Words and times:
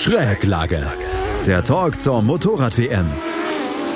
Schräglage. 0.00 0.86
Der 1.46 1.62
Talk 1.62 2.00
zur 2.00 2.22
Motorrad-WM. 2.22 3.06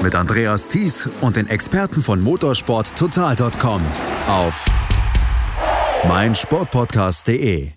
Mit 0.02 0.14
Andreas 0.14 0.68
Thies 0.68 1.08
und 1.22 1.36
den 1.36 1.48
Experten 1.48 2.02
von 2.02 2.20
motorsporttotal.com 2.20 3.80
auf 4.28 4.66
meinsportpodcast.de. 6.06 7.72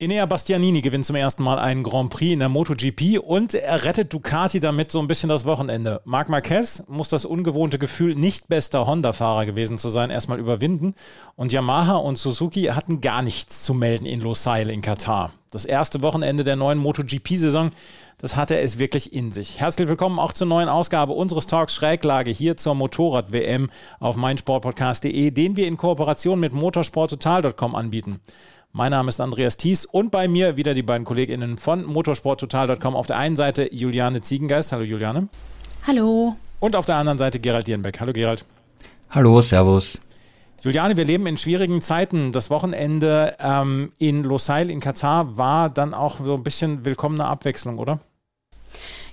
Enea 0.00 0.26
Bastianini 0.26 0.80
gewinnt 0.80 1.06
zum 1.06 1.14
ersten 1.14 1.44
Mal 1.44 1.60
einen 1.60 1.84
Grand 1.84 2.10
Prix 2.10 2.32
in 2.32 2.40
der 2.40 2.48
MotoGP 2.48 3.20
und 3.20 3.54
er 3.54 3.84
rettet 3.84 4.12
Ducati 4.12 4.58
damit 4.58 4.90
so 4.90 4.98
ein 4.98 5.06
bisschen 5.06 5.28
das 5.28 5.44
Wochenende. 5.44 6.00
Marc 6.04 6.28
Marquez 6.28 6.82
muss 6.88 7.08
das 7.08 7.24
ungewohnte 7.24 7.78
Gefühl, 7.78 8.16
nicht 8.16 8.48
bester 8.48 8.88
Honda-Fahrer 8.88 9.46
gewesen 9.46 9.78
zu 9.78 9.90
sein, 9.90 10.10
erstmal 10.10 10.40
überwinden. 10.40 10.96
Und 11.36 11.52
Yamaha 11.52 11.94
und 11.94 12.18
Suzuki 12.18 12.64
hatten 12.64 13.02
gar 13.02 13.22
nichts 13.22 13.62
zu 13.62 13.72
melden 13.72 14.04
in 14.04 14.20
Losail 14.20 14.68
in 14.68 14.82
Katar. 14.82 15.30
Das 15.52 15.64
erste 15.64 16.02
Wochenende 16.02 16.42
der 16.42 16.56
neuen 16.56 16.78
MotoGP-Saison, 16.78 17.70
das 18.18 18.34
hatte 18.34 18.58
es 18.58 18.80
wirklich 18.80 19.12
in 19.12 19.30
sich. 19.30 19.60
Herzlich 19.60 19.86
willkommen 19.86 20.18
auch 20.18 20.32
zur 20.32 20.48
neuen 20.48 20.68
Ausgabe 20.68 21.12
unseres 21.12 21.46
Talks 21.46 21.72
Schräglage 21.72 22.32
hier 22.32 22.56
zur 22.56 22.74
Motorrad-WM 22.74 23.70
auf 24.00 24.16
meinsportpodcast.de, 24.16 25.30
den 25.30 25.56
wir 25.56 25.68
in 25.68 25.76
Kooperation 25.76 26.40
mit 26.40 26.52
motorsporttotal.com 26.52 27.76
anbieten. 27.76 28.20
Mein 28.76 28.90
Name 28.90 29.08
ist 29.08 29.20
Andreas 29.20 29.56
Thies 29.56 29.84
und 29.84 30.10
bei 30.10 30.26
mir 30.26 30.56
wieder 30.56 30.74
die 30.74 30.82
beiden 30.82 31.04
KollegInnen 31.04 31.58
von 31.58 31.84
motorsporttotal.com. 31.84 32.96
Auf 32.96 33.06
der 33.06 33.16
einen 33.18 33.36
Seite 33.36 33.72
Juliane 33.72 34.20
Ziegengeist. 34.20 34.72
Hallo 34.72 34.82
Juliane. 34.82 35.28
Hallo. 35.86 36.34
Und 36.58 36.74
auf 36.74 36.84
der 36.84 36.96
anderen 36.96 37.16
Seite 37.16 37.38
Gerald 37.38 37.68
Dierenbeck. 37.68 38.00
Hallo 38.00 38.12
Gerald. 38.12 38.44
Hallo, 39.10 39.40
Servus. 39.40 40.00
Juliane, 40.60 40.96
wir 40.96 41.04
leben 41.04 41.24
in 41.28 41.38
schwierigen 41.38 41.82
Zeiten. 41.82 42.32
Das 42.32 42.50
Wochenende 42.50 43.36
ähm, 43.38 43.92
in 43.98 44.24
Losail 44.24 44.68
in 44.68 44.80
Katar 44.80 45.36
war 45.36 45.70
dann 45.70 45.94
auch 45.94 46.16
so 46.18 46.34
ein 46.34 46.42
bisschen 46.42 46.84
willkommene 46.84 47.26
Abwechslung, 47.26 47.78
oder? 47.78 48.00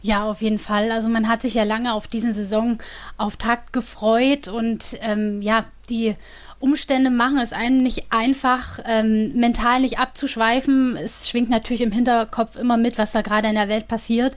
Ja, 0.02 0.28
auf 0.28 0.42
jeden 0.42 0.58
Fall. 0.58 0.92
Also 0.92 1.08
man 1.08 1.28
hat 1.28 1.44
sich 1.44 1.54
ja 1.54 1.64
lange 1.66 1.94
auf 1.94 2.08
diesen 2.08 2.34
Saisonauftakt 2.34 3.74
gefreut 3.74 4.48
und 4.48 4.98
ähm, 5.02 5.44
ja, 5.44 5.66
die 5.88 6.16
Umstände 6.62 7.10
machen 7.10 7.40
es 7.40 7.54
einem 7.54 7.84
nicht 7.84 8.06
einfach, 8.12 8.80
ähm, 8.86 9.34
mental 9.36 9.82
nicht 9.82 10.00
abzuschweifen. 10.00 10.96
Es 10.96 11.30
schwingt 11.30 11.50
natürlich 11.50 11.82
im 11.82 11.92
Hinterkopf 11.92 12.56
immer 12.56 12.78
mit, 12.78 12.98
was 12.98 13.12
da 13.12 13.22
gerade 13.22 13.48
in 13.48 13.56
der 13.56 13.68
Welt 13.68 13.88
passiert. 13.88 14.36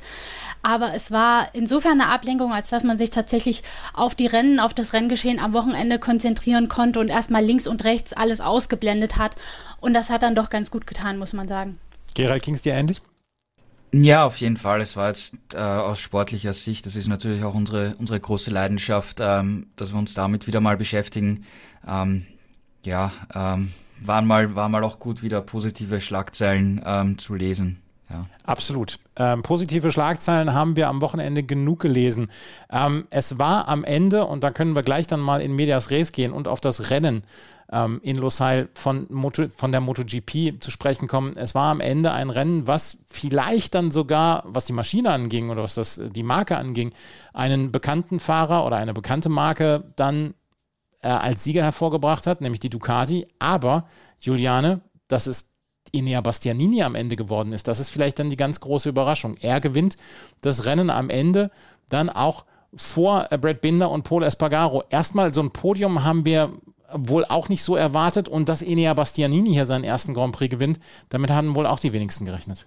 Aber 0.62 0.94
es 0.94 1.10
war 1.10 1.48
insofern 1.52 2.00
eine 2.00 2.10
Ablenkung, 2.10 2.52
als 2.52 2.70
dass 2.70 2.82
man 2.82 2.98
sich 2.98 3.10
tatsächlich 3.10 3.62
auf 3.92 4.14
die 4.14 4.26
Rennen, 4.26 4.58
auf 4.58 4.74
das 4.74 4.92
Renngeschehen 4.94 5.38
am 5.38 5.52
Wochenende 5.52 5.98
konzentrieren 5.98 6.68
konnte 6.68 6.98
und 6.98 7.08
erstmal 7.08 7.44
links 7.44 7.66
und 7.66 7.84
rechts 7.84 8.12
alles 8.14 8.40
ausgeblendet 8.40 9.16
hat. 9.18 9.36
Und 9.80 9.94
das 9.94 10.10
hat 10.10 10.22
dann 10.22 10.34
doch 10.34 10.50
ganz 10.50 10.70
gut 10.70 10.86
getan, 10.86 11.18
muss 11.18 11.34
man 11.34 11.46
sagen. 11.46 11.78
Gerald, 12.14 12.42
ging 12.42 12.54
es 12.54 12.62
dir 12.62 12.74
ähnlich? 12.74 13.02
Ja, 14.02 14.24
auf 14.24 14.38
jeden 14.38 14.56
Fall. 14.56 14.80
Es 14.80 14.96
war 14.96 15.06
jetzt 15.08 15.36
äh, 15.54 15.58
aus 15.58 16.00
sportlicher 16.00 16.52
Sicht, 16.52 16.84
das 16.84 16.96
ist 16.96 17.06
natürlich 17.06 17.44
auch 17.44 17.54
unsere, 17.54 17.94
unsere 17.98 18.18
große 18.18 18.50
Leidenschaft, 18.50 19.18
ähm, 19.20 19.68
dass 19.76 19.92
wir 19.92 19.98
uns 20.00 20.14
damit 20.14 20.48
wieder 20.48 20.60
mal 20.60 20.76
beschäftigen. 20.76 21.44
Ähm, 21.86 22.26
ja, 22.84 23.12
ähm, 23.32 23.72
waren 24.00 24.26
mal, 24.26 24.56
war 24.56 24.68
mal 24.68 24.82
auch 24.82 24.98
gut, 24.98 25.22
wieder 25.22 25.40
positive 25.42 26.00
Schlagzeilen 26.00 26.82
ähm, 26.84 27.18
zu 27.18 27.36
lesen. 27.36 27.83
Ja. 28.10 28.26
Absolut. 28.44 28.98
Ähm, 29.16 29.42
positive 29.42 29.90
Schlagzeilen 29.90 30.52
haben 30.52 30.76
wir 30.76 30.88
am 30.88 31.00
Wochenende 31.00 31.42
genug 31.42 31.80
gelesen. 31.80 32.30
Ähm, 32.70 33.06
es 33.10 33.38
war 33.38 33.68
am 33.68 33.84
Ende, 33.84 34.26
und 34.26 34.44
da 34.44 34.50
können 34.50 34.74
wir 34.74 34.82
gleich 34.82 35.06
dann 35.06 35.20
mal 35.20 35.40
in 35.40 35.56
Medias 35.56 35.90
Res 35.90 36.12
gehen 36.12 36.32
und 36.32 36.46
auf 36.46 36.60
das 36.60 36.90
Rennen 36.90 37.22
ähm, 37.72 38.00
in 38.02 38.16
Losail 38.16 38.68
von, 38.74 39.06
Moto, 39.10 39.48
von 39.48 39.72
der 39.72 39.80
MotoGP 39.80 40.60
zu 40.60 40.70
sprechen 40.70 41.08
kommen. 41.08 41.36
Es 41.36 41.54
war 41.54 41.70
am 41.70 41.80
Ende 41.80 42.12
ein 42.12 42.30
Rennen, 42.30 42.66
was 42.66 42.98
vielleicht 43.06 43.74
dann 43.74 43.90
sogar, 43.90 44.44
was 44.46 44.66
die 44.66 44.72
Maschine 44.72 45.10
anging 45.10 45.50
oder 45.50 45.62
was 45.62 45.74
das, 45.74 46.00
die 46.14 46.22
Marke 46.22 46.56
anging, 46.56 46.92
einen 47.32 47.72
bekannten 47.72 48.20
Fahrer 48.20 48.66
oder 48.66 48.76
eine 48.76 48.92
bekannte 48.92 49.28
Marke 49.30 49.92
dann 49.96 50.34
äh, 51.00 51.08
als 51.08 51.44
Sieger 51.44 51.62
hervorgebracht 51.62 52.26
hat, 52.26 52.40
nämlich 52.40 52.60
die 52.60 52.70
Ducati. 52.70 53.26
Aber, 53.38 53.86
Juliane, 54.20 54.82
das 55.08 55.26
ist 55.26 55.53
Enea 55.94 56.20
Bastianini 56.20 56.82
am 56.82 56.94
Ende 56.94 57.16
geworden 57.16 57.52
ist. 57.52 57.68
Das 57.68 57.80
ist 57.80 57.90
vielleicht 57.90 58.18
dann 58.18 58.30
die 58.30 58.36
ganz 58.36 58.60
große 58.60 58.88
Überraschung. 58.88 59.36
Er 59.40 59.60
gewinnt 59.60 59.96
das 60.40 60.64
Rennen 60.64 60.90
am 60.90 61.10
Ende 61.10 61.50
dann 61.88 62.10
auch 62.10 62.44
vor 62.74 63.28
äh, 63.30 63.38
Brad 63.38 63.60
Binder 63.60 63.90
und 63.90 64.02
Paul 64.02 64.24
Espargaro. 64.24 64.84
Erstmal 64.90 65.32
so 65.32 65.42
ein 65.42 65.50
Podium 65.50 66.04
haben 66.04 66.24
wir 66.24 66.52
wohl 66.92 67.24
auch 67.24 67.48
nicht 67.48 67.62
so 67.62 67.76
erwartet 67.76 68.28
und 68.28 68.48
dass 68.48 68.62
Enea 68.62 68.94
Bastianini 68.94 69.52
hier 69.52 69.66
seinen 69.66 69.84
ersten 69.84 70.14
Grand 70.14 70.34
Prix 70.34 70.50
gewinnt, 70.50 70.78
damit 71.08 71.30
haben 71.30 71.54
wohl 71.54 71.66
auch 71.66 71.80
die 71.80 71.92
wenigsten 71.92 72.24
gerechnet. 72.24 72.66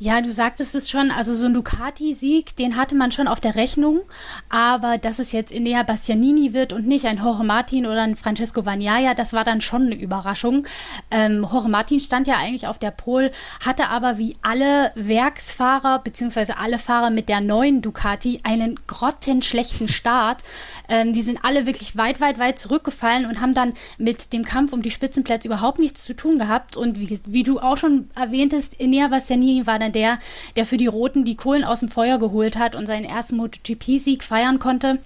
Ja, 0.00 0.20
du 0.20 0.30
sagtest 0.30 0.76
es 0.76 0.88
schon, 0.88 1.10
also 1.10 1.34
so 1.34 1.46
ein 1.46 1.54
Ducati-Sieg, 1.54 2.54
den 2.54 2.76
hatte 2.76 2.94
man 2.94 3.10
schon 3.10 3.26
auf 3.26 3.40
der 3.40 3.56
Rechnung, 3.56 4.02
aber 4.48 4.96
dass 4.96 5.18
es 5.18 5.32
jetzt 5.32 5.50
Inea 5.50 5.82
Bastianini 5.82 6.52
wird 6.52 6.72
und 6.72 6.86
nicht 6.86 7.04
ein 7.06 7.18
Jorge 7.18 7.42
Martin 7.42 7.84
oder 7.84 8.02
ein 8.02 8.14
Francesco 8.14 8.62
Bagnaia, 8.62 9.14
das 9.14 9.32
war 9.32 9.42
dann 9.42 9.60
schon 9.60 9.86
eine 9.86 9.96
Überraschung. 9.96 10.68
Ähm, 11.10 11.44
Jorge 11.50 11.68
Martin 11.68 11.98
stand 11.98 12.28
ja 12.28 12.36
eigentlich 12.36 12.68
auf 12.68 12.78
der 12.78 12.92
Pole, 12.92 13.32
hatte 13.66 13.88
aber 13.88 14.18
wie 14.18 14.36
alle 14.40 14.92
Werksfahrer 14.94 15.98
beziehungsweise 15.98 16.58
alle 16.58 16.78
Fahrer 16.78 17.10
mit 17.10 17.28
der 17.28 17.40
neuen 17.40 17.82
Ducati 17.82 18.38
einen 18.44 18.78
grottenschlechten 18.86 19.88
Start. 19.88 20.44
Ähm, 20.88 21.12
die 21.12 21.22
sind 21.22 21.40
alle 21.44 21.66
wirklich 21.66 21.96
weit, 21.96 22.20
weit, 22.20 22.38
weit 22.38 22.60
zurückgefallen 22.60 23.26
und 23.26 23.40
haben 23.40 23.52
dann 23.52 23.72
mit 23.98 24.32
dem 24.32 24.44
Kampf 24.44 24.72
um 24.72 24.80
die 24.80 24.92
Spitzenplätze 24.92 25.48
überhaupt 25.48 25.80
nichts 25.80 26.04
zu 26.04 26.14
tun 26.14 26.38
gehabt. 26.38 26.76
Und 26.76 27.00
wie, 27.00 27.18
wie 27.26 27.42
du 27.42 27.58
auch 27.58 27.76
schon 27.76 28.10
erwähntest, 28.14 28.74
Inea 28.74 29.08
Bastianini 29.08 29.66
war 29.66 29.80
dann 29.80 29.87
einer 29.88 29.92
der, 29.92 30.18
der 30.56 30.66
für 30.66 30.76
die 30.76 30.86
Roten 30.86 31.24
die 31.24 31.36
Kohlen 31.36 31.64
aus 31.64 31.80
dem 31.80 31.88
Feuer 31.88 32.18
geholt 32.18 32.58
hat 32.58 32.74
und 32.74 32.86
seinen 32.86 33.04
ersten 33.04 33.36
MotoGP-Sieg 33.36 34.22
feiern 34.22 34.58
konnte. 34.58 34.98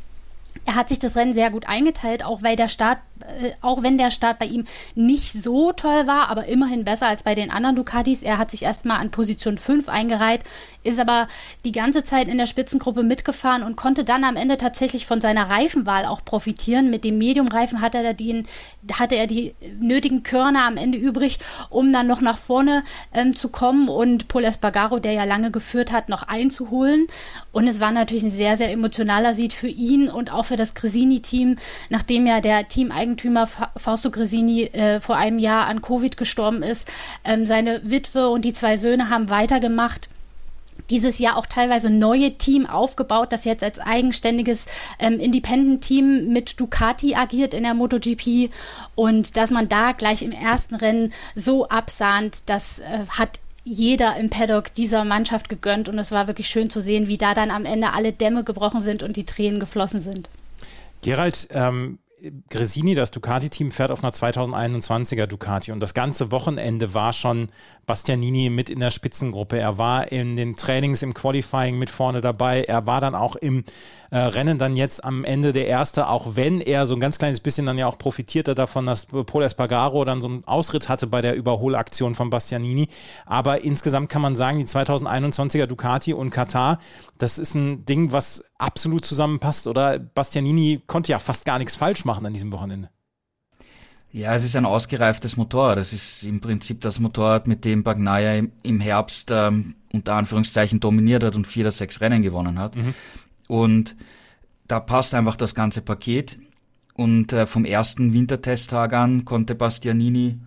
Er 0.67 0.75
hat 0.75 0.89
sich 0.89 0.99
das 0.99 1.17
Rennen 1.17 1.35
sehr 1.35 1.51
gut 1.51 1.69
eingeteilt, 1.69 2.25
auch 2.25 2.43
weil 2.43 2.57
der 2.57 2.69
Start 2.69 2.99
auch 3.61 3.83
wenn 3.83 3.99
der 3.99 4.11
Start 4.11 4.39
bei 4.39 4.47
ihm 4.47 4.65
nicht 4.95 5.33
so 5.33 5.73
toll 5.73 6.07
war, 6.07 6.29
aber 6.29 6.47
immerhin 6.47 6.85
besser 6.85 7.07
als 7.07 7.23
bei 7.23 7.35
den 7.35 7.51
anderen 7.51 7.77
Ducatis. 7.77 8.23
Er 8.23 8.39
hat 8.39 8.51
sich 8.51 8.63
erstmal 8.63 8.99
an 8.99 9.11
Position 9.11 9.59
5 9.59 9.89
eingereiht, 9.89 10.43
ist 10.83 10.99
aber 10.99 11.29
die 11.65 11.73
ganze 11.73 12.05
Zeit 12.05 12.29
in 12.29 12.39
der 12.39 12.47
Spitzengruppe 12.47 13.03
mitgefahren 13.03 13.63
und 13.63 13.77
konnte 13.77 14.05
dann 14.05 14.25
am 14.25 14.37
Ende 14.37 14.59
tatsächlich 14.59 15.07
von 15.07 15.21
seiner 15.21 15.49
Reifenwahl 15.51 16.07
auch 16.07 16.25
profitieren. 16.25 16.91
Mit 16.91 17.05
dem 17.05 17.19
Medium-Reifen 17.19 17.81
hatte 17.81 17.99
er, 17.99 18.15
die, 18.15 18.45
hatte 18.93 19.15
er 19.15 19.27
die 19.27 19.55
nötigen 19.81 20.23
Körner 20.23 20.67
am 20.67 20.77
Ende 20.77 20.99
übrig, 20.99 21.39
um 21.71 21.93
dann 21.93 22.07
noch 22.07 22.21
nach 22.21 22.39
vorne 22.39 22.83
ähm, 23.13 23.37
zu 23.37 23.49
kommen 23.49 23.89
und 23.89 24.29
Paul 24.29 24.45
Espargaro, 24.45 24.99
der 24.99 25.13
ja 25.13 25.25
lange 25.25 25.51
geführt 25.51 25.93
hat, 25.93 26.09
noch 26.09 26.25
einzuholen. 26.25 27.07
Und 27.53 27.67
es 27.67 27.81
war 27.81 27.93
natürlich 27.93 28.25
ein 28.25 28.31
sehr, 28.31 28.57
sehr 28.57 28.71
emotionaler 28.73 29.35
Sieg 29.35 29.53
für 29.53 29.69
ihn 29.69 30.09
und 30.09 30.33
auch 30.33 30.45
für 30.47 30.57
das 30.57 30.75
Cresini-Team, 30.75 31.57
nachdem 31.91 32.27
ja 32.27 32.41
der 32.41 32.69
Team 32.69 32.91
eigentlich 32.91 33.12
Eigentümer 33.13 33.47
Fausto 33.47 34.11
Gresini 34.11 34.65
äh, 34.65 35.01
vor 35.01 35.17
einem 35.17 35.39
Jahr 35.39 35.67
an 35.67 35.83
Covid 35.83 36.17
gestorben 36.17 36.63
ist. 36.63 36.91
Ähm, 37.25 37.45
seine 37.45 37.81
Witwe 37.85 38.29
und 38.29 38.45
die 38.45 38.55
zwei 38.55 38.77
Söhne 38.77 39.11
haben 39.11 39.29
weitergemacht 39.29 40.09
dieses 40.89 41.19
Jahr 41.19 41.37
auch 41.37 41.47
teilweise 41.47 41.91
neue 41.91 42.33
Team 42.39 42.67
aufgebaut, 42.67 43.33
das 43.33 43.45
jetzt 43.45 43.63
als 43.63 43.79
eigenständiges 43.79 44.67
ähm, 44.99 45.21
Independent-Team 45.21 46.33
mit 46.33 46.59
Ducati 46.59 47.15
agiert 47.15 47.53
in 47.55 47.63
der 47.63 47.75
MotoGP 47.75 48.51
und 48.95 49.37
dass 49.37 49.51
man 49.51 49.69
da 49.69 49.93
gleich 49.93 50.23
im 50.23 50.33
ersten 50.33 50.75
Rennen 50.75 51.13
so 51.35 51.69
absahnt, 51.69 52.43
das 52.47 52.79
äh, 52.81 53.05
hat 53.11 53.39
jeder 53.65 54.17
im 54.17 54.31
Paddock 54.31 54.75
dieser 54.75 55.05
Mannschaft 55.05 55.51
gegönnt 55.51 55.89
und 55.89 55.99
es 55.99 56.11
war 56.11 56.27
wirklich 56.27 56.49
schön 56.49 56.71
zu 56.71 56.81
sehen, 56.81 57.07
wie 57.07 57.19
da 57.19 57.35
dann 57.35 57.51
am 57.51 57.67
Ende 57.67 57.93
alle 57.93 58.13
Dämme 58.13 58.43
gebrochen 58.43 58.81
sind 58.81 59.03
und 59.03 59.17
die 59.17 59.25
Tränen 59.25 59.61
geflossen 59.61 60.01
sind. 60.01 60.31
Gerald, 61.03 61.49
ähm, 61.53 61.99
Gresini, 62.51 62.95
das 62.95 63.11
Ducati-Team, 63.11 63.71
fährt 63.71 63.91
auf 63.91 64.05
einer 64.05 64.13
2021er 64.13 65.27
Ducati 65.27 65.73
und 65.73 65.81
das 65.81 65.95
ganze 65.95 66.31
Wochenende 66.31 66.95
war 66.95 67.13
schon 67.13 67.49
Bastianini 67.87 68.49
mit 68.51 68.71
in 68.71 68.81
der 68.81 68.91
Spitzengruppe. 68.91 69.59
Er 69.59 69.79
war 69.79 70.13
in 70.13 70.37
den 70.37 70.57
Trainings, 70.57 71.03
im 71.03 71.15
Qualifying 71.15 71.79
mit 71.79 71.91
vorne 71.91 72.21
dabei. 72.21 72.63
Er 72.63 72.87
war 72.87 73.01
dann 73.01 73.15
auch 73.15 73.35
im 73.37 73.65
äh, 74.11 74.19
Rennen 74.19 74.59
dann 74.59 74.77
jetzt 74.77 75.05
am 75.05 75.25
Ende 75.25 75.53
der 75.53 75.67
Erste, 75.67 76.09
auch 76.09 76.37
wenn 76.37 76.61
er 76.61 76.87
so 76.87 76.95
ein 76.95 77.01
ganz 77.01 77.19
kleines 77.19 77.41
bisschen 77.41 77.67
dann 77.67 77.79
ja 77.79 77.87
auch 77.87 77.99
profitierte 77.99 78.55
davon, 78.55 78.87
dass 78.87 79.07
Paul 79.07 79.43
Espargaro 79.43 80.05
dann 80.05 80.21
so 80.21 80.29
einen 80.29 80.45
Ausritt 80.45 80.89
hatte 80.89 81.07
bei 81.07 81.23
der 81.23 81.35
Überholaktion 81.35 82.15
von 82.15 82.31
Bastianini. 82.31 82.89
Aber 83.27 83.63
insgesamt 83.63 84.11
kann 84.11 84.23
man 84.23 84.37
sagen, 84.37 84.59
die 84.59 84.67
2021er 84.67 85.67
Ducati 85.67 86.13
und 86.13 86.31
Katar, 86.31 86.79
das 87.19 87.39
ist 87.39 87.55
ein 87.55 87.85
Ding, 87.85 88.13
was 88.13 88.45
absolut 88.63 89.05
zusammenpasst. 89.05 89.67
Oder 89.67 89.99
Bastianini 89.99 90.81
konnte 90.87 91.13
ja 91.13 91.19
fast 91.19 91.45
gar 91.45 91.59
nichts 91.59 91.77
falsch 91.77 92.05
machen 92.05 92.25
an 92.25 92.33
diesem 92.33 92.53
Wochenende. 92.53 92.89
Ja, 94.13 94.35
es 94.35 94.45
ist 94.45 94.57
ein 94.57 94.67
ausgereiftes 94.67 95.37
Motorrad. 95.37 95.79
Das 95.79 95.93
ist 95.93 96.23
im 96.25 96.41
Prinzip 96.41 96.83
das 96.83 97.01
Motorrad, 97.01 97.47
mit 97.47 97.65
dem 97.65 97.83
Bagnaia 97.83 98.43
im 98.63 98.81
Herbst 98.81 99.31
ähm, 99.31 99.75
unter 99.91 100.15
Anführungszeichen 100.15 100.81
dominiert 100.81 101.25
hat 101.25 101.35
und 101.35 101.47
vier 101.47 101.65
oder 101.65 101.71
sechs 101.71 102.01
Rennen 102.01 102.23
gewonnen 102.23 102.59
hat. 102.59 102.77
Mhm. 102.77 102.95
Und 103.49 103.97
da 104.69 104.81
passt 104.81 105.15
einfach 105.15 105.37
das 105.37 105.55
ganze 105.55 105.81
Paket. 105.81 106.39
Und 106.95 107.33
äh, 107.33 107.47
vom 107.47 107.65
ersten 107.65 108.13
Wintertesttag 108.13 108.93
an 108.93 109.25
konnte 109.25 109.55
Bastianini 109.55 110.39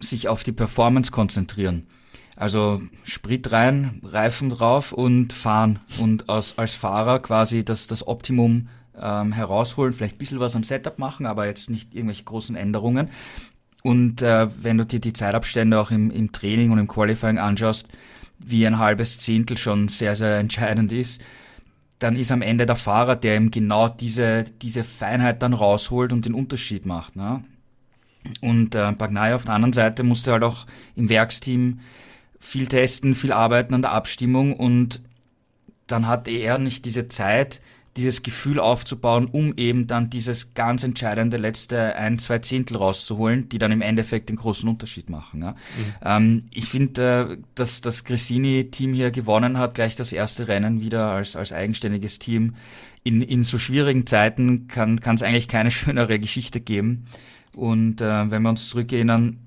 sich 0.00 0.28
auf 0.28 0.42
die 0.42 0.52
Performance 0.52 1.12
konzentrieren. 1.12 1.86
Also 2.36 2.82
Sprit 3.04 3.52
rein, 3.52 4.00
Reifen 4.02 4.50
drauf 4.50 4.92
und 4.92 5.32
fahren 5.32 5.78
und 6.00 6.28
als, 6.28 6.58
als 6.58 6.72
Fahrer 6.72 7.20
quasi 7.20 7.64
das, 7.64 7.86
das 7.86 8.06
Optimum 8.06 8.68
ähm, 9.00 9.32
herausholen, 9.32 9.92
vielleicht 9.92 10.16
ein 10.16 10.18
bisschen 10.18 10.40
was 10.40 10.56
am 10.56 10.64
Setup 10.64 10.98
machen, 10.98 11.26
aber 11.26 11.46
jetzt 11.46 11.70
nicht 11.70 11.94
irgendwelche 11.94 12.24
großen 12.24 12.56
Änderungen. 12.56 13.08
Und 13.82 14.22
äh, 14.22 14.48
wenn 14.62 14.78
du 14.78 14.86
dir 14.86 15.00
die 15.00 15.12
Zeitabstände 15.12 15.78
auch 15.78 15.90
im, 15.90 16.10
im 16.10 16.32
Training 16.32 16.70
und 16.70 16.78
im 16.78 16.88
Qualifying 16.88 17.38
anschaust, 17.38 17.88
wie 18.38 18.66
ein 18.66 18.78
halbes 18.78 19.18
Zehntel 19.18 19.56
schon 19.56 19.88
sehr, 19.88 20.16
sehr 20.16 20.38
entscheidend 20.38 20.92
ist, 20.92 21.20
dann 21.98 22.16
ist 22.16 22.32
am 22.32 22.42
Ende 22.42 22.66
der 22.66 22.76
Fahrer, 22.76 23.14
der 23.16 23.36
ihm 23.36 23.50
genau 23.50 23.88
diese, 23.88 24.44
diese 24.44 24.84
Feinheit 24.84 25.42
dann 25.42 25.54
rausholt 25.54 26.12
und 26.12 26.24
den 26.24 26.34
Unterschied 26.34 26.86
macht. 26.86 27.14
Ne? 27.14 27.44
Und 28.40 28.74
äh, 28.74 28.92
Bagnaia 28.92 29.36
auf 29.36 29.44
der 29.44 29.54
anderen 29.54 29.72
Seite 29.72 30.02
musste 30.02 30.32
halt 30.32 30.42
auch 30.42 30.66
im 30.96 31.08
Werksteam 31.08 31.80
viel 32.44 32.66
testen, 32.66 33.14
viel 33.14 33.32
arbeiten 33.32 33.74
an 33.74 33.82
der 33.82 33.92
Abstimmung 33.92 34.54
und 34.54 35.00
dann 35.86 36.06
hat 36.06 36.28
er 36.28 36.58
nicht 36.58 36.84
diese 36.84 37.08
Zeit, 37.08 37.62
dieses 37.96 38.22
Gefühl 38.22 38.58
aufzubauen, 38.58 39.28
um 39.30 39.54
eben 39.56 39.86
dann 39.86 40.10
dieses 40.10 40.52
ganz 40.54 40.82
entscheidende 40.82 41.36
letzte 41.36 41.94
ein, 41.96 42.18
zwei 42.18 42.40
Zehntel 42.40 42.76
rauszuholen, 42.76 43.48
die 43.48 43.58
dann 43.58 43.72
im 43.72 43.80
Endeffekt 43.80 44.28
den 44.28 44.36
großen 44.36 44.68
Unterschied 44.68 45.08
machen. 45.08 45.42
Ja. 45.42 45.50
Mhm. 45.52 45.56
Ähm, 46.04 46.44
ich 46.52 46.68
finde, 46.68 47.38
äh, 47.38 47.42
dass 47.54 47.80
das 47.80 48.04
Grissini-Team 48.04 48.94
hier 48.94 49.10
gewonnen 49.10 49.58
hat, 49.58 49.74
gleich 49.74 49.96
das 49.96 50.12
erste 50.12 50.48
Rennen 50.48 50.80
wieder 50.80 51.12
als, 51.12 51.36
als 51.36 51.52
eigenständiges 51.52 52.18
Team. 52.18 52.56
In, 53.04 53.22
in 53.22 53.42
so 53.42 53.58
schwierigen 53.58 54.06
Zeiten 54.06 54.66
kann 54.66 54.98
es 55.14 55.22
eigentlich 55.22 55.48
keine 55.48 55.70
schönere 55.72 56.18
Geschichte 56.18 56.60
geben. 56.60 57.04
Und 57.54 58.00
äh, 58.00 58.30
wenn 58.30 58.42
wir 58.42 58.50
uns 58.50 58.68
zurückerinnern, 58.68 59.38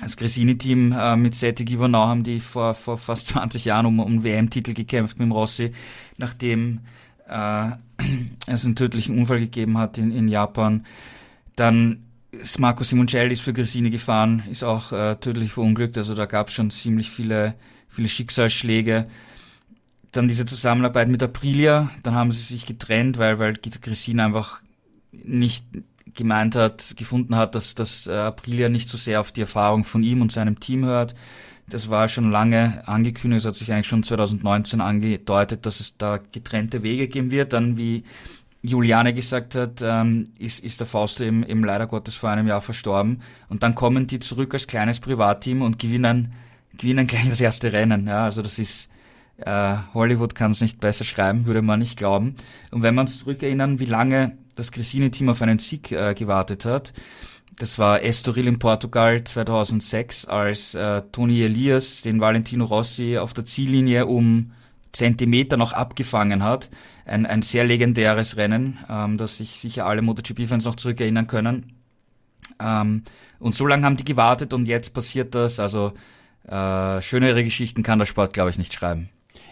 das 0.00 0.16
Gresini-Team 0.16 0.92
äh, 0.92 1.16
mit 1.16 1.34
Seti 1.34 1.64
Givonau 1.64 2.06
haben 2.06 2.22
die 2.22 2.40
vor, 2.40 2.74
vor 2.74 2.98
fast 2.98 3.26
20 3.28 3.64
Jahren 3.64 3.86
um, 3.86 4.00
um 4.00 4.22
WM-Titel 4.22 4.74
gekämpft 4.74 5.18
mit 5.18 5.26
dem 5.26 5.32
Rossi, 5.32 5.72
nachdem 6.16 6.80
äh, 7.28 7.70
es 8.46 8.64
einen 8.64 8.76
tödlichen 8.76 9.18
Unfall 9.18 9.40
gegeben 9.40 9.78
hat 9.78 9.98
in, 9.98 10.12
in 10.12 10.28
Japan. 10.28 10.84
Dann 11.56 12.02
ist 12.30 12.58
Marco 12.58 12.84
Simoncelli 12.84 13.32
ist 13.32 13.40
für 13.40 13.52
Gresini 13.52 13.90
gefahren, 13.90 14.42
ist 14.50 14.62
auch 14.62 14.92
äh, 14.92 15.16
tödlich 15.16 15.52
verunglückt. 15.52 15.96
Also 15.96 16.14
da 16.14 16.26
gab 16.26 16.48
es 16.48 16.54
schon 16.54 16.70
ziemlich 16.70 17.10
viele, 17.10 17.54
viele 17.88 18.08
Schicksalsschläge. 18.08 19.06
Dann 20.12 20.28
diese 20.28 20.44
Zusammenarbeit 20.44 21.08
mit 21.08 21.22
Aprilia, 21.22 21.90
dann 22.02 22.14
haben 22.14 22.32
sie 22.32 22.42
sich 22.42 22.66
getrennt, 22.66 23.18
weil, 23.18 23.38
weil 23.38 23.54
Gresini 23.54 24.20
einfach 24.20 24.62
nicht 25.12 25.64
gemeint 26.16 26.56
hat, 26.56 26.94
gefunden 26.96 27.36
hat, 27.36 27.54
dass, 27.54 27.74
dass 27.74 28.06
äh, 28.06 28.12
Aprilia 28.12 28.68
nicht 28.68 28.88
so 28.88 28.96
sehr 28.96 29.20
auf 29.20 29.32
die 29.32 29.42
Erfahrung 29.42 29.84
von 29.84 30.02
ihm 30.02 30.22
und 30.22 30.32
seinem 30.32 30.58
Team 30.58 30.84
hört. 30.84 31.14
Das 31.68 31.90
war 31.90 32.08
schon 32.08 32.30
lange 32.30 32.82
angekündigt, 32.86 33.40
es 33.40 33.46
hat 33.46 33.56
sich 33.56 33.72
eigentlich 33.72 33.88
schon 33.88 34.02
2019 34.02 34.80
angedeutet, 34.80 35.66
dass 35.66 35.80
es 35.80 35.96
da 35.96 36.18
getrennte 36.18 36.82
Wege 36.82 37.08
geben 37.08 37.30
wird. 37.30 37.52
Dann, 37.52 37.76
wie 37.76 38.04
Juliane 38.62 39.14
gesagt 39.14 39.54
hat, 39.54 39.82
ähm, 39.82 40.28
ist, 40.38 40.64
ist 40.64 40.80
der 40.80 40.86
Fausto 40.86 41.24
eben, 41.24 41.44
eben 41.44 41.64
leider 41.64 41.86
Gottes 41.86 42.16
vor 42.16 42.30
einem 42.30 42.46
Jahr 42.46 42.60
verstorben. 42.60 43.20
Und 43.48 43.62
dann 43.62 43.74
kommen 43.74 44.06
die 44.06 44.20
zurück 44.20 44.54
als 44.54 44.66
kleines 44.66 45.00
Privatteam 45.00 45.62
und 45.62 45.78
gewinnen, 45.78 46.32
gewinnen 46.76 47.06
gleich 47.06 47.28
das 47.28 47.40
erste 47.40 47.72
Rennen. 47.72 48.06
Ja, 48.06 48.24
also 48.24 48.42
das 48.42 48.58
ist, 48.58 48.90
äh, 49.38 49.76
Hollywood 49.92 50.34
kann 50.34 50.52
es 50.52 50.60
nicht 50.60 50.80
besser 50.80 51.04
schreiben, 51.04 51.46
würde 51.46 51.62
man 51.62 51.80
nicht 51.80 51.98
glauben. 51.98 52.36
Und 52.70 52.82
wenn 52.82 52.94
wir 52.94 53.02
uns 53.02 53.18
zurückerinnern, 53.18 53.80
wie 53.80 53.86
lange 53.86 54.36
das 54.56 54.72
Gresini-Team 54.72 55.28
auf 55.28 55.40
einen 55.42 55.60
Sieg 55.60 55.92
äh, 55.92 56.14
gewartet 56.14 56.64
hat, 56.64 56.92
das 57.58 57.78
war 57.78 58.02
Estoril 58.02 58.48
in 58.48 58.58
Portugal 58.58 59.24
2006, 59.24 60.26
als 60.26 60.74
äh, 60.74 61.02
Toni 61.10 61.42
Elias 61.42 62.02
den 62.02 62.20
Valentino 62.20 62.66
Rossi 62.66 63.16
auf 63.16 63.32
der 63.32 63.46
Ziellinie 63.46 64.04
um 64.06 64.52
Zentimeter 64.92 65.56
noch 65.56 65.72
abgefangen 65.72 66.42
hat. 66.42 66.68
Ein, 67.06 67.24
ein 67.24 67.40
sehr 67.40 67.64
legendäres 67.64 68.36
Rennen, 68.36 68.78
ähm, 68.90 69.16
das 69.16 69.38
sich 69.38 69.52
sicher 69.52 69.86
alle 69.86 70.02
MotoGP-Fans 70.02 70.64
noch 70.64 70.76
zurückerinnern 70.76 71.28
können. 71.28 71.72
Ähm, 72.60 73.04
und 73.38 73.54
so 73.54 73.66
lange 73.66 73.86
haben 73.86 73.96
die 73.96 74.04
gewartet 74.04 74.52
und 74.52 74.66
jetzt 74.66 74.92
passiert 74.92 75.34
das. 75.34 75.58
Also 75.58 75.94
äh, 76.46 77.00
schönere 77.00 77.42
Geschichten 77.42 77.82
kann 77.82 77.98
der 77.98 78.06
Sport, 78.06 78.34
glaube 78.34 78.50
ich, 78.50 78.58
nicht 78.58 78.74
schreiben. 78.74 79.08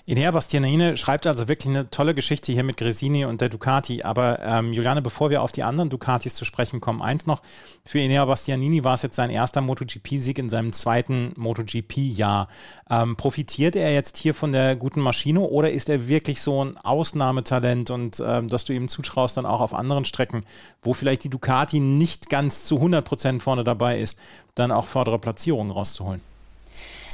Enea 0.06 0.31
Bastianini 0.33 0.99
schreibt 0.99 1.27
also 1.27 1.49
wirklich 1.49 1.75
eine 1.75 1.89
tolle 1.89 2.15
Geschichte 2.15 2.53
hier 2.53 2.62
mit 2.62 2.77
Gresini 2.77 3.25
und 3.25 3.41
der 3.41 3.49
Ducati. 3.49 4.03
Aber 4.03 4.39
ähm, 4.41 4.75
Juliane, 4.75 5.01
bevor 5.01 5.31
wir 5.31 5.41
auf 5.41 5.51
die 5.51 5.62
anderen 5.62 5.89
Ducatis 5.89 6.35
zu 6.35 6.45
sprechen 6.45 6.83
kommen, 6.83 7.01
eins 7.01 7.25
noch. 7.25 7.41
Für 7.87 8.01
Enea 8.01 8.23
Bastianini 8.27 8.85
war 8.85 8.97
es 8.97 9.03
jetzt 9.03 9.17
sein 9.17 9.31
erster 9.31 9.62
MotoGP-Sieg 9.62 10.39
in 10.39 10.51
seinem 10.51 10.75
zweiten 10.75 11.33
MotoGP-Jahr. 11.39 12.49
Ähm, 12.91 13.17
profitiert 13.17 13.77
er 13.77 13.95
jetzt 13.95 14.19
hier 14.19 14.35
von 14.35 14.53
der 14.53 14.77
guten 14.77 15.01
Maschine 15.01 15.41
oder 15.41 15.71
ist 15.71 15.89
er 15.89 16.06
wirklich 16.06 16.43
so 16.43 16.62
ein 16.62 16.77
Ausnahmetalent 16.77 17.91
und 17.91 18.23
ähm, 18.27 18.51
dass 18.51 18.67
du 18.67 18.75
ihm 18.75 18.89
zutraust, 18.89 19.39
dann 19.39 19.47
auch 19.47 19.62
auf 19.62 19.73
anderen 19.73 20.05
Strecken, 20.05 20.45
wo 20.83 20.93
vielleicht 20.93 21.25
die 21.25 21.31
Ducati 21.31 21.81
nicht 21.81 22.29
ganz 22.29 22.67
zu 22.67 22.77
100 22.77 23.03
Prozent 23.06 23.43
vorne 23.43 23.65
dabei 23.65 23.99
ist, 23.99 24.19
dann 24.55 24.71
auch 24.71 24.85
vordere 24.85 25.19
Platzierungen 25.19 25.73
rauszuholen? 25.73 26.34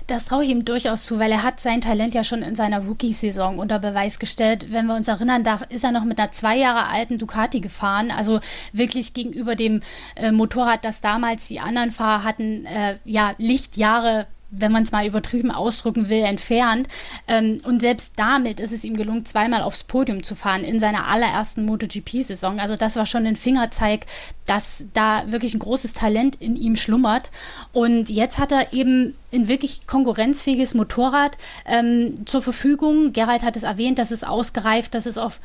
Das 0.07 0.25
traue 0.25 0.45
ich 0.45 0.51
ihm 0.51 0.65
durchaus 0.65 1.05
zu, 1.05 1.19
weil 1.19 1.31
er 1.31 1.43
hat 1.43 1.61
sein 1.61 1.81
Talent 1.81 2.15
ja 2.15 2.25
schon 2.25 2.43
in 2.43 2.55
seiner 2.55 2.81
Rookie-Saison 2.81 3.59
unter 3.59 3.79
Beweis 3.79 4.19
gestellt. 4.19 4.67
Wenn 4.71 4.87
wir 4.87 4.97
uns 4.97 5.09
erinnern, 5.09 5.45
da 5.45 5.61
ist 5.69 5.85
er 5.85 5.93
noch 5.93 6.05
mit 6.05 6.19
einer 6.19 6.31
zwei 6.31 6.57
Jahre 6.57 6.89
alten 6.89 7.19
Ducati 7.19 7.61
gefahren. 7.61 8.11
Also 8.11 8.41
wirklich 8.73 9.15
gegenüber 9.15 9.57
dem 9.57 9.81
äh, 10.17 10.33
Motorrad, 10.33 10.85
das 10.85 11.01
damals 11.01 11.49
die 11.49 11.61
anderen 11.61 11.93
Fahrer 11.93 12.25
hatten, 12.25 12.67
äh, 12.67 12.99
ja, 13.05 13.35
Lichtjahre 13.39 14.27
wenn 14.51 14.73
man 14.73 14.83
es 14.83 14.93
mal 14.93 15.07
übertrieben 15.07 15.51
ausdrücken 15.51 16.09
will, 16.09 16.23
entfernt. 16.25 16.89
Ähm, 17.29 17.59
und 17.65 17.81
selbst 17.81 18.15
damit 18.17 18.61
ist 18.61 18.73
es 18.73 18.85
ihm 18.85 18.95
gelungen, 18.95 19.25
zweimal 19.25 19.63
aufs 19.63 19.85
Podium 19.85 20.23
zu 20.23 20.35
fahren 20.35 20.65
in 20.65 20.81
seiner 20.81 21.07
allerersten 21.07 21.65
MotoGP-Saison. 21.65 22.61
Also 22.61 22.77
das 22.77 22.97
war 22.97 23.07
schon 23.07 23.27
ein 23.27 23.37
Fingerzeig, 23.37 24.07
dass 24.47 24.85
da 24.93 25.25
wirklich 25.31 25.55
ein 25.55 25.61
großes 25.61 25.93
Talent 25.93 26.37
in 26.37 26.57
ihm 26.57 26.77
schlummert. 26.77 27.31
Und 27.73 28.11
jetzt 28.11 28.39
hat 28.39 28.53
er 28.53 28.73
eben 28.73 29.15
ein 29.33 29.49
wirklich 29.49 29.87
konkurrenzfähiges 29.87 30.75
Motorrad 30.75 31.37
ähm, 31.67 32.27
zur 32.27 32.43
Verfügung. 32.43 33.13
Gerald 33.13 33.45
hat 33.45 33.57
es 33.57 33.63
erwähnt, 33.63 33.99
das 33.99 34.11
ist 34.11 34.27
ausgereift, 34.27 34.95
das 34.95 35.07
ist 35.07 35.19
auf 35.19 35.41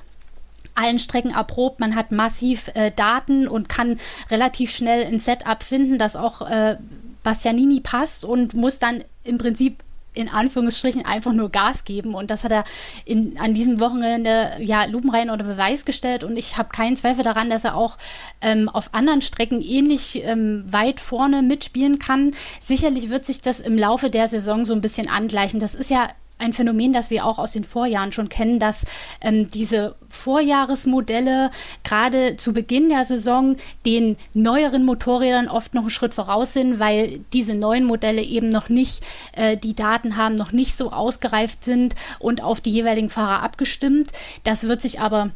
allen 0.74 1.00
Strecken 1.00 1.32
erprobt. 1.32 1.80
Man 1.80 1.96
hat 1.96 2.12
massiv 2.12 2.70
äh, 2.74 2.92
Daten 2.92 3.48
und 3.48 3.70
kann 3.70 4.00
relativ 4.30 4.72
schnell 4.76 5.06
ein 5.06 5.20
Setup 5.20 5.64
finden, 5.64 5.98
das 5.98 6.16
auch 6.16 6.42
äh, 6.42 6.78
Bastianini 7.26 7.82
passt 7.82 8.24
und 8.24 8.54
muss 8.54 8.80
dann 8.80 9.04
im 9.26 9.38
Prinzip 9.38 9.84
in 10.16 10.30
Anführungsstrichen 10.30 11.06
einfach 11.06 11.34
nur 11.34 11.50
Gas 11.50 11.84
geben. 11.84 12.14
Und 12.14 12.32
das 12.32 12.44
hat 12.44 12.52
er 12.52 12.64
in, 13.04 13.38
an 13.38 13.54
diesem 13.54 13.80
Wochenende 13.80 14.54
ja 14.60 14.86
lupenrein 14.86 15.30
unter 15.30 15.44
Beweis 15.44 15.86
gestellt. 15.86 16.24
Und 16.24 16.38
ich 16.38 16.58
habe 16.58 16.70
keinen 16.70 16.96
Zweifel 16.96 17.24
daran, 17.24 17.50
dass 17.50 17.66
er 17.66 17.76
auch 17.76 17.98
ähm, 18.42 18.70
auf 18.70 18.94
anderen 18.94 19.22
Strecken 19.22 19.62
ähnlich 19.62 20.24
ähm, 20.24 20.64
weit 20.68 21.00
vorne 21.00 21.42
mitspielen 21.42 22.00
kann. 22.00 22.34
Sicherlich 22.62 23.10
wird 23.10 23.26
sich 23.26 23.42
das 23.42 23.60
im 23.60 23.78
Laufe 23.78 24.10
der 24.10 24.28
Saison 24.28 24.66
so 24.66 24.74
ein 24.74 24.82
bisschen 24.82 25.10
angleichen. 25.10 25.60
Das 25.60 25.76
ist 25.76 25.92
ja 25.92 26.08
ein 26.38 26.54
Phänomen, 26.54 26.94
das 26.94 27.10
wir 27.10 27.26
auch 27.26 27.40
aus 27.40 27.54
den 27.54 27.64
Vorjahren 27.64 28.12
schon 28.12 28.30
kennen, 28.30 28.60
dass 28.60 28.86
ähm, 29.22 29.48
diese 29.48 29.96
Vorjahresmodelle 30.10 31.50
gerade 31.84 32.36
zu 32.36 32.54
Beginn 32.54 32.90
der 32.90 33.06
Saison 33.06 33.56
den 33.86 34.18
neueren 34.34 34.86
Motorrädern 34.86 35.48
oft 35.48 35.74
noch 35.74 35.84
einen 35.84 35.90
Schritt 35.90 36.14
voraus 36.14 36.54
sind, 36.54 36.80
weil 36.80 37.20
diese 37.34 37.56
neuen 37.56 37.86
Modelle 37.86 38.22
eben 38.22 38.50
noch 38.50 38.70
nicht 38.70 39.04
äh, 39.34 39.56
die 39.56 39.76
Daten 39.76 40.18
haben, 40.18 40.36
noch 40.36 40.52
nicht 40.52 40.76
so 40.76 40.92
ausgereift 40.92 41.64
sind 41.64 41.96
und 42.20 42.44
auf 42.44 42.62
die 42.62 42.72
jeweiligen 42.72 43.10
Fahrer 43.10 43.42
abgestimmt. 43.42 44.12
Das 44.44 44.68
wird 44.68 44.82
sich 44.82 45.00
aber 45.00 45.32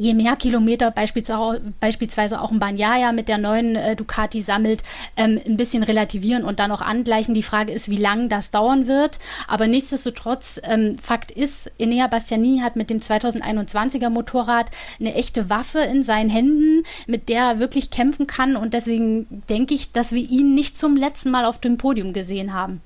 je 0.00 0.14
mehr 0.14 0.34
Kilometer 0.34 0.90
beispielsweise 0.90 2.40
auch 2.40 2.50
ein 2.50 2.58
Banyaya 2.58 3.12
mit 3.12 3.28
der 3.28 3.36
neuen 3.36 3.76
äh, 3.76 3.94
Ducati 3.94 4.40
sammelt, 4.40 4.82
ähm, 5.14 5.38
ein 5.44 5.58
bisschen 5.58 5.82
relativieren 5.82 6.42
und 6.42 6.58
dann 6.58 6.72
auch 6.72 6.80
angleichen. 6.80 7.34
Die 7.34 7.42
Frage 7.42 7.72
ist, 7.72 7.90
wie 7.90 7.98
lange 7.98 8.28
das 8.28 8.50
dauern 8.50 8.86
wird. 8.86 9.18
Aber 9.46 9.66
nichtsdestotrotz, 9.66 10.58
ähm, 10.64 10.96
Fakt 10.98 11.30
ist, 11.30 11.70
Enea 11.78 12.06
Bastianini 12.06 12.60
hat 12.60 12.76
mit 12.76 12.88
dem 12.88 13.00
2021er 13.00 14.08
Motorrad 14.08 14.70
eine 14.98 15.14
echte 15.14 15.50
Waffe 15.50 15.80
in 15.80 16.02
seinen 16.02 16.30
Händen, 16.30 16.82
mit 17.06 17.28
der 17.28 17.42
er 17.42 17.58
wirklich 17.58 17.90
kämpfen 17.90 18.26
kann. 18.26 18.56
Und 18.56 18.72
deswegen 18.72 19.26
denke 19.50 19.74
ich, 19.74 19.92
dass 19.92 20.12
wir 20.12 20.22
ihn 20.22 20.54
nicht 20.54 20.78
zum 20.78 20.96
letzten 20.96 21.30
Mal 21.30 21.44
auf 21.44 21.60
dem 21.60 21.76
Podium 21.76 22.14
gesehen 22.14 22.54
haben. 22.54 22.80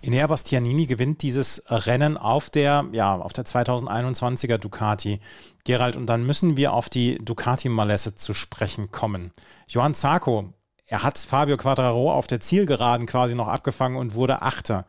Enea 0.00 0.28
Bastianini 0.28 0.86
gewinnt 0.86 1.22
dieses 1.22 1.64
Rennen 1.68 2.16
auf 2.16 2.50
der, 2.50 2.84
ja, 2.92 3.16
auf 3.16 3.32
der 3.32 3.44
2021er 3.44 4.58
Ducati. 4.58 5.18
Gerald, 5.66 5.96
und 5.96 6.06
dann 6.06 6.24
müssen 6.24 6.56
wir 6.56 6.72
auf 6.72 6.88
die 6.88 7.18
Ducati-Malesse 7.18 8.14
zu 8.14 8.32
sprechen 8.32 8.92
kommen. 8.92 9.32
Johann 9.66 9.94
Zarco, 9.94 10.54
er 10.86 11.02
hat 11.02 11.18
Fabio 11.18 11.56
Quadraro 11.56 12.12
auf 12.12 12.28
der 12.28 12.40
Zielgeraden 12.40 13.06
quasi 13.06 13.34
noch 13.34 13.48
abgefangen 13.48 13.96
und 13.96 14.14
wurde 14.14 14.42
Achter. 14.42 14.86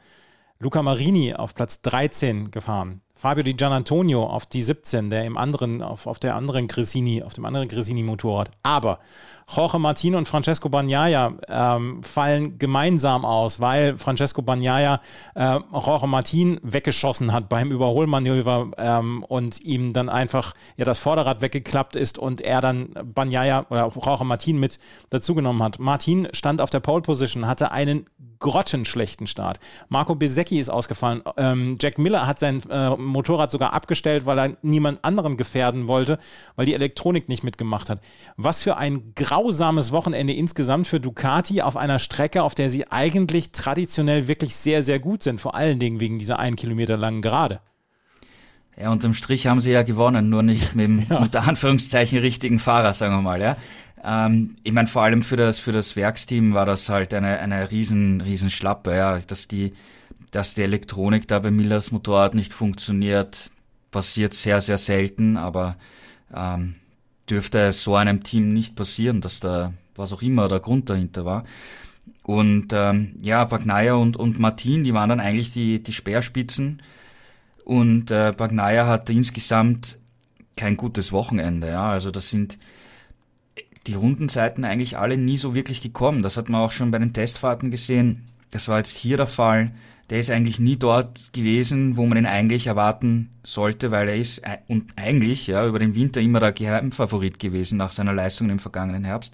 Luca 0.59 0.83
Marini 0.83 1.33
auf 1.33 1.55
Platz 1.55 1.81
13 1.81 2.51
gefahren. 2.51 3.01
Fabio 3.17 3.43
Di 3.43 3.55
Gianantonio 3.55 4.27
auf 4.27 4.45
die 4.45 4.61
17, 4.61 5.09
der 5.09 5.25
im 5.25 5.37
anderen, 5.37 5.81
auf, 5.81 6.05
auf 6.05 6.19
der 6.19 6.35
anderen 6.35 6.67
Gresini, 6.67 7.23
auf 7.23 7.33
dem 7.33 7.45
anderen 7.45 7.67
Gresini-Motorrad. 7.67 8.51
Aber 8.61 8.99
Jorge 9.49 9.79
Martin 9.79 10.13
und 10.13 10.27
Francesco 10.27 10.67
Bagnaia 10.69 11.33
ähm, 11.47 12.03
fallen 12.03 12.59
gemeinsam 12.59 13.23
aus, 13.25 13.61
weil 13.61 13.97
Francesco 13.97 14.41
Bagnaia 14.41 15.01
äh, 15.35 15.59
Jorge 15.71 16.05
Martin 16.05 16.59
weggeschossen 16.63 17.31
hat 17.31 17.47
beim 17.47 17.71
Überholmanöver 17.71 18.71
ähm, 18.77 19.23
und 19.23 19.61
ihm 19.61 19.93
dann 19.93 20.09
einfach 20.09 20.53
ja 20.75 20.85
das 20.85 20.99
Vorderrad 20.99 21.41
weggeklappt 21.41 21.95
ist 21.95 22.19
und 22.19 22.41
er 22.41 22.59
dann 22.61 22.89
Bagnaia 23.03 23.65
oder 23.69 23.87
Jorge 23.95 24.25
Martin 24.25 24.59
mit 24.59 24.79
dazugenommen 25.09 25.63
hat. 25.63 25.79
Martin 25.79 26.27
stand 26.33 26.61
auf 26.61 26.69
der 26.69 26.81
Pole 26.81 27.01
Position, 27.01 27.47
hatte 27.47 27.71
einen 27.71 28.05
grottenschlechten 28.39 29.27
Start. 29.27 29.59
Marco 29.89 30.15
Besecchi 30.15 30.59
ist 30.59 30.69
ausgefallen. 30.69 31.21
Ähm, 31.37 31.77
Jack 31.79 31.97
Miller 31.97 32.27
hat 32.27 32.39
sein 32.39 32.61
äh, 32.69 32.95
Motorrad 33.07 33.51
sogar 33.51 33.73
abgestellt, 33.73 34.25
weil 34.25 34.39
er 34.39 34.57
niemand 34.61 35.03
anderen 35.03 35.37
gefährden 35.37 35.87
wollte, 35.87 36.19
weil 36.55 36.65
die 36.65 36.73
Elektronik 36.73 37.29
nicht 37.29 37.43
mitgemacht 37.43 37.89
hat. 37.89 38.01
Was 38.35 38.63
für 38.63 38.77
ein 38.77 39.13
grausames 39.15 39.91
Wochenende 39.91 40.33
insgesamt 40.33 40.87
für 40.87 40.99
Ducati 40.99 41.61
auf 41.61 41.77
einer 41.77 41.99
Strecke, 41.99 42.43
auf 42.43 42.55
der 42.55 42.69
sie 42.69 42.87
eigentlich 42.91 43.51
traditionell 43.51 44.27
wirklich 44.27 44.55
sehr, 44.55 44.83
sehr 44.83 44.99
gut 44.99 45.23
sind. 45.23 45.41
Vor 45.41 45.55
allen 45.55 45.79
Dingen 45.79 45.99
wegen 45.99 46.19
dieser 46.19 46.39
einen 46.39 46.55
Kilometer 46.55 46.97
langen 46.97 47.21
Gerade. 47.21 47.59
Ja, 48.79 48.91
unterm 48.91 49.15
Strich 49.15 49.47
haben 49.47 49.59
sie 49.59 49.71
ja 49.71 49.81
gewonnen, 49.81 50.29
nur 50.29 50.43
nicht 50.43 50.75
mit 50.75 50.85
dem 50.85 51.05
ja. 51.09 51.17
unter 51.17 51.43
Anführungszeichen 51.43 52.19
richtigen 52.19 52.59
Fahrer, 52.59 52.93
sagen 52.93 53.15
wir 53.15 53.21
mal, 53.23 53.41
ja. 53.41 53.57
Ähm, 54.03 54.55
ich 54.63 54.71
meine, 54.71 54.87
vor 54.87 55.03
allem 55.03 55.23
für 55.23 55.37
das, 55.37 55.59
für 55.59 55.71
das 55.71 55.95
Werksteam 55.95 56.53
war 56.53 56.65
das 56.65 56.89
halt 56.89 57.13
eine, 57.13 57.39
eine 57.39 57.71
riesen, 57.71 58.21
riesen 58.21 58.49
Schlappe, 58.49 58.95
ja, 58.95 59.19
dass 59.19 59.47
die, 59.47 59.73
dass 60.31 60.53
die 60.53 60.63
Elektronik 60.63 61.27
da 61.27 61.39
bei 61.39 61.51
Millers 61.51 61.91
Motorrad 61.91 62.35
nicht 62.35 62.53
funktioniert, 62.53 63.49
passiert 63.91 64.33
sehr, 64.33 64.61
sehr 64.61 64.77
selten, 64.77 65.37
aber 65.37 65.77
ähm, 66.33 66.75
dürfte 67.29 67.71
so 67.71 67.95
einem 67.95 68.23
Team 68.23 68.53
nicht 68.53 68.75
passieren, 68.75 69.21
dass 69.21 69.39
da, 69.39 69.73
was 69.95 70.13
auch 70.13 70.21
immer 70.21 70.47
der 70.47 70.59
Grund 70.59 70.89
dahinter 70.89 71.25
war. 71.25 71.43
Und 72.23 72.73
ähm, 72.73 73.15
ja, 73.23 73.45
Bagnaia 73.45 73.93
und, 73.93 74.17
und 74.17 74.37
Martin, 74.37 74.83
die 74.83 74.93
waren 74.93 75.09
dann 75.09 75.19
eigentlich 75.21 75.51
die, 75.51 75.81
die 75.81 75.93
Speerspitzen. 75.93 76.81
Und 77.63 78.11
äh, 78.11 78.33
Bagnaia 78.35 78.85
hatte 78.85 79.13
insgesamt 79.13 79.97
kein 80.57 80.75
gutes 80.75 81.11
Wochenende. 81.11 81.69
Ja, 81.69 81.89
also 81.89 82.11
das 82.11 82.29
sind 82.29 82.57
die 83.87 83.95
Rundenzeiten 83.95 84.65
eigentlich 84.65 84.97
alle 84.97 85.17
nie 85.17 85.37
so 85.37 85.55
wirklich 85.55 85.81
gekommen. 85.81 86.21
Das 86.21 86.37
hat 86.37 86.49
man 86.49 86.61
auch 86.61 86.71
schon 86.71 86.91
bei 86.91 86.99
den 86.99 87.13
Testfahrten 87.13 87.71
gesehen. 87.71 88.27
Das 88.51 88.67
war 88.67 88.77
jetzt 88.77 88.97
hier 88.97 89.17
der 89.17 89.27
Fall. 89.27 89.71
Der 90.09 90.19
ist 90.19 90.29
eigentlich 90.29 90.59
nie 90.59 90.77
dort 90.77 91.33
gewesen, 91.33 91.97
wo 91.97 92.05
man 92.05 92.17
ihn 92.17 92.25
eigentlich 92.25 92.67
erwarten 92.67 93.29
sollte, 93.43 93.91
weil 93.91 94.07
er 94.07 94.15
ist 94.15 94.41
und 94.67 94.93
eigentlich 94.95 95.47
ja 95.47 95.67
über 95.67 95.79
den 95.79 95.95
Winter 95.95 96.21
immer 96.21 96.39
der 96.39 96.53
Geheimfavorit 96.53 97.39
gewesen 97.39 97.77
nach 97.77 97.91
seiner 97.91 98.13
Leistung 98.13 98.49
im 98.49 98.59
vergangenen 98.59 99.03
Herbst. 99.03 99.33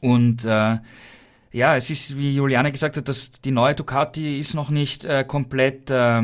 Und 0.00 0.44
äh, 0.44 0.78
ja, 1.52 1.76
es 1.76 1.90
ist, 1.90 2.16
wie 2.16 2.34
Juliane 2.34 2.72
gesagt 2.72 2.96
hat, 2.96 3.08
dass 3.08 3.30
die 3.30 3.50
neue 3.50 3.74
Ducati 3.74 4.38
ist 4.38 4.54
noch 4.54 4.70
nicht 4.70 5.04
äh, 5.04 5.24
komplett 5.24 5.90
äh, 5.90 6.22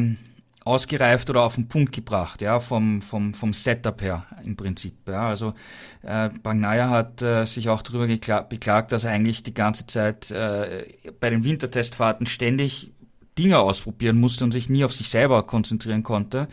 ausgereift 0.64 1.28
oder 1.30 1.42
auf 1.42 1.56
den 1.56 1.68
Punkt 1.68 1.92
gebracht, 1.92 2.42
ja, 2.42 2.60
vom, 2.60 3.02
vom, 3.02 3.34
vom 3.34 3.52
Setup 3.52 4.00
her 4.00 4.26
im 4.44 4.56
Prinzip. 4.56 4.94
Ja. 5.08 5.28
Also 5.28 5.54
äh, 6.02 6.28
Bagnaia 6.42 6.88
hat 6.88 7.22
äh, 7.22 7.44
sich 7.44 7.68
auch 7.68 7.82
darüber 7.82 8.06
beklagt, 8.06 8.92
dass 8.92 9.04
er 9.04 9.10
eigentlich 9.10 9.42
die 9.42 9.54
ganze 9.54 9.86
Zeit 9.86 10.30
äh, 10.30 10.86
bei 11.20 11.30
den 11.30 11.44
Wintertestfahrten 11.44 12.26
ständig 12.26 12.92
Dinge 13.38 13.58
ausprobieren 13.58 14.20
musste 14.20 14.44
und 14.44 14.52
sich 14.52 14.68
nie 14.68 14.84
auf 14.84 14.92
sich 14.92 15.08
selber 15.08 15.42
konzentrieren 15.44 16.02
konnte. 16.02 16.48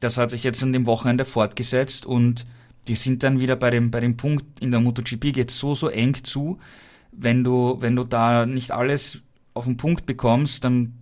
Das 0.00 0.16
hat 0.16 0.30
sich 0.30 0.44
jetzt 0.44 0.62
an 0.62 0.72
dem 0.72 0.86
Wochenende 0.86 1.24
fortgesetzt 1.24 2.06
und 2.06 2.46
wir 2.86 2.96
sind 2.96 3.22
dann 3.22 3.40
wieder 3.40 3.56
bei 3.56 3.70
dem, 3.70 3.90
bei 3.90 4.00
dem 4.00 4.16
Punkt, 4.16 4.60
in 4.60 4.70
der 4.70 4.80
MotoGP 4.80 5.32
geht 5.32 5.50
so, 5.50 5.74
so 5.74 5.88
eng 5.88 6.16
zu, 6.22 6.58
wenn 7.12 7.44
du, 7.44 7.76
wenn 7.80 7.96
du 7.96 8.04
da 8.04 8.46
nicht 8.46 8.70
alles 8.70 9.20
auf 9.54 9.64
den 9.64 9.76
Punkt 9.76 10.06
bekommst, 10.06 10.64
dann 10.64 10.97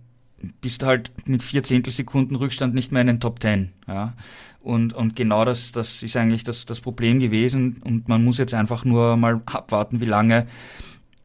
bist 0.61 0.83
halt 0.83 1.11
mit 1.25 1.41
vier 1.43 1.63
Zehntelsekunden 1.63 2.35
Rückstand 2.35 2.73
nicht 2.73 2.91
mehr 2.91 3.01
in 3.01 3.07
den 3.07 3.19
Top 3.19 3.39
Ten. 3.39 3.73
Ja. 3.87 4.13
Und, 4.59 4.93
und 4.93 5.15
genau 5.15 5.45
das, 5.45 5.71
das 5.71 6.03
ist 6.03 6.17
eigentlich 6.17 6.43
das, 6.43 6.65
das 6.65 6.81
Problem 6.81 7.19
gewesen. 7.19 7.81
Und 7.83 8.09
man 8.09 8.23
muss 8.23 8.37
jetzt 8.37 8.53
einfach 8.53 8.85
nur 8.85 9.15
mal 9.17 9.41
abwarten, 9.45 10.01
wie 10.01 10.05
lange 10.05 10.45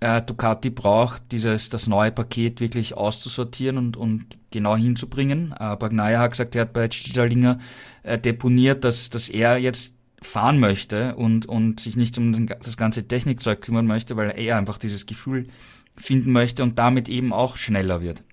äh, 0.00 0.22
Ducati 0.22 0.70
braucht, 0.70 1.32
dieses, 1.32 1.68
das 1.68 1.86
neue 1.86 2.12
Paket 2.12 2.60
wirklich 2.60 2.96
auszusortieren 2.96 3.78
und, 3.78 3.96
und 3.96 4.26
genau 4.50 4.76
hinzubringen. 4.76 5.54
Äh, 5.58 5.76
Bagnaia 5.76 6.20
hat 6.20 6.32
gesagt, 6.32 6.54
er 6.54 6.62
hat 6.62 6.72
bei 6.72 6.90
Stidalinger 6.90 7.58
äh, 8.02 8.18
deponiert, 8.18 8.84
dass, 8.84 9.10
dass 9.10 9.28
er 9.28 9.58
jetzt 9.58 9.96
fahren 10.20 10.60
möchte 10.60 11.16
und, 11.16 11.46
und 11.46 11.80
sich 11.80 11.96
nicht 11.96 12.16
um 12.18 12.46
das 12.46 12.76
ganze 12.76 13.06
Technikzeug 13.08 13.60
kümmern 13.60 13.86
möchte, 13.86 14.16
weil 14.16 14.30
er 14.30 14.56
einfach 14.56 14.78
dieses 14.78 15.06
Gefühl 15.06 15.48
finden 15.96 16.32
möchte 16.32 16.62
und 16.62 16.78
damit 16.78 17.08
eben 17.08 17.32
auch 17.32 17.56
schneller 17.56 18.00
wird. 18.00 18.24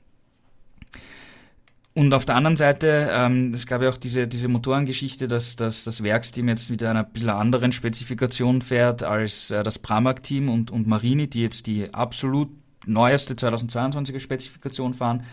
Und 1.99 2.13
auf 2.13 2.23
der 2.23 2.35
anderen 2.35 2.55
Seite, 2.55 3.09
ähm, 3.11 3.53
es 3.53 3.67
gab 3.67 3.81
ja 3.81 3.89
auch 3.89 3.97
diese, 3.97 4.25
diese 4.25 4.47
Motorengeschichte, 4.47 5.27
dass, 5.27 5.57
dass 5.57 5.83
das 5.83 6.01
Werksteam 6.01 6.47
jetzt 6.47 6.69
mit 6.69 6.81
einer 6.81 7.03
bisschen 7.03 7.29
anderen 7.29 7.73
Spezifikation 7.73 8.61
fährt 8.61 9.03
als 9.03 9.51
äh, 9.51 9.63
das 9.63 9.79
Pramac-Team 9.79 10.47
und, 10.47 10.71
und 10.71 10.87
Marini, 10.87 11.29
die 11.29 11.41
jetzt 11.41 11.67
die 11.67 11.93
absolut 11.93 12.47
neueste 12.85 13.33
2022er 13.33 14.21
Spezifikation 14.21 14.93
fahren. 14.93 15.25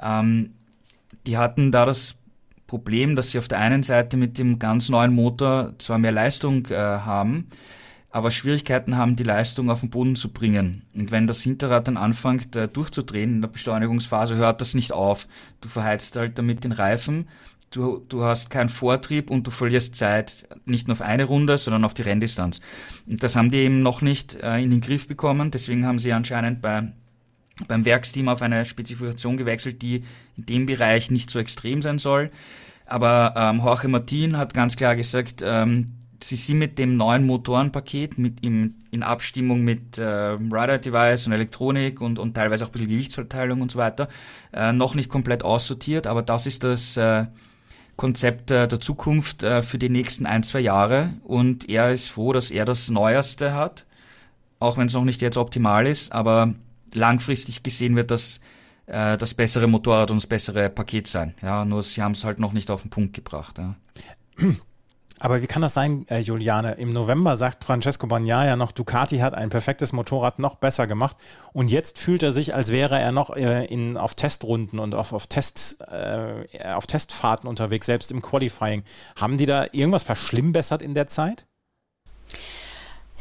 Ähm, 0.00 0.52
die 1.26 1.36
hatten 1.36 1.72
da 1.72 1.84
das 1.84 2.14
Problem, 2.68 3.16
dass 3.16 3.32
sie 3.32 3.40
auf 3.40 3.48
der 3.48 3.58
einen 3.58 3.82
Seite 3.82 4.16
mit 4.16 4.38
dem 4.38 4.60
ganz 4.60 4.90
neuen 4.90 5.12
Motor 5.12 5.74
zwar 5.78 5.98
mehr 5.98 6.12
Leistung 6.12 6.66
äh, 6.66 6.76
haben, 6.76 7.48
aber 8.14 8.30
Schwierigkeiten 8.30 8.96
haben, 8.96 9.16
die 9.16 9.24
Leistung 9.24 9.70
auf 9.70 9.80
den 9.80 9.90
Boden 9.90 10.14
zu 10.14 10.28
bringen. 10.28 10.82
Und 10.94 11.10
wenn 11.10 11.26
das 11.26 11.42
Hinterrad 11.42 11.88
dann 11.88 11.96
anfängt 11.96 12.54
äh, 12.54 12.68
durchzudrehen 12.68 13.34
in 13.34 13.42
der 13.42 13.48
Beschleunigungsphase, 13.48 14.36
hört 14.36 14.60
das 14.60 14.74
nicht 14.74 14.92
auf. 14.92 15.26
Du 15.60 15.68
verheizt 15.68 16.14
halt 16.14 16.38
damit 16.38 16.62
den 16.62 16.70
Reifen, 16.70 17.28
du, 17.72 18.04
du 18.08 18.22
hast 18.22 18.50
keinen 18.50 18.68
Vortrieb 18.68 19.30
und 19.30 19.48
du 19.48 19.50
verlierst 19.50 19.96
Zeit 19.96 20.46
nicht 20.64 20.86
nur 20.86 20.92
auf 20.92 21.00
eine 21.00 21.24
Runde, 21.24 21.58
sondern 21.58 21.84
auf 21.84 21.92
die 21.92 22.02
Renndistanz. 22.02 22.60
Und 23.04 23.20
das 23.24 23.34
haben 23.34 23.50
die 23.50 23.56
eben 23.56 23.82
noch 23.82 24.00
nicht 24.00 24.36
äh, 24.36 24.60
in 24.60 24.70
den 24.70 24.80
Griff 24.80 25.08
bekommen, 25.08 25.50
deswegen 25.50 25.84
haben 25.84 25.98
sie 25.98 26.12
anscheinend 26.12 26.62
bei 26.62 26.92
beim 27.66 27.84
Werksteam 27.84 28.28
auf 28.28 28.42
eine 28.42 28.64
Spezifikation 28.64 29.36
gewechselt, 29.36 29.82
die 29.82 30.04
in 30.36 30.46
dem 30.46 30.66
Bereich 30.66 31.10
nicht 31.10 31.30
so 31.30 31.40
extrem 31.40 31.82
sein 31.82 31.98
soll. 31.98 32.30
Aber 32.86 33.34
ähm, 33.36 33.58
Jorge 33.58 33.88
Martin 33.88 34.36
hat 34.36 34.54
ganz 34.54 34.76
klar 34.76 34.94
gesagt, 34.94 35.42
ähm, 35.44 36.03
sie 36.24 36.36
sind 36.36 36.58
mit 36.58 36.78
dem 36.78 36.96
neuen 36.96 37.26
Motorenpaket 37.26 38.16
mit 38.18 38.42
im, 38.44 38.76
in 38.90 39.02
Abstimmung 39.02 39.62
mit 39.62 39.98
äh, 39.98 40.04
Rider-Device 40.04 41.26
und 41.26 41.32
Elektronik 41.32 42.00
und, 42.00 42.18
und 42.18 42.34
teilweise 42.34 42.64
auch 42.64 42.68
ein 42.68 42.72
bisschen 42.72 42.88
Gewichtsverteilung 42.88 43.60
und 43.60 43.70
so 43.70 43.78
weiter 43.78 44.08
äh, 44.52 44.72
noch 44.72 44.94
nicht 44.94 45.10
komplett 45.10 45.44
aussortiert, 45.44 46.06
aber 46.06 46.22
das 46.22 46.46
ist 46.46 46.64
das 46.64 46.96
äh, 46.96 47.26
Konzept 47.96 48.50
äh, 48.50 48.66
der 48.66 48.80
Zukunft 48.80 49.42
äh, 49.42 49.62
für 49.62 49.78
die 49.78 49.90
nächsten 49.90 50.24
ein, 50.24 50.42
zwei 50.42 50.60
Jahre 50.60 51.10
und 51.24 51.68
er 51.68 51.92
ist 51.92 52.08
froh, 52.08 52.32
dass 52.32 52.50
er 52.50 52.64
das 52.64 52.90
Neueste 52.90 53.52
hat, 53.52 53.86
auch 54.60 54.78
wenn 54.78 54.86
es 54.86 54.94
noch 54.94 55.04
nicht 55.04 55.20
jetzt 55.20 55.36
optimal 55.36 55.86
ist, 55.86 56.12
aber 56.12 56.54
langfristig 56.94 57.62
gesehen 57.62 57.96
wird 57.96 58.10
das 58.10 58.40
äh, 58.86 59.18
das 59.18 59.34
bessere 59.34 59.66
Motorrad 59.66 60.10
und 60.10 60.16
das 60.18 60.26
bessere 60.26 60.70
Paket 60.70 61.06
sein. 61.06 61.34
Ja, 61.42 61.64
nur 61.64 61.82
sie 61.82 62.02
haben 62.02 62.12
es 62.12 62.24
halt 62.24 62.38
noch 62.38 62.52
nicht 62.52 62.70
auf 62.70 62.82
den 62.82 62.90
Punkt 62.90 63.14
gebracht. 63.14 63.58
Ja. 63.58 63.76
Aber 65.20 65.40
wie 65.42 65.46
kann 65.46 65.62
das 65.62 65.74
sein, 65.74 66.06
äh, 66.08 66.18
Juliane? 66.18 66.72
Im 66.72 66.92
November 66.92 67.36
sagt 67.36 67.64
Francesco 67.64 68.06
Bagnaia 68.06 68.56
noch, 68.56 68.72
Ducati 68.72 69.18
hat 69.18 69.34
ein 69.34 69.48
perfektes 69.48 69.92
Motorrad 69.92 70.38
noch 70.38 70.56
besser 70.56 70.86
gemacht 70.86 71.16
und 71.52 71.70
jetzt 71.70 71.98
fühlt 71.98 72.22
er 72.22 72.32
sich, 72.32 72.54
als 72.54 72.70
wäre 72.70 72.98
er 72.98 73.12
noch 73.12 73.30
äh, 73.30 73.64
in, 73.66 73.96
auf 73.96 74.14
Testrunden 74.14 74.78
und 74.78 74.94
auf, 74.94 75.12
auf, 75.12 75.26
Test, 75.26 75.80
äh, 75.80 76.46
auf 76.74 76.86
Testfahrten 76.86 77.48
unterwegs, 77.48 77.86
selbst 77.86 78.10
im 78.10 78.22
Qualifying. 78.22 78.82
Haben 79.16 79.38
die 79.38 79.46
da 79.46 79.66
irgendwas 79.72 80.02
verschlimmbessert 80.02 80.82
in 80.82 80.94
der 80.94 81.06
Zeit? 81.06 81.46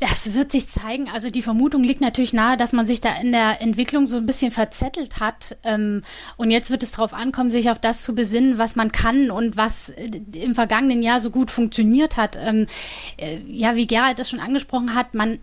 Das 0.09 0.33
wird 0.33 0.51
sich 0.51 0.67
zeigen. 0.67 1.09
Also 1.09 1.29
die 1.29 1.41
Vermutung 1.41 1.81
liegt 1.81 2.01
natürlich 2.01 2.33
nahe, 2.33 2.57
dass 2.57 2.73
man 2.73 2.85
sich 2.85 2.99
da 2.99 3.15
in 3.15 3.31
der 3.31 3.61
Entwicklung 3.61 4.05
so 4.05 4.17
ein 4.17 4.25
bisschen 4.25 4.51
verzettelt 4.51 5.21
hat. 5.21 5.55
Ähm, 5.63 6.01
und 6.35 6.51
jetzt 6.51 6.69
wird 6.69 6.83
es 6.83 6.91
darauf 6.91 7.13
ankommen, 7.13 7.49
sich 7.49 7.69
auf 7.69 7.79
das 7.79 8.03
zu 8.03 8.13
besinnen, 8.13 8.57
was 8.57 8.75
man 8.75 8.91
kann 8.91 9.31
und 9.31 9.55
was 9.55 9.91
äh, 9.91 10.11
im 10.33 10.55
vergangenen 10.55 11.03
Jahr 11.03 11.21
so 11.21 11.29
gut 11.29 11.51
funktioniert 11.51 12.17
hat. 12.17 12.37
Ähm, 12.37 12.67
äh, 13.15 13.37
ja, 13.47 13.77
wie 13.77 13.87
Gerald 13.87 14.19
das 14.19 14.29
schon 14.29 14.41
angesprochen 14.41 14.93
hat, 14.93 15.13
man 15.13 15.39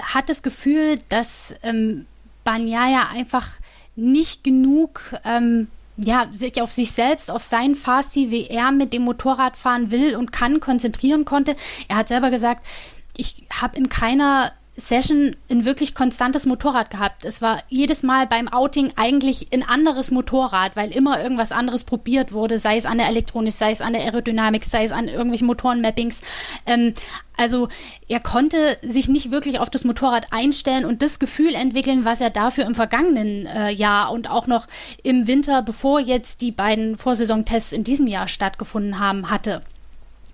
hat 0.00 0.28
das 0.28 0.42
Gefühl, 0.42 0.98
dass 1.08 1.54
ähm, 1.62 2.06
Banyaya 2.42 3.08
einfach 3.14 3.50
nicht 3.94 4.42
genug 4.42 5.14
ja, 5.96 6.26
sich 6.30 6.60
auf 6.62 6.70
sich 6.70 6.92
selbst, 6.92 7.30
auf 7.30 7.42
sein 7.42 7.74
Fahrstil, 7.74 8.30
wie 8.30 8.46
er 8.46 8.72
mit 8.72 8.92
dem 8.92 9.02
Motorrad 9.02 9.56
fahren 9.56 9.90
will 9.90 10.16
und 10.16 10.32
kann, 10.32 10.60
konzentrieren 10.60 11.24
konnte. 11.24 11.52
Er 11.88 11.96
hat 11.96 12.08
selber 12.08 12.30
gesagt, 12.30 12.66
ich 13.16 13.46
habe 13.60 13.76
in 13.78 13.88
keiner 13.88 14.52
Session 14.74 15.36
ein 15.50 15.66
wirklich 15.66 15.94
konstantes 15.94 16.46
Motorrad 16.46 16.88
gehabt. 16.88 17.26
Es 17.26 17.42
war 17.42 17.62
jedes 17.68 18.02
Mal 18.02 18.26
beim 18.26 18.48
Outing 18.48 18.92
eigentlich 18.96 19.52
ein 19.52 19.62
anderes 19.62 20.10
Motorrad, 20.10 20.76
weil 20.76 20.90
immer 20.92 21.22
irgendwas 21.22 21.52
anderes 21.52 21.84
probiert 21.84 22.32
wurde, 22.32 22.58
sei 22.58 22.78
es 22.78 22.86
an 22.86 22.96
der 22.96 23.08
Elektronik, 23.08 23.52
sei 23.52 23.72
es 23.72 23.82
an 23.82 23.92
der 23.92 24.02
Aerodynamik, 24.02 24.64
sei 24.64 24.84
es 24.84 24.92
an 24.92 25.08
irgendwelchen 25.08 25.46
Motorenmappings. 25.46 26.22
Ähm, 26.64 26.94
also 27.36 27.68
er 28.08 28.20
konnte 28.20 28.78
sich 28.82 29.08
nicht 29.08 29.30
wirklich 29.30 29.58
auf 29.58 29.68
das 29.68 29.84
Motorrad 29.84 30.32
einstellen 30.32 30.86
und 30.86 31.02
das 31.02 31.18
Gefühl 31.18 31.54
entwickeln, 31.54 32.06
was 32.06 32.22
er 32.22 32.30
dafür 32.30 32.64
im 32.64 32.74
vergangenen 32.74 33.44
äh, 33.46 33.70
Jahr 33.70 34.10
und 34.10 34.30
auch 34.30 34.46
noch 34.46 34.68
im 35.02 35.26
Winter, 35.26 35.60
bevor 35.60 36.00
jetzt 36.00 36.40
die 36.40 36.52
beiden 36.52 36.96
Vorsaisontests 36.96 37.74
in 37.74 37.84
diesem 37.84 38.06
Jahr 38.06 38.26
stattgefunden 38.26 38.98
haben, 38.98 39.30
hatte. 39.30 39.62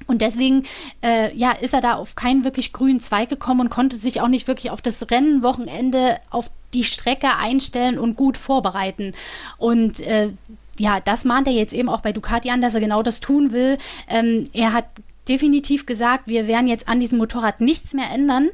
Und 0.06 0.22
deswegen 0.22 0.64
äh, 1.02 1.34
ja, 1.36 1.52
ist 1.52 1.74
er 1.74 1.80
da 1.80 1.94
auf 1.94 2.14
keinen 2.14 2.44
wirklich 2.44 2.72
grünen 2.72 3.00
Zweig 3.00 3.28
gekommen 3.28 3.60
und 3.60 3.70
konnte 3.70 3.96
sich 3.96 4.20
auch 4.20 4.28
nicht 4.28 4.48
wirklich 4.48 4.70
auf 4.70 4.80
das 4.80 5.10
Rennenwochenende 5.10 6.18
auf 6.30 6.50
die 6.72 6.84
Strecke 6.84 7.36
einstellen 7.36 7.98
und 7.98 8.16
gut 8.16 8.36
vorbereiten. 8.36 9.12
Und 9.58 10.00
äh, 10.00 10.30
ja, 10.78 11.00
das 11.00 11.24
mahnt 11.24 11.46
er 11.46 11.52
jetzt 11.52 11.72
eben 11.72 11.88
auch 11.88 12.00
bei 12.00 12.12
Ducati 12.12 12.50
an, 12.50 12.62
dass 12.62 12.74
er 12.74 12.80
genau 12.80 13.02
das 13.02 13.20
tun 13.20 13.52
will. 13.52 13.78
Ähm, 14.08 14.48
er 14.52 14.72
hat 14.72 14.86
definitiv 15.28 15.87
gesagt, 15.87 16.25
wir 16.26 16.47
werden 16.47 16.68
jetzt 16.68 16.88
an 16.88 17.00
diesem 17.00 17.18
Motorrad 17.18 17.61
nichts 17.61 17.94
mehr 17.94 18.11
ändern. 18.11 18.49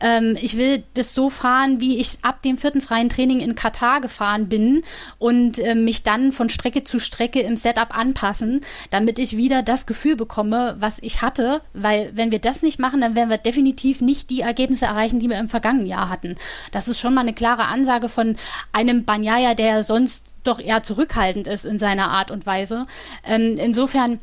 Ähm, 0.00 0.36
ich 0.40 0.56
will 0.56 0.84
das 0.94 1.14
so 1.14 1.30
fahren, 1.30 1.80
wie 1.80 1.98
ich 1.98 2.18
ab 2.22 2.42
dem 2.42 2.56
vierten 2.56 2.80
freien 2.80 3.08
Training 3.08 3.40
in 3.40 3.54
Katar 3.54 4.00
gefahren 4.00 4.48
bin 4.48 4.82
und 5.18 5.58
äh, 5.58 5.74
mich 5.74 6.02
dann 6.02 6.32
von 6.32 6.48
Strecke 6.48 6.84
zu 6.84 6.98
Strecke 6.98 7.40
im 7.40 7.56
Setup 7.56 7.96
anpassen, 7.96 8.60
damit 8.90 9.18
ich 9.18 9.36
wieder 9.36 9.62
das 9.62 9.86
Gefühl 9.86 10.16
bekomme, 10.16 10.76
was 10.78 10.98
ich 11.02 11.22
hatte. 11.22 11.62
Weil 11.72 12.10
wenn 12.14 12.32
wir 12.32 12.38
das 12.38 12.62
nicht 12.62 12.78
machen, 12.78 13.00
dann 13.00 13.16
werden 13.16 13.30
wir 13.30 13.38
definitiv 13.38 14.00
nicht 14.00 14.30
die 14.30 14.40
Ergebnisse 14.40 14.86
erreichen, 14.86 15.18
die 15.18 15.28
wir 15.28 15.38
im 15.38 15.48
vergangenen 15.48 15.86
Jahr 15.86 16.08
hatten. 16.08 16.36
Das 16.72 16.88
ist 16.88 17.00
schon 17.00 17.14
mal 17.14 17.22
eine 17.22 17.34
klare 17.34 17.66
Ansage 17.66 18.08
von 18.08 18.36
einem 18.72 19.04
Banyaya, 19.04 19.54
der 19.54 19.82
sonst 19.82 20.34
doch 20.44 20.60
eher 20.60 20.82
zurückhaltend 20.82 21.46
ist 21.46 21.64
in 21.64 21.78
seiner 21.78 22.08
Art 22.08 22.30
und 22.30 22.46
Weise. 22.46 22.84
Ähm, 23.24 23.56
insofern 23.58 24.20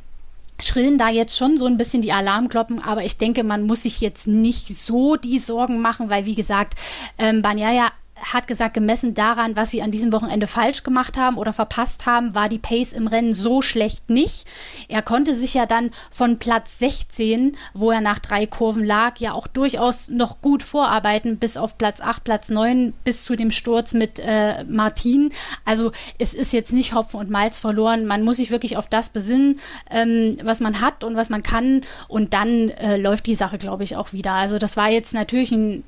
schrillen 0.60 0.98
da 0.98 1.10
jetzt 1.10 1.38
schon 1.38 1.58
so 1.58 1.66
ein 1.66 1.78
bisschen 1.78 2.02
die 2.02 2.14
Alarmglocken, 2.14 2.84
aber 2.84 3.04
ich 3.04 3.18
denke, 3.18 3.44
man 3.44 3.64
muss 3.64 3.84
sich 3.84 4.02
jetzt 4.02 4.28
nicht 4.28 4.68
so 4.68 5.16
die 5.16 5.40
Sorgen 5.40 5.82
machen, 5.82 6.10
weil 6.10 6.26
wie 6.26 6.36
gesagt, 6.36 6.76
ähm, 7.18 7.42
Banyaya 7.42 7.92
hat 8.22 8.48
gesagt, 8.48 8.74
gemessen 8.74 9.14
daran, 9.14 9.56
was 9.56 9.72
sie 9.72 9.82
an 9.82 9.92
diesem 9.92 10.12
Wochenende 10.12 10.48
falsch 10.48 10.84
gemacht 10.84 11.18
haben 11.18 11.38
oder 11.38 11.54
verpasst 11.54 12.06
haben, 12.06 12.36
war 12.36 12.50
die 12.50 12.60
Pace 12.60 12.94
im 12.94 13.08
Rennen 13.08 13.34
so 13.34 13.62
schlecht 13.62 14.10
nicht. 14.10 14.46
Er 14.88 15.02
konnte 15.02 15.36
sich 15.36 15.54
ja 15.54 15.66
dann 15.66 15.92
von 16.12 16.40
Platz 16.40 16.80
16, 16.80 17.56
wo 17.74 17.92
er 17.92 18.02
nach 18.02 18.20
drei 18.20 18.46
Kurven 18.46 18.86
lag, 18.86 19.18
ja 19.20 19.34
auch 19.34 19.48
durchaus 19.48 20.10
noch 20.10 20.42
gut 20.42 20.64
vorarbeiten, 20.64 21.38
bis 21.38 21.58
auf 21.58 21.78
Platz 21.78 22.02
8, 22.02 22.24
Platz 22.24 22.50
9, 22.50 22.94
bis 23.04 23.24
zu 23.24 23.36
dem 23.36 23.52
Sturz 23.52 23.94
mit 23.94 24.20
äh, 24.20 24.64
Martin. 24.66 25.32
Also 25.66 25.92
es 26.18 26.34
ist 26.34 26.54
jetzt 26.54 26.74
nicht 26.74 26.94
Hopfen 26.94 27.20
und 27.20 27.30
Malz 27.30 27.60
verloren. 27.60 28.06
Man 28.06 28.24
muss 28.24 28.38
sich 28.38 28.52
wirklich 28.52 28.78
auf 28.78 28.88
das 28.88 29.10
besinnen, 29.10 29.60
ähm, 29.90 30.38
was 30.44 30.60
man 30.60 30.82
hat 30.82 31.04
und 31.04 31.16
was 31.16 31.30
man 31.30 31.44
kann. 31.44 31.82
Und 32.08 32.34
dann 32.34 32.70
äh, 32.70 32.98
läuft 32.98 33.26
die 33.26 33.36
Sache, 33.36 33.58
glaube 33.58 33.84
ich, 33.84 33.96
auch 33.96 34.14
wieder. 34.14 34.34
Also 34.34 34.58
das 34.58 34.78
war 34.78 34.90
jetzt 34.90 35.14
natürlich 35.14 35.52
ein 35.52 35.84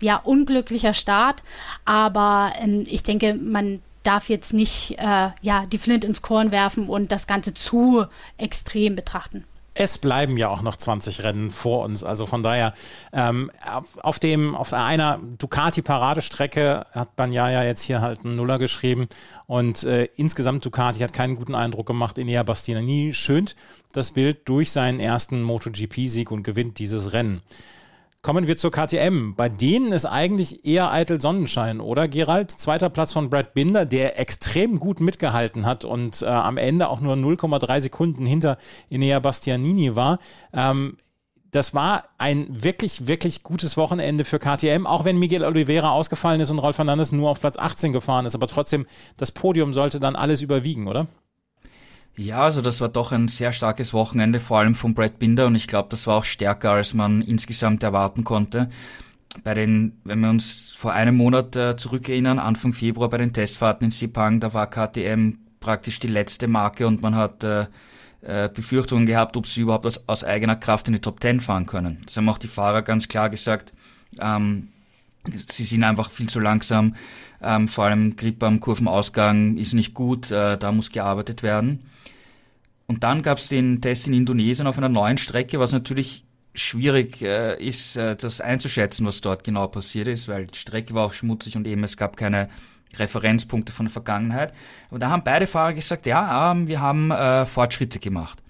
ja, 0.00 0.16
unglücklicher 0.16 0.94
Start, 0.94 1.42
aber 1.84 2.52
ähm, 2.60 2.84
ich 2.86 3.02
denke, 3.02 3.34
man 3.34 3.82
darf 4.02 4.28
jetzt 4.28 4.54
nicht 4.54 4.96
äh, 4.98 5.30
ja, 5.42 5.66
die 5.66 5.78
Flint 5.78 6.04
ins 6.04 6.22
Korn 6.22 6.50
werfen 6.50 6.88
und 6.88 7.12
das 7.12 7.26
Ganze 7.26 7.52
zu 7.52 8.06
extrem 8.38 8.96
betrachten. 8.96 9.44
Es 9.80 9.98
bleiben 9.98 10.36
ja 10.36 10.48
auch 10.48 10.62
noch 10.62 10.76
20 10.76 11.22
Rennen 11.22 11.50
vor 11.52 11.84
uns. 11.84 12.02
Also 12.02 12.26
von 12.26 12.42
daher, 12.42 12.74
ähm, 13.12 13.48
auf, 14.02 14.18
dem, 14.18 14.56
auf 14.56 14.72
einer 14.72 15.20
Ducati-Paradestrecke 15.38 16.86
hat 16.90 17.14
Banyaya 17.14 17.62
jetzt 17.62 17.82
hier 17.82 18.00
halt 18.00 18.24
einen 18.24 18.34
Nuller 18.34 18.58
geschrieben. 18.58 19.06
Und 19.46 19.84
äh, 19.84 20.08
insgesamt 20.16 20.64
Ducati 20.64 20.98
hat 20.98 21.12
keinen 21.12 21.36
guten 21.36 21.54
Eindruck 21.54 21.86
gemacht. 21.86 22.18
Enea 22.18 22.42
Bastianini 22.42 23.14
schönt 23.14 23.54
das 23.92 24.10
Bild 24.10 24.48
durch 24.48 24.72
seinen 24.72 24.98
ersten 24.98 25.44
MotoGP-Sieg 25.44 26.32
und 26.32 26.42
gewinnt 26.42 26.80
dieses 26.80 27.12
Rennen. 27.12 27.40
Kommen 28.28 28.46
wir 28.46 28.58
zur 28.58 28.70
KTM. 28.70 29.32
Bei 29.36 29.48
denen 29.48 29.90
ist 29.90 30.04
eigentlich 30.04 30.66
eher 30.66 30.92
eitel 30.92 31.18
Sonnenschein, 31.18 31.80
oder 31.80 32.08
Gerald? 32.08 32.50
Zweiter 32.50 32.90
Platz 32.90 33.14
von 33.14 33.30
Brad 33.30 33.54
Binder, 33.54 33.86
der 33.86 34.20
extrem 34.20 34.78
gut 34.78 35.00
mitgehalten 35.00 35.64
hat 35.64 35.86
und 35.86 36.20
äh, 36.20 36.26
am 36.26 36.58
Ende 36.58 36.90
auch 36.90 37.00
nur 37.00 37.14
0,3 37.14 37.80
Sekunden 37.80 38.26
hinter 38.26 38.58
Inea 38.90 39.18
Bastianini 39.20 39.96
war. 39.96 40.18
Ähm, 40.52 40.98
das 41.52 41.72
war 41.72 42.04
ein 42.18 42.46
wirklich, 42.50 43.06
wirklich 43.06 43.44
gutes 43.44 43.78
Wochenende 43.78 44.26
für 44.26 44.38
KTM, 44.38 44.86
auch 44.86 45.06
wenn 45.06 45.18
Miguel 45.18 45.42
Oliveira 45.42 45.92
ausgefallen 45.92 46.42
ist 46.42 46.50
und 46.50 46.58
Rolf 46.58 46.76
Fernandes 46.76 47.12
nur 47.12 47.30
auf 47.30 47.40
Platz 47.40 47.56
18 47.56 47.94
gefahren 47.94 48.26
ist. 48.26 48.34
Aber 48.34 48.46
trotzdem, 48.46 48.84
das 49.16 49.32
Podium 49.32 49.72
sollte 49.72 50.00
dann 50.00 50.16
alles 50.16 50.42
überwiegen, 50.42 50.86
oder? 50.86 51.06
Ja, 52.18 52.42
also 52.42 52.60
das 52.62 52.80
war 52.80 52.88
doch 52.88 53.12
ein 53.12 53.28
sehr 53.28 53.52
starkes 53.52 53.94
Wochenende, 53.94 54.40
vor 54.40 54.58
allem 54.58 54.74
von 54.74 54.92
Brad 54.92 55.20
Binder 55.20 55.46
und 55.46 55.54
ich 55.54 55.68
glaube, 55.68 55.88
das 55.88 56.08
war 56.08 56.16
auch 56.16 56.24
stärker, 56.24 56.72
als 56.72 56.92
man 56.92 57.22
insgesamt 57.22 57.84
erwarten 57.84 58.24
konnte. 58.24 58.68
Bei 59.44 59.54
den, 59.54 59.92
wenn 60.02 60.18
wir 60.18 60.28
uns 60.28 60.72
vor 60.76 60.92
einem 60.92 61.16
Monat 61.16 61.54
äh, 61.54 61.76
zurückerinnern, 61.76 62.40
Anfang 62.40 62.72
Februar 62.72 63.08
bei 63.08 63.18
den 63.18 63.32
Testfahrten 63.32 63.84
in 63.84 63.90
Sepang, 63.92 64.40
da 64.40 64.52
war 64.52 64.68
KTM 64.68 65.34
praktisch 65.60 66.00
die 66.00 66.08
letzte 66.08 66.48
Marke 66.48 66.88
und 66.88 67.02
man 67.02 67.14
hat 67.14 67.44
äh, 67.44 67.66
äh, 68.22 68.48
Befürchtungen 68.52 69.06
gehabt, 69.06 69.36
ob 69.36 69.46
sie 69.46 69.60
überhaupt 69.60 69.86
aus, 69.86 70.02
aus 70.08 70.24
eigener 70.24 70.56
Kraft 70.56 70.88
in 70.88 70.94
die 70.94 71.00
Top 71.00 71.22
10 71.22 71.40
fahren 71.40 71.66
können. 71.66 72.02
Das 72.04 72.16
haben 72.16 72.28
auch 72.28 72.38
die 72.38 72.48
Fahrer 72.48 72.82
ganz 72.82 73.06
klar 73.06 73.30
gesagt. 73.30 73.72
Ähm, 74.18 74.68
sie 75.24 75.64
sind 75.64 75.84
einfach 75.84 76.10
viel 76.10 76.28
zu 76.28 76.40
langsam. 76.40 76.96
Ähm, 77.40 77.68
vor 77.68 77.84
allem 77.84 78.16
Grip 78.16 78.42
am 78.42 78.58
Kurvenausgang 78.58 79.56
ist 79.56 79.72
nicht 79.72 79.94
gut, 79.94 80.32
äh, 80.32 80.58
da 80.58 80.72
muss 80.72 80.90
gearbeitet 80.90 81.44
werden. 81.44 81.84
Und 82.88 83.04
dann 83.04 83.22
gab 83.22 83.38
es 83.38 83.48
den 83.48 83.80
Test 83.80 84.08
in 84.08 84.14
Indonesien 84.14 84.66
auf 84.66 84.78
einer 84.78 84.88
neuen 84.88 85.18
Strecke, 85.18 85.60
was 85.60 85.72
natürlich 85.72 86.24
schwierig 86.54 87.22
äh, 87.22 87.62
ist, 87.62 87.96
äh, 87.96 88.16
das 88.16 88.40
einzuschätzen, 88.40 89.06
was 89.06 89.20
dort 89.20 89.44
genau 89.44 89.68
passiert 89.68 90.08
ist, 90.08 90.26
weil 90.26 90.46
die 90.46 90.58
Strecke 90.58 90.94
war 90.94 91.04
auch 91.06 91.12
schmutzig 91.12 91.56
und 91.56 91.66
eben 91.66 91.84
es 91.84 91.96
gab 91.96 92.16
keine 92.16 92.48
Referenzpunkte 92.96 93.72
von 93.72 93.86
der 93.86 93.92
Vergangenheit. 93.92 94.54
Aber 94.88 94.98
da 94.98 95.10
haben 95.10 95.22
beide 95.22 95.46
Fahrer 95.46 95.74
gesagt, 95.74 96.06
ja, 96.06 96.52
äh, 96.52 96.66
wir 96.66 96.80
haben 96.80 97.10
äh, 97.10 97.46
Fortschritte 97.46 97.98
gemacht. 98.00 98.42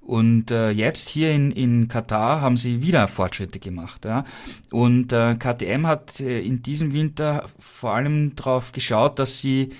Und 0.00 0.52
äh, 0.52 0.70
jetzt 0.70 1.08
hier 1.08 1.32
in, 1.32 1.50
in 1.50 1.88
Katar 1.88 2.40
haben 2.40 2.56
sie 2.56 2.80
wieder 2.80 3.08
Fortschritte 3.08 3.58
gemacht. 3.58 4.04
Ja? 4.04 4.24
Und 4.70 5.12
äh, 5.12 5.34
KTM 5.34 5.86
hat 5.86 6.20
äh, 6.20 6.40
in 6.40 6.62
diesem 6.62 6.92
Winter 6.92 7.44
vor 7.58 7.94
allem 7.94 8.36
darauf 8.36 8.70
geschaut, 8.70 9.18
dass 9.18 9.42
sie 9.42 9.70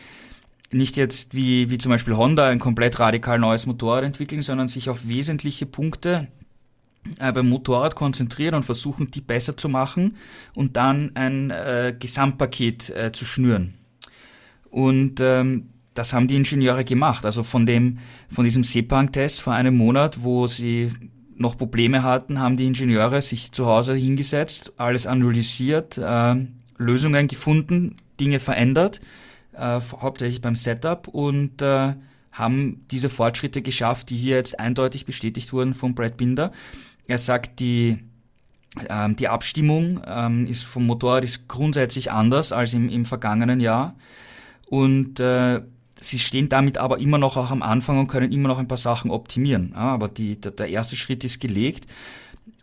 nicht 0.73 0.97
jetzt 0.97 1.35
wie, 1.35 1.71
wie 1.71 1.79
zum 1.79 1.91
Beispiel 1.91 2.17
Honda 2.17 2.47
ein 2.49 2.59
komplett 2.59 2.99
radikal 2.99 3.39
neues 3.39 3.67
Motorrad 3.67 4.05
entwickeln, 4.05 4.43
sondern 4.43 4.69
sich 4.69 4.91
auf 4.91 5.09
wesentliche 5.09 5.67
Punkte 5.67 6.29
äh, 7.19 7.33
beim 7.33 7.49
Motorrad 7.49 7.95
konzentrieren 7.95 8.55
und 8.55 8.65
versuchen, 8.65 9.11
die 9.11 9.21
besser 9.21 9.57
zu 9.57 9.69
machen 9.69 10.17
und 10.55 10.77
dann 10.77 11.13
ein 11.15 11.51
äh, 11.51 11.95
Gesamtpaket 11.99 12.91
äh, 12.91 13.13
zu 13.13 13.25
schnüren. 13.25 13.75
Und 14.71 15.21
ähm, 15.21 15.71
das 15.95 16.13
haben 16.13 16.29
die 16.29 16.37
Ingenieure 16.37 16.85
gemacht. 16.85 17.25
Also 17.25 17.43
von 17.43 17.65
dem, 17.65 17.99
von 18.29 18.45
diesem 18.45 18.65
Sepang-Test 18.65 19.41
vor 19.41 19.55
einem 19.55 19.77
Monat, 19.77 20.23
wo 20.23 20.47
sie 20.47 20.91
noch 21.37 21.57
Probleme 21.57 22.03
hatten, 22.03 22.41
haben 22.41 22.57
die 22.57 22.67
Ingenieure 22.67 23.23
sich 23.23 23.53
zu 23.53 23.67
Hause 23.67 23.95
hingesetzt, 23.95 24.73
alles 24.77 25.07
analysiert, 25.07 25.97
äh, 25.99 26.35
Lösungen 26.77 27.29
gefunden, 27.29 27.97
Dinge 28.19 28.41
verändert 28.41 29.01
äh, 29.57 29.81
hauptsächlich 30.01 30.41
beim 30.41 30.55
Setup 30.55 31.09
und 31.09 31.63
äh, 31.63 31.95
haben 32.33 32.85
diese 32.91 33.09
Fortschritte 33.09 33.63
geschafft, 33.63 34.11
die 34.11 34.17
hier 34.17 34.37
jetzt 34.37 34.61
eindeutig 34.61 35.07
bestätigt 35.07 35.53
wurden 35.53 35.75
von 35.75 35.95
Brad 35.95 36.17
Binder. 36.17 36.53
Er 37.07 37.19
sagt, 37.19 37.61
die, 37.61 37.99
ähm, 38.89 39.17
die 39.17 39.29
Abstimmung 39.29 40.03
ähm, 40.07 40.47
ist 40.47 40.65
vom 40.65 40.87
Motorrad 40.87 41.25
ist 41.25 41.49
grundsätzlich 41.49 42.13
anders 42.13 42.53
als 42.53 42.75
im, 42.75 42.89
im 42.89 43.07
vergangenen 43.07 43.61
Jahr. 43.61 43.97
Und 44.69 45.21
äh, 45.21 45.63
sie 45.99 46.19
stehen 46.19 46.49
damit 46.49 46.77
aber 46.79 46.99
immer 46.99 47.19
noch 47.19 47.37
auch 47.37 47.51
am 47.51 47.63
Anfang 47.63 47.99
und 47.99 48.09
können 48.09 48.33
immer 48.33 48.49
noch 48.49 48.59
ein 48.59 48.69
paar 48.69 48.77
Sachen 48.77 49.11
optimieren. 49.11 49.73
Ja, 49.75 49.93
aber 49.93 50.09
die, 50.09 50.39
der, 50.39 50.53
der 50.53 50.69
erste 50.69 50.97
Schritt 50.97 51.25
ist 51.25 51.41
gelegt. 51.41 51.87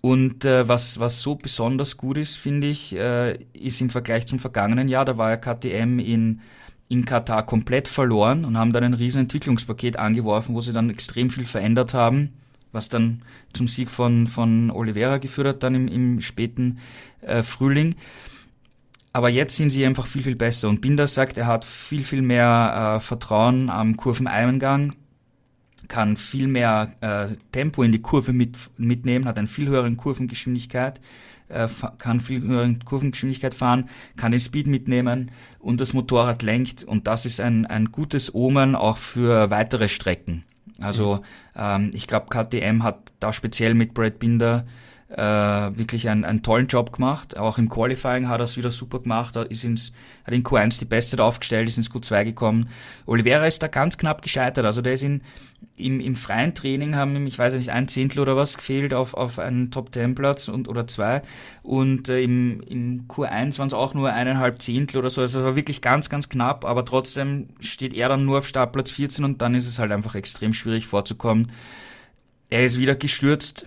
Und 0.02 0.44
äh, 0.44 0.68
was, 0.68 1.00
was 1.00 1.22
so 1.22 1.36
besonders 1.36 1.98
gut 1.98 2.18
ist, 2.18 2.36
finde 2.36 2.68
ich, 2.68 2.94
äh, 2.96 3.40
ist 3.54 3.80
im 3.80 3.90
Vergleich 3.90 4.28
zum 4.28 4.38
vergangenen 4.38 4.90
Jahr, 4.90 5.06
da 5.06 5.18
war 5.18 5.30
ja 5.30 5.38
KTM 5.38 5.98
in, 6.00 6.42
in 6.90 7.06
Katar 7.06 7.46
komplett 7.46 7.88
verloren 7.88 8.46
und 8.46 8.58
haben 8.58 8.74
dann 8.74 8.84
ein 8.84 8.94
riesen 8.94 9.22
Entwicklungspaket 9.22 9.98
angeworfen, 9.98 10.54
wo 10.56 10.62
sie 10.62 10.74
dann 10.74 10.90
extrem 10.90 11.30
viel 11.30 11.46
verändert 11.46 11.94
haben, 11.94 12.34
was 12.72 12.90
dann 12.90 13.22
zum 13.54 13.68
Sieg 13.68 13.90
von, 13.90 14.28
von 14.28 14.70
Oliveira 14.72 15.18
geführt 15.18 15.48
hat, 15.48 15.64
dann 15.64 15.76
im, 15.76 15.88
im 15.88 16.22
späten 16.22 16.80
äh, 17.22 17.44
Frühling. 17.44 17.96
Aber 19.14 19.30
jetzt 19.30 19.56
sind 19.56 19.70
sie 19.70 19.86
einfach 19.86 20.08
viel, 20.08 20.24
viel 20.24 20.36
besser. 20.36 20.70
Und 20.70 20.82
Binder 20.82 21.06
sagt, 21.06 21.38
er 21.38 21.46
hat 21.46 21.66
viel, 21.66 22.04
viel 22.04 22.24
mehr 22.24 22.96
äh, 22.98 23.00
Vertrauen 23.00 23.70
am 23.70 23.96
Kurveneingang, 23.96 24.94
kann 25.88 26.18
viel 26.18 26.48
mehr 26.48 26.94
äh, 27.02 27.28
Tempo 27.52 27.84
in 27.84 27.92
die 27.92 28.02
Kurve 28.02 28.34
mit, 28.34 28.58
mitnehmen, 28.78 29.26
hat 29.26 29.38
eine 29.38 29.48
viel 29.48 29.68
höhere 29.68 29.94
Kurvengeschwindigkeit, 29.96 31.00
äh, 31.54 31.68
kann 31.98 32.20
viel 32.20 32.42
höhere 32.42 32.74
Kurvengeschwindigkeit 32.86 33.54
fahren, 33.54 33.90
kann 34.16 34.32
den 34.32 34.40
Speed 34.40 34.68
mitnehmen 34.68 35.32
und 35.60 35.80
das 35.80 35.94
Motorrad 35.94 36.44
lenkt. 36.44 36.84
Und 36.84 37.08
das 37.08 37.26
ist 37.26 37.40
ein, 37.40 37.66
ein 37.66 37.92
gutes 37.92 38.34
Omen 38.34 38.76
auch 38.76 38.98
für 38.98 39.50
weitere 39.50 39.90
Strecken. 39.90 40.44
Also 40.80 41.22
ähm, 41.56 41.92
ich 41.94 42.08
glaube, 42.08 42.28
KTM 42.30 42.84
hat 42.84 43.14
da 43.20 43.34
speziell 43.34 43.74
mit 43.74 43.94
Brad 43.94 44.20
Binder 44.20 44.66
äh, 45.18 45.78
wirklich 45.78 46.10
einen, 46.10 46.26
einen 46.26 46.42
tollen 46.42 46.68
Job 46.68 46.92
gemacht. 46.94 47.38
Auch 47.38 47.58
im 47.58 47.70
Qualifying 47.70 48.28
hat 48.28 48.42
er 48.42 48.46
es 48.46 48.58
wieder 48.58 48.72
super 48.72 49.00
gemacht, 49.00 49.36
er 49.36 49.50
ist 49.50 49.64
ins, 49.64 49.92
hat 50.26 50.34
in 50.34 50.44
Q1 50.44 50.80
die 50.80 50.86
Beste 50.86 51.24
aufgestellt, 51.24 51.68
ist 51.70 51.78
ins 51.78 51.92
Q2 51.92 52.26
gekommen. 52.26 52.70
Oliveira 53.06 53.46
ist 53.46 53.62
da 53.62 53.68
ganz 53.68 53.98
knapp 53.98 54.22
gescheitert. 54.22 54.66
Also 54.66 54.82
der 54.82 54.94
ist 54.94 55.04
in, 55.04 55.22
im, 55.78 56.00
im 56.00 56.16
freien 56.16 56.56
Training 56.56 56.96
haben 56.96 57.16
ihm, 57.16 57.28
ich 57.28 57.38
weiß 57.38 57.54
nicht, 57.54 57.70
ein 57.70 57.88
Zehntel 57.88 58.20
oder 58.20 58.36
was 58.36 58.58
gefehlt 58.58 58.94
auf, 58.94 59.14
auf 59.14 59.38
einen 59.38 59.70
Top-10-Platz 59.70 60.48
und 60.48 60.68
oder 60.68 60.88
zwei. 60.88 61.22
Und 61.62 62.10
äh, 62.10 62.22
im, 62.22 62.62
im 62.62 63.08
Q1 63.08 63.60
waren 63.60 63.68
es 63.68 63.74
auch 63.74 63.94
nur 63.94 64.12
eineinhalb 64.12 64.62
Zehntel 64.62 64.98
oder 64.98 65.10
so. 65.10 65.22
Also 65.22 65.40
es 65.40 65.46
war 65.46 65.56
wirklich 65.56 65.82
ganz, 65.82 66.10
ganz 66.10 66.30
knapp, 66.30 66.66
aber 66.66 66.86
trotzdem 66.86 67.50
steht 67.60 67.94
er 67.94 68.10
dann 68.10 68.26
nur 68.26 68.40
auf 68.40 68.48
Startplatz 68.48 68.90
14 68.92 69.26
und 69.26 69.42
dann 69.42 69.54
ist 69.54 69.68
es 69.68 69.78
halt 69.78 69.92
einfach 69.92 70.16
extrem 70.16 70.54
schwierig 70.54 70.88
vorzukommen. 70.88 71.52
Er 72.50 72.66
ist 72.66 72.80
wieder 72.80 72.96
gestürzt, 72.96 73.66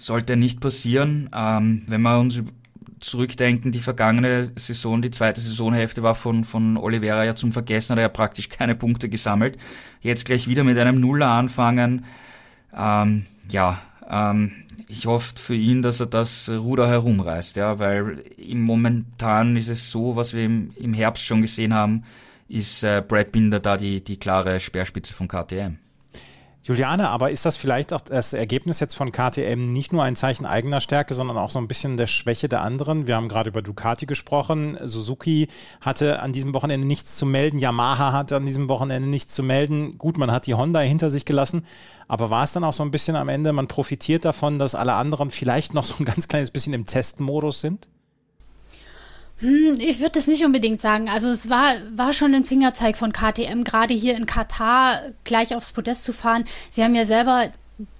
sollte 0.00 0.36
nicht 0.36 0.60
passieren. 0.60 1.30
Ähm, 1.34 1.82
wenn 1.86 2.02
wir 2.02 2.18
uns 2.18 2.42
zurückdenken, 3.00 3.72
die 3.72 3.80
vergangene 3.80 4.50
Saison, 4.56 5.02
die 5.02 5.10
zweite 5.10 5.40
Saisonhälfte 5.40 6.02
war 6.02 6.14
von, 6.14 6.44
von 6.44 6.76
Oliveira 6.76 7.24
ja 7.24 7.34
zum 7.34 7.52
Vergessen, 7.52 7.92
hat 7.92 7.98
er 7.98 8.02
ja 8.02 8.08
praktisch 8.08 8.48
keine 8.48 8.74
Punkte 8.74 9.08
gesammelt. 9.08 9.58
Jetzt 10.00 10.24
gleich 10.24 10.48
wieder 10.48 10.64
mit 10.64 10.78
einem 10.78 11.00
Nuller 11.00 11.28
anfangen. 11.28 12.04
Ähm, 12.76 13.26
ja, 13.50 13.80
ähm, 14.08 14.52
ich 14.88 15.06
hoffe 15.06 15.34
für 15.36 15.54
ihn, 15.54 15.82
dass 15.82 16.00
er 16.00 16.06
das 16.06 16.48
Ruder 16.48 16.88
herumreißt, 16.88 17.56
ja, 17.56 17.78
weil 17.78 18.22
im 18.36 18.62
momentan 18.62 19.56
ist 19.56 19.68
es 19.68 19.90
so, 19.90 20.16
was 20.16 20.32
wir 20.32 20.44
im, 20.44 20.72
im 20.76 20.94
Herbst 20.94 21.24
schon 21.24 21.42
gesehen 21.42 21.74
haben, 21.74 22.04
ist 22.48 22.82
äh, 22.82 23.02
Brad 23.06 23.32
Binder 23.32 23.60
da 23.60 23.76
die, 23.76 24.02
die 24.02 24.16
klare 24.16 24.58
Speerspitze 24.58 25.14
von 25.14 25.28
KTM. 25.28 25.78
Juliane, 26.62 27.08
aber 27.08 27.30
ist 27.30 27.46
das 27.46 27.56
vielleicht 27.56 27.94
auch 27.94 28.02
das 28.02 28.34
Ergebnis 28.34 28.80
jetzt 28.80 28.94
von 28.94 29.12
KTM 29.12 29.72
nicht 29.72 29.94
nur 29.94 30.02
ein 30.02 30.14
Zeichen 30.14 30.44
eigener 30.44 30.82
Stärke, 30.82 31.14
sondern 31.14 31.38
auch 31.38 31.48
so 31.48 31.58
ein 31.58 31.68
bisschen 31.68 31.96
der 31.96 32.06
Schwäche 32.06 32.50
der 32.50 32.60
anderen? 32.60 33.06
Wir 33.06 33.16
haben 33.16 33.30
gerade 33.30 33.48
über 33.48 33.62
Ducati 33.62 34.04
gesprochen. 34.04 34.76
Suzuki 34.82 35.48
hatte 35.80 36.20
an 36.20 36.34
diesem 36.34 36.52
Wochenende 36.52 36.86
nichts 36.86 37.16
zu 37.16 37.24
melden. 37.24 37.58
Yamaha 37.58 38.12
hatte 38.12 38.36
an 38.36 38.44
diesem 38.44 38.68
Wochenende 38.68 39.08
nichts 39.08 39.34
zu 39.34 39.42
melden. 39.42 39.96
Gut, 39.96 40.18
man 40.18 40.30
hat 40.30 40.46
die 40.46 40.54
Honda 40.54 40.80
hinter 40.80 41.10
sich 41.10 41.24
gelassen. 41.24 41.64
Aber 42.08 42.28
war 42.28 42.44
es 42.44 42.52
dann 42.52 42.64
auch 42.64 42.74
so 42.74 42.82
ein 42.82 42.90
bisschen 42.90 43.16
am 43.16 43.30
Ende, 43.30 43.54
man 43.54 43.66
profitiert 43.66 44.26
davon, 44.26 44.58
dass 44.58 44.74
alle 44.74 44.92
anderen 44.92 45.30
vielleicht 45.30 45.72
noch 45.72 45.84
so 45.84 45.94
ein 45.98 46.04
ganz 46.04 46.28
kleines 46.28 46.50
bisschen 46.50 46.74
im 46.74 46.84
Testmodus 46.84 47.62
sind? 47.62 47.88
Hm, 49.40 49.76
ich 49.78 50.00
würde 50.00 50.12
das 50.12 50.26
nicht 50.26 50.44
unbedingt 50.44 50.80
sagen. 50.80 51.08
Also 51.08 51.30
es 51.30 51.48
war, 51.48 51.74
war 51.94 52.12
schon 52.12 52.34
ein 52.34 52.44
Fingerzeig 52.44 52.96
von 52.96 53.12
KTM, 53.12 53.64
gerade 53.64 53.94
hier 53.94 54.16
in 54.16 54.26
Katar 54.26 55.00
gleich 55.24 55.54
aufs 55.54 55.72
Podest 55.72 56.04
zu 56.04 56.12
fahren. 56.12 56.44
Sie 56.70 56.84
haben 56.84 56.94
ja 56.94 57.04
selber 57.04 57.50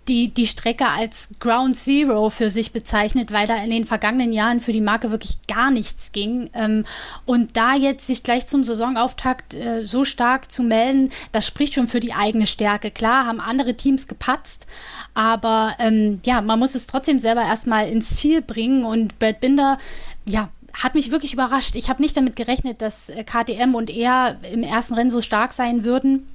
die, 0.08 0.28
die 0.28 0.46
Strecke 0.46 0.88
als 0.88 1.28
Ground 1.38 1.76
Zero 1.76 2.30
für 2.30 2.50
sich 2.50 2.72
bezeichnet, 2.72 3.32
weil 3.32 3.46
da 3.46 3.62
in 3.62 3.70
den 3.70 3.84
vergangenen 3.84 4.32
Jahren 4.32 4.60
für 4.60 4.72
die 4.72 4.80
Marke 4.80 5.10
wirklich 5.10 5.46
gar 5.46 5.70
nichts 5.70 6.12
ging. 6.12 6.50
Ähm, 6.52 6.84
und 7.26 7.56
da 7.56 7.74
jetzt 7.74 8.06
sich 8.06 8.22
gleich 8.22 8.46
zum 8.46 8.64
Saisonauftakt 8.64 9.54
äh, 9.54 9.86
so 9.86 10.04
stark 10.04 10.50
zu 10.50 10.62
melden, 10.62 11.10
das 11.32 11.46
spricht 11.46 11.74
schon 11.74 11.86
für 11.86 12.00
die 12.00 12.12
eigene 12.12 12.46
Stärke. 12.46 12.90
Klar, 12.90 13.26
haben 13.26 13.40
andere 13.40 13.74
Teams 13.74 14.08
gepatzt, 14.08 14.66
aber 15.14 15.76
ähm, 15.78 16.20
ja, 16.24 16.40
man 16.40 16.58
muss 16.58 16.74
es 16.74 16.86
trotzdem 16.86 17.18
selber 17.18 17.42
erstmal 17.42 17.88
ins 17.88 18.16
Ziel 18.16 18.42
bringen 18.42 18.84
und 18.84 19.18
Brad 19.20 19.40
Binder, 19.40 19.78
ja, 20.26 20.50
hat 20.74 20.94
mich 20.94 21.10
wirklich 21.10 21.32
überrascht. 21.32 21.76
Ich 21.76 21.88
habe 21.88 22.02
nicht 22.02 22.16
damit 22.16 22.36
gerechnet, 22.36 22.82
dass 22.82 23.08
äh, 23.08 23.24
KTM 23.24 23.74
und 23.74 23.90
er 23.90 24.38
im 24.50 24.62
ersten 24.62 24.94
Rennen 24.94 25.10
so 25.10 25.20
stark 25.20 25.52
sein 25.52 25.84
würden. 25.84 26.28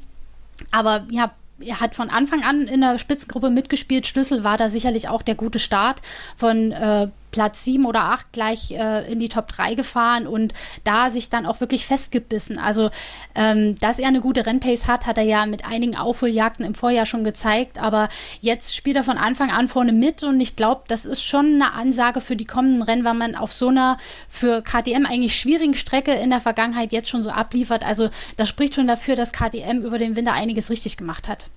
Aber 0.72 1.06
ja, 1.10 1.32
er 1.60 1.80
hat 1.80 1.96
von 1.96 2.10
Anfang 2.10 2.44
an 2.44 2.68
in 2.68 2.82
der 2.82 2.98
Spitzengruppe 2.98 3.50
mitgespielt. 3.50 4.08
Schlüssel 4.08 4.44
war 4.44 4.58
da 4.58 4.70
sicherlich 4.70 5.08
auch 5.08 5.22
der 5.22 5.36
gute 5.36 5.60
Start 5.60 6.02
von 6.36 6.72
äh, 6.72 7.08
Platz 7.36 7.66
sieben 7.66 7.86
oder 7.86 8.04
acht 8.04 8.32
gleich 8.32 8.72
äh, 8.72 9.12
in 9.12 9.20
die 9.20 9.28
Top 9.28 9.50
3 9.50 9.74
gefahren 9.76 10.26
und 10.26 10.54
da 10.86 11.10
sich 11.10 11.30
dann 11.30 11.46
auch 11.46 11.60
wirklich 11.60 11.86
festgebissen. 11.86 12.58
Also, 12.58 12.92
ähm, 13.36 13.78
dass 13.80 14.00
er 14.00 14.08
eine 14.08 14.22
gute 14.22 14.46
Rennpace 14.46 14.88
hat, 14.88 15.06
hat 15.06 15.18
er 15.18 15.26
ja 15.26 15.46
mit 15.46 15.66
einigen 15.66 15.98
Aufholjagden 15.98 16.66
im 16.66 16.76
Vorjahr 16.76 17.06
schon 17.06 17.26
gezeigt, 17.26 17.78
aber 17.78 18.08
jetzt 18.40 18.74
spielt 18.74 18.96
er 18.96 19.04
von 19.04 19.18
Anfang 19.18 19.52
an 19.52 19.68
vorne 19.68 19.92
mit 19.92 20.24
und 20.24 20.40
ich 20.40 20.56
glaube, 20.56 20.84
das 20.88 21.04
ist 21.04 21.26
schon 21.26 21.56
eine 21.56 21.74
Ansage 21.74 22.22
für 22.22 22.38
die 22.38 22.46
kommenden 22.46 22.84
Rennen, 22.84 23.04
weil 23.04 23.16
man 23.16 23.36
auf 23.36 23.52
so 23.52 23.68
einer 23.68 23.98
für 24.30 24.62
KTM 24.62 25.06
eigentlich 25.06 25.36
schwierigen 25.36 25.76
Strecke 25.76 26.14
in 26.14 26.30
der 26.30 26.40
Vergangenheit 26.40 26.94
jetzt 26.94 27.10
schon 27.10 27.24
so 27.24 27.32
abliefert. 27.32 27.86
Also, 27.86 28.08
das 28.38 28.48
spricht 28.48 28.76
schon 28.76 28.88
dafür, 28.88 29.18
dass 29.18 29.34
KTM 29.34 29.82
über 29.82 29.98
den 29.98 30.16
Winter 30.16 30.32
einiges 30.32 30.70
richtig 30.70 30.96
gemacht 30.96 31.28
hat. 31.28 31.48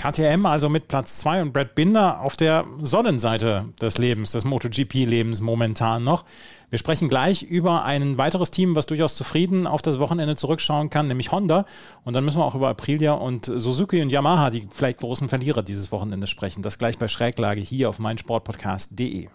KTM 0.00 0.46
also 0.46 0.70
mit 0.70 0.88
Platz 0.88 1.18
2 1.18 1.42
und 1.42 1.52
Brad 1.52 1.74
Binder 1.74 2.22
auf 2.22 2.34
der 2.34 2.64
Sonnenseite 2.80 3.66
des 3.82 3.98
Lebens, 3.98 4.32
des 4.32 4.44
MotoGP-Lebens 4.44 5.42
momentan 5.42 6.04
noch. 6.04 6.24
Wir 6.70 6.78
sprechen 6.78 7.10
gleich 7.10 7.42
über 7.42 7.84
ein 7.84 8.16
weiteres 8.16 8.50
Team, 8.50 8.74
was 8.74 8.86
durchaus 8.86 9.14
zufrieden 9.14 9.66
auf 9.66 9.82
das 9.82 9.98
Wochenende 9.98 10.36
zurückschauen 10.36 10.88
kann, 10.88 11.06
nämlich 11.06 11.32
Honda. 11.32 11.66
Und 12.02 12.14
dann 12.14 12.24
müssen 12.24 12.38
wir 12.38 12.46
auch 12.46 12.54
über 12.54 12.70
Aprilia 12.70 13.12
und 13.12 13.44
Suzuki 13.44 14.00
und 14.00 14.10
Yamaha, 14.10 14.48
die 14.48 14.66
vielleicht 14.70 15.00
großen 15.00 15.28
Verlierer 15.28 15.62
dieses 15.62 15.92
Wochenendes 15.92 16.30
sprechen. 16.30 16.62
Das 16.62 16.78
gleich 16.78 16.96
bei 16.96 17.06
Schräglage 17.06 17.60
hier 17.60 17.90
auf 17.90 17.98
meinsportpodcast.de. 17.98 19.28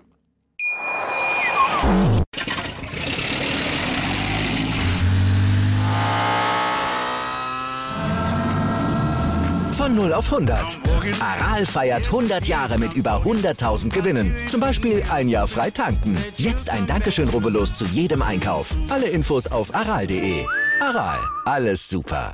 Von 9.75 9.93
0 9.93 10.13
auf 10.13 10.31
100. 10.31 10.79
Aral 11.19 11.65
feiert 11.65 12.05
100 12.05 12.47
Jahre 12.47 12.77
mit 12.77 12.93
über 12.93 13.21
100.000 13.23 13.89
Gewinnen. 13.89 14.33
Zum 14.47 14.61
Beispiel 14.61 15.03
ein 15.11 15.27
Jahr 15.27 15.49
frei 15.49 15.69
tanken. 15.69 16.17
Jetzt 16.37 16.69
ein 16.69 16.87
Dankeschön, 16.87 17.27
rubbellos 17.27 17.73
zu 17.73 17.83
jedem 17.83 18.21
Einkauf. 18.21 18.73
Alle 18.89 19.07
Infos 19.07 19.47
auf 19.47 19.75
aral.de. 19.75 20.45
Aral, 20.79 21.19
alles 21.43 21.89
super. 21.89 22.31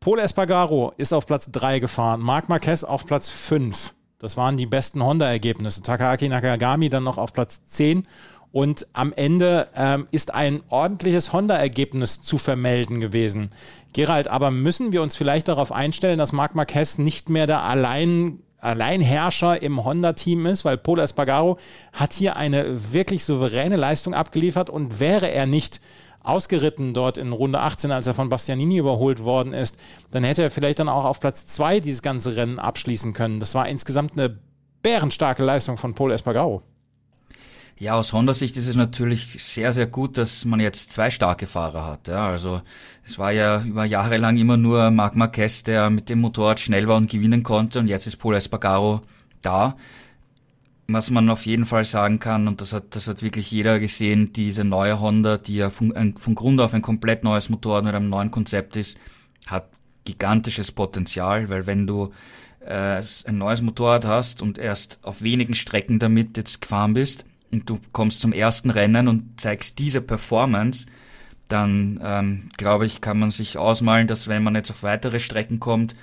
Paul 0.00 0.18
Espargaro 0.18 0.92
ist 0.98 1.14
auf 1.14 1.24
Platz 1.24 1.50
3 1.50 1.78
gefahren, 1.78 2.20
Marc 2.20 2.50
Marquez 2.50 2.84
auf 2.84 3.06
Platz 3.06 3.30
5. 3.30 3.94
Das 4.18 4.36
waren 4.36 4.58
die 4.58 4.66
besten 4.66 5.02
Honda-Ergebnisse. 5.02 5.80
Takahaki 5.82 6.28
Nakagami 6.28 6.90
dann 6.90 7.04
noch 7.04 7.16
auf 7.16 7.32
Platz 7.32 7.64
10 7.64 8.06
und 8.52 8.86
am 8.92 9.12
Ende 9.12 9.68
ähm, 9.76 10.08
ist 10.10 10.34
ein 10.34 10.62
ordentliches 10.68 11.32
Honda-Ergebnis 11.32 12.22
zu 12.22 12.36
vermelden 12.36 13.00
gewesen. 13.00 13.50
Gerald, 13.92 14.28
aber 14.28 14.50
müssen 14.50 14.92
wir 14.92 15.02
uns 15.02 15.16
vielleicht 15.16 15.48
darauf 15.48 15.72
einstellen, 15.72 16.18
dass 16.18 16.32
Marc 16.32 16.54
Marquez 16.54 16.98
nicht 16.98 17.28
mehr 17.28 17.46
der 17.46 17.62
allein 17.62 18.40
Alleinherrscher 18.60 19.62
im 19.62 19.84
Honda-Team 19.84 20.44
ist, 20.46 20.64
weil 20.64 20.76
Polo 20.76 21.02
Espargaro 21.02 21.58
hat 21.92 22.12
hier 22.12 22.36
eine 22.36 22.92
wirklich 22.92 23.24
souveräne 23.24 23.76
Leistung 23.76 24.12
abgeliefert 24.12 24.68
und 24.68 25.00
wäre 25.00 25.30
er 25.30 25.46
nicht 25.46 25.80
ausgeritten 26.22 26.92
dort 26.92 27.16
in 27.16 27.32
Runde 27.32 27.60
18, 27.60 27.90
als 27.90 28.06
er 28.06 28.14
von 28.14 28.28
Bastianini 28.28 28.76
überholt 28.76 29.24
worden 29.24 29.54
ist, 29.54 29.78
dann 30.10 30.24
hätte 30.24 30.42
er 30.42 30.50
vielleicht 30.50 30.78
dann 30.78 30.88
auch 30.88 31.04
auf 31.04 31.20
Platz 31.20 31.46
2 31.46 31.80
dieses 31.80 32.02
ganze 32.02 32.36
Rennen 32.36 32.58
abschließen 32.58 33.14
können. 33.14 33.40
Das 33.40 33.54
war 33.54 33.66
insgesamt 33.68 34.18
eine 34.18 34.38
bärenstarke 34.82 35.42
Leistung 35.42 35.78
von 35.78 35.94
Polo 35.94 36.12
Espargaro. 36.12 36.62
Ja, 37.80 37.94
aus 37.94 38.12
Honda-Sicht 38.12 38.58
ist 38.58 38.66
es 38.66 38.76
natürlich 38.76 39.42
sehr, 39.42 39.72
sehr 39.72 39.86
gut, 39.86 40.18
dass 40.18 40.44
man 40.44 40.60
jetzt 40.60 40.92
zwei 40.92 41.08
starke 41.08 41.46
Fahrer 41.46 41.86
hat. 41.86 42.08
Ja, 42.08 42.28
also 42.28 42.60
es 43.06 43.18
war 43.18 43.32
ja 43.32 43.62
über 43.62 43.86
Jahre 43.86 44.18
lang 44.18 44.36
immer 44.36 44.58
nur 44.58 44.90
Marc 44.90 45.16
Marquez, 45.16 45.62
der 45.64 45.88
mit 45.88 46.10
dem 46.10 46.20
Motorrad 46.20 46.60
schnell 46.60 46.88
war 46.88 46.98
und 46.98 47.10
gewinnen 47.10 47.42
konnte 47.42 47.78
und 47.78 47.86
jetzt 47.86 48.06
ist 48.06 48.16
Paul 48.18 48.34
Espargaro 48.34 49.00
da. 49.40 49.78
Was 50.88 51.08
man 51.10 51.30
auf 51.30 51.46
jeden 51.46 51.64
Fall 51.64 51.84
sagen 51.84 52.18
kann, 52.18 52.48
und 52.48 52.60
das 52.60 52.74
hat, 52.74 52.94
das 52.94 53.08
hat 53.08 53.22
wirklich 53.22 53.50
jeder 53.50 53.80
gesehen, 53.80 54.34
diese 54.34 54.62
neue 54.64 55.00
Honda, 55.00 55.38
die 55.38 55.56
ja 55.56 55.70
von, 55.70 56.14
von 56.18 56.34
Grund 56.34 56.60
auf 56.60 56.74
ein 56.74 56.82
komplett 56.82 57.24
neues 57.24 57.48
Motorrad 57.48 57.84
mit 57.84 57.94
einem 57.94 58.10
neuen 58.10 58.30
Konzept 58.30 58.76
ist, 58.76 58.98
hat 59.46 59.70
gigantisches 60.04 60.70
Potenzial, 60.70 61.48
weil 61.48 61.66
wenn 61.66 61.86
du 61.86 62.12
äh, 62.60 63.00
ein 63.24 63.38
neues 63.38 63.62
Motorrad 63.62 64.04
hast 64.04 64.42
und 64.42 64.58
erst 64.58 64.98
auf 65.00 65.22
wenigen 65.22 65.54
Strecken 65.54 65.98
damit 65.98 66.36
jetzt 66.36 66.60
gefahren 66.60 66.92
bist, 66.92 67.24
und 67.52 67.68
du 67.68 67.80
kommst 67.92 68.20
zum 68.20 68.32
ersten 68.32 68.70
Rennen 68.70 69.08
und 69.08 69.40
zeigst 69.40 69.78
diese 69.78 70.00
Performance, 70.00 70.86
dann 71.48 72.00
ähm, 72.02 72.48
glaube 72.56 72.86
ich, 72.86 73.00
kann 73.00 73.18
man 73.18 73.30
sich 73.30 73.58
ausmalen, 73.58 74.06
dass 74.06 74.28
wenn 74.28 74.42
man 74.42 74.54
jetzt 74.54 74.70
auf 74.70 74.82
weitere 74.82 75.20
Strecken 75.20 75.58
kommt, 75.58 75.96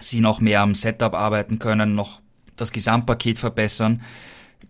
sie 0.00 0.20
noch 0.20 0.40
mehr 0.40 0.60
am 0.60 0.74
Setup 0.74 1.14
arbeiten 1.14 1.58
können, 1.58 1.94
noch 1.94 2.20
das 2.54 2.72
Gesamtpaket 2.72 3.38
verbessern, 3.38 4.02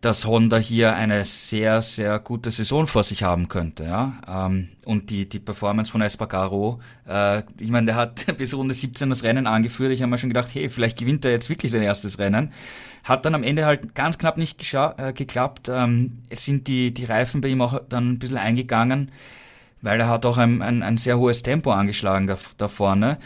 dass 0.01 0.27
Honda 0.27 0.59
hier 0.59 0.95
eine 0.95 1.25
sehr, 1.25 1.81
sehr 1.83 2.19
gute 2.19 2.51
Saison 2.51 2.87
vor 2.87 3.03
sich 3.03 3.23
haben 3.23 3.49
könnte. 3.49 3.85
Ja? 3.85 4.21
Ähm, 4.29 4.69
und 4.85 5.11
die, 5.11 5.29
die 5.29 5.39
Performance 5.39 5.91
von 5.91 6.03
Espargaro, 6.03 6.81
äh, 7.09 7.43
ich 7.59 7.71
meine, 7.71 7.87
der 7.87 7.97
hat 7.97 8.27
bis 8.37 8.55
Runde 8.55 8.75
17 8.75 9.09
das 9.09 9.23
Rennen 9.23 9.47
angeführt. 9.47 9.93
Ich 9.93 10.03
habe 10.03 10.11
mir 10.11 10.19
schon 10.19 10.31
gedacht, 10.31 10.51
hey, 10.53 10.69
vielleicht 10.69 10.99
gewinnt 10.99 11.25
er 11.25 11.31
jetzt 11.31 11.49
wirklich 11.49 11.73
sein 11.73 11.83
erstes 11.83 12.19
Rennen. 12.19 12.53
Hat 13.05 13.25
dann 13.25 13.35
am 13.35 13.43
Ende 13.43 13.65
halt 13.65 13.95
ganz 13.95 14.19
knapp 14.19 14.37
nicht 14.37 14.75
äh, 14.75 15.13
geklappt. 15.13 15.69
Ähm, 15.73 16.19
es 16.29 16.45
sind 16.45 16.69
die, 16.69 16.93
die 16.93 17.05
Reifen 17.05 17.41
bei 17.41 17.49
ihm 17.49 17.63
auch 17.63 17.81
dann 17.89 18.13
ein 18.13 18.19
bisschen 18.19 18.39
eingegangen, 18.39 19.11
weil 19.81 20.01
er 20.01 20.09
hat 20.09 20.27
auch 20.27 20.39
ein, 20.39 20.63
ein, 20.63 20.83
ein 20.83 20.99
sehr 20.99 21.19
hohes 21.19 21.43
Tempo 21.43 21.71
angeschlagen 21.73 22.27
da, 22.27 22.37
da 22.59 22.69
vorne. 22.69 23.19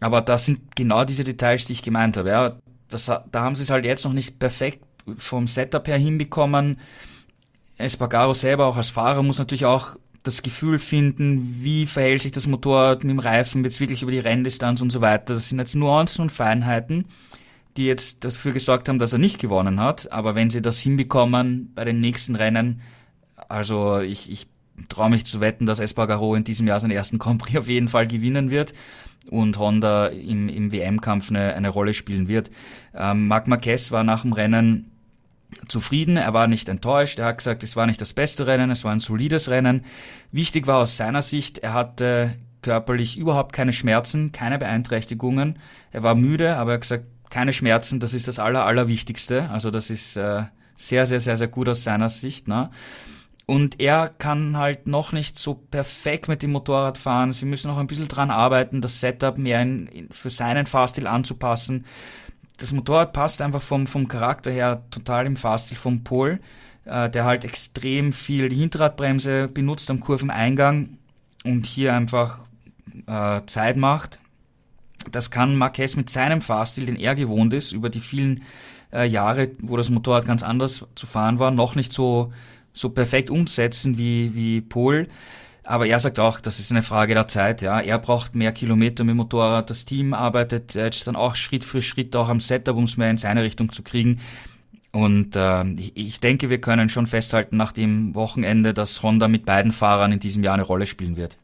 Aber 0.00 0.20
das 0.20 0.46
sind 0.46 0.76
genau 0.76 1.04
diese 1.04 1.24
Details, 1.24 1.66
die 1.66 1.72
ich 1.72 1.82
gemeint 1.82 2.16
habe. 2.16 2.28
Ja, 2.30 2.56
das, 2.88 3.06
da 3.06 3.22
haben 3.40 3.56
sie 3.56 3.62
es 3.62 3.70
halt 3.70 3.84
jetzt 3.84 4.04
noch 4.04 4.12
nicht 4.12 4.38
perfekt 4.38 4.80
vom 5.16 5.46
Setup 5.46 5.86
her 5.86 5.98
hinbekommen. 5.98 6.78
Espargaro 7.76 8.34
selber 8.34 8.66
auch 8.66 8.76
als 8.76 8.90
Fahrer 8.90 9.22
muss 9.22 9.38
natürlich 9.38 9.64
auch 9.64 9.96
das 10.22 10.42
Gefühl 10.42 10.78
finden, 10.78 11.58
wie 11.60 11.86
verhält 11.86 12.22
sich 12.22 12.32
das 12.32 12.46
Motorrad 12.46 13.04
mit 13.04 13.10
dem 13.10 13.18
Reifen 13.18 13.62
jetzt 13.62 13.78
wirklich 13.78 14.02
über 14.02 14.10
die 14.10 14.18
Renndistanz 14.18 14.80
und 14.80 14.90
so 14.90 15.00
weiter. 15.00 15.34
Das 15.34 15.50
sind 15.50 15.58
jetzt 15.58 15.74
Nuancen 15.74 16.22
und 16.22 16.30
Feinheiten, 16.30 17.04
die 17.76 17.86
jetzt 17.86 18.24
dafür 18.24 18.52
gesorgt 18.52 18.88
haben, 18.88 18.98
dass 18.98 19.12
er 19.12 19.18
nicht 19.18 19.38
gewonnen 19.38 19.80
hat. 19.80 20.10
Aber 20.12 20.34
wenn 20.34 20.48
sie 20.48 20.62
das 20.62 20.78
hinbekommen 20.78 21.72
bei 21.74 21.84
den 21.84 22.00
nächsten 22.00 22.36
Rennen, 22.36 22.80
also 23.48 24.00
ich, 24.00 24.32
ich 24.32 24.46
traue 24.88 25.10
mich 25.10 25.26
zu 25.26 25.40
wetten, 25.40 25.66
dass 25.66 25.78
Espargaro 25.78 26.34
in 26.34 26.44
diesem 26.44 26.66
Jahr 26.66 26.80
seinen 26.80 26.92
ersten 26.92 27.18
Grand 27.18 27.42
Prix 27.42 27.58
auf 27.58 27.68
jeden 27.68 27.88
Fall 27.88 28.06
gewinnen 28.06 28.50
wird 28.50 28.72
und 29.30 29.58
Honda 29.58 30.06
im, 30.06 30.48
im 30.48 30.72
WM-Kampf 30.72 31.30
eine, 31.30 31.54
eine 31.54 31.68
Rolle 31.68 31.92
spielen 31.92 32.28
wird. 32.28 32.50
Ähm, 32.94 33.28
Marc 33.28 33.46
Marquez 33.46 33.90
war 33.90 34.04
nach 34.04 34.22
dem 34.22 34.32
Rennen 34.32 34.90
zufrieden, 35.68 36.16
er 36.16 36.34
war 36.34 36.46
nicht 36.46 36.68
enttäuscht, 36.68 37.18
er 37.18 37.26
hat 37.26 37.38
gesagt, 37.38 37.62
es 37.62 37.76
war 37.76 37.86
nicht 37.86 38.00
das 38.00 38.12
beste 38.12 38.46
Rennen, 38.46 38.70
es 38.70 38.84
war 38.84 38.92
ein 38.92 39.00
solides 39.00 39.48
Rennen. 39.48 39.84
Wichtig 40.32 40.66
war 40.66 40.78
aus 40.78 40.96
seiner 40.96 41.22
Sicht, 41.22 41.58
er 41.58 41.74
hatte 41.74 42.34
körperlich 42.62 43.16
überhaupt 43.16 43.52
keine 43.52 43.72
Schmerzen, 43.72 44.32
keine 44.32 44.58
Beeinträchtigungen. 44.58 45.58
Er 45.92 46.02
war 46.02 46.14
müde, 46.14 46.56
aber 46.56 46.72
er 46.72 46.74
hat 46.74 46.80
gesagt, 46.80 47.04
keine 47.30 47.52
Schmerzen, 47.52 48.00
das 48.00 48.14
ist 48.14 48.26
das 48.26 48.38
Aller, 48.38 48.64
Allerwichtigste. 48.64 49.50
Also 49.50 49.70
das 49.70 49.90
ist 49.90 50.16
äh, 50.16 50.44
sehr, 50.76 51.06
sehr, 51.06 51.20
sehr, 51.20 51.36
sehr 51.36 51.48
gut 51.48 51.68
aus 51.68 51.84
seiner 51.84 52.10
Sicht. 52.10 52.48
Ne? 52.48 52.70
Und 53.46 53.80
er 53.80 54.08
kann 54.08 54.56
halt 54.56 54.86
noch 54.86 55.12
nicht 55.12 55.38
so 55.38 55.54
perfekt 55.54 56.28
mit 56.28 56.42
dem 56.42 56.52
Motorrad 56.52 56.96
fahren. 56.96 57.32
Sie 57.32 57.44
müssen 57.44 57.68
noch 57.68 57.78
ein 57.78 57.86
bisschen 57.86 58.08
dran 58.08 58.30
arbeiten, 58.30 58.80
das 58.80 59.00
Setup 59.00 59.36
mehr 59.36 59.60
in, 59.60 59.86
in, 59.88 60.08
für 60.10 60.30
seinen 60.30 60.66
Fahrstil 60.66 61.06
anzupassen 61.06 61.84
das 62.58 62.72
Motorrad 62.72 63.12
passt 63.12 63.42
einfach 63.42 63.62
vom, 63.62 63.86
vom 63.86 64.08
Charakter 64.08 64.50
her 64.50 64.82
total 64.90 65.26
im 65.26 65.36
Fahrstil 65.36 65.76
vom 65.76 66.04
Pol, 66.04 66.40
äh, 66.84 67.10
der 67.10 67.24
halt 67.24 67.44
extrem 67.44 68.12
viel 68.12 68.48
die 68.48 68.56
Hinterradbremse 68.56 69.48
benutzt 69.48 69.90
am 69.90 70.00
Kurveneingang 70.00 70.98
und 71.44 71.66
hier 71.66 71.94
einfach 71.94 72.38
äh, 73.06 73.40
Zeit 73.46 73.76
macht. 73.76 74.18
Das 75.10 75.30
kann 75.30 75.56
Marquez 75.56 75.96
mit 75.96 76.08
seinem 76.08 76.40
Fahrstil, 76.40 76.86
den 76.86 76.96
er 76.96 77.14
gewohnt 77.14 77.52
ist, 77.52 77.72
über 77.72 77.90
die 77.90 78.00
vielen 78.00 78.42
äh, 78.92 79.06
Jahre, 79.06 79.50
wo 79.62 79.76
das 79.76 79.90
Motorrad 79.90 80.26
ganz 80.26 80.42
anders 80.42 80.86
zu 80.94 81.06
fahren 81.06 81.38
war, 81.38 81.50
noch 81.50 81.74
nicht 81.74 81.92
so, 81.92 82.32
so 82.72 82.88
perfekt 82.88 83.30
umsetzen 83.30 83.98
wie, 83.98 84.34
wie 84.34 84.60
Pol. 84.60 85.08
Aber 85.64 85.86
er 85.86 85.98
sagt 85.98 86.18
auch, 86.18 86.40
das 86.40 86.58
ist 86.58 86.70
eine 86.70 86.82
Frage 86.82 87.14
der 87.14 87.26
Zeit. 87.26 87.62
Ja, 87.62 87.80
er 87.80 87.98
braucht 87.98 88.34
mehr 88.34 88.52
Kilometer 88.52 89.02
mit 89.02 89.16
Motorrad. 89.16 89.70
Das 89.70 89.86
Team 89.86 90.12
arbeitet 90.12 90.74
jetzt 90.74 91.06
dann 91.06 91.16
auch 91.16 91.36
Schritt 91.36 91.64
für 91.64 91.80
Schritt 91.80 92.14
auch 92.16 92.28
am 92.28 92.38
Setup, 92.38 92.76
um 92.76 92.84
es 92.84 92.98
mehr 92.98 93.10
in 93.10 93.16
seine 93.16 93.42
Richtung 93.42 93.72
zu 93.72 93.82
kriegen. 93.82 94.20
Und 94.92 95.34
äh, 95.36 95.64
ich 95.94 96.20
denke, 96.20 96.50
wir 96.50 96.60
können 96.60 96.88
schon 96.88 97.06
festhalten 97.06 97.56
nach 97.56 97.72
dem 97.72 98.14
Wochenende, 98.14 98.74
dass 98.74 99.02
Honda 99.02 99.26
mit 99.26 99.44
beiden 99.46 99.72
Fahrern 99.72 100.12
in 100.12 100.20
diesem 100.20 100.44
Jahr 100.44 100.54
eine 100.54 100.62
Rolle 100.62 100.86
spielen 100.86 101.16
wird. 101.16 101.38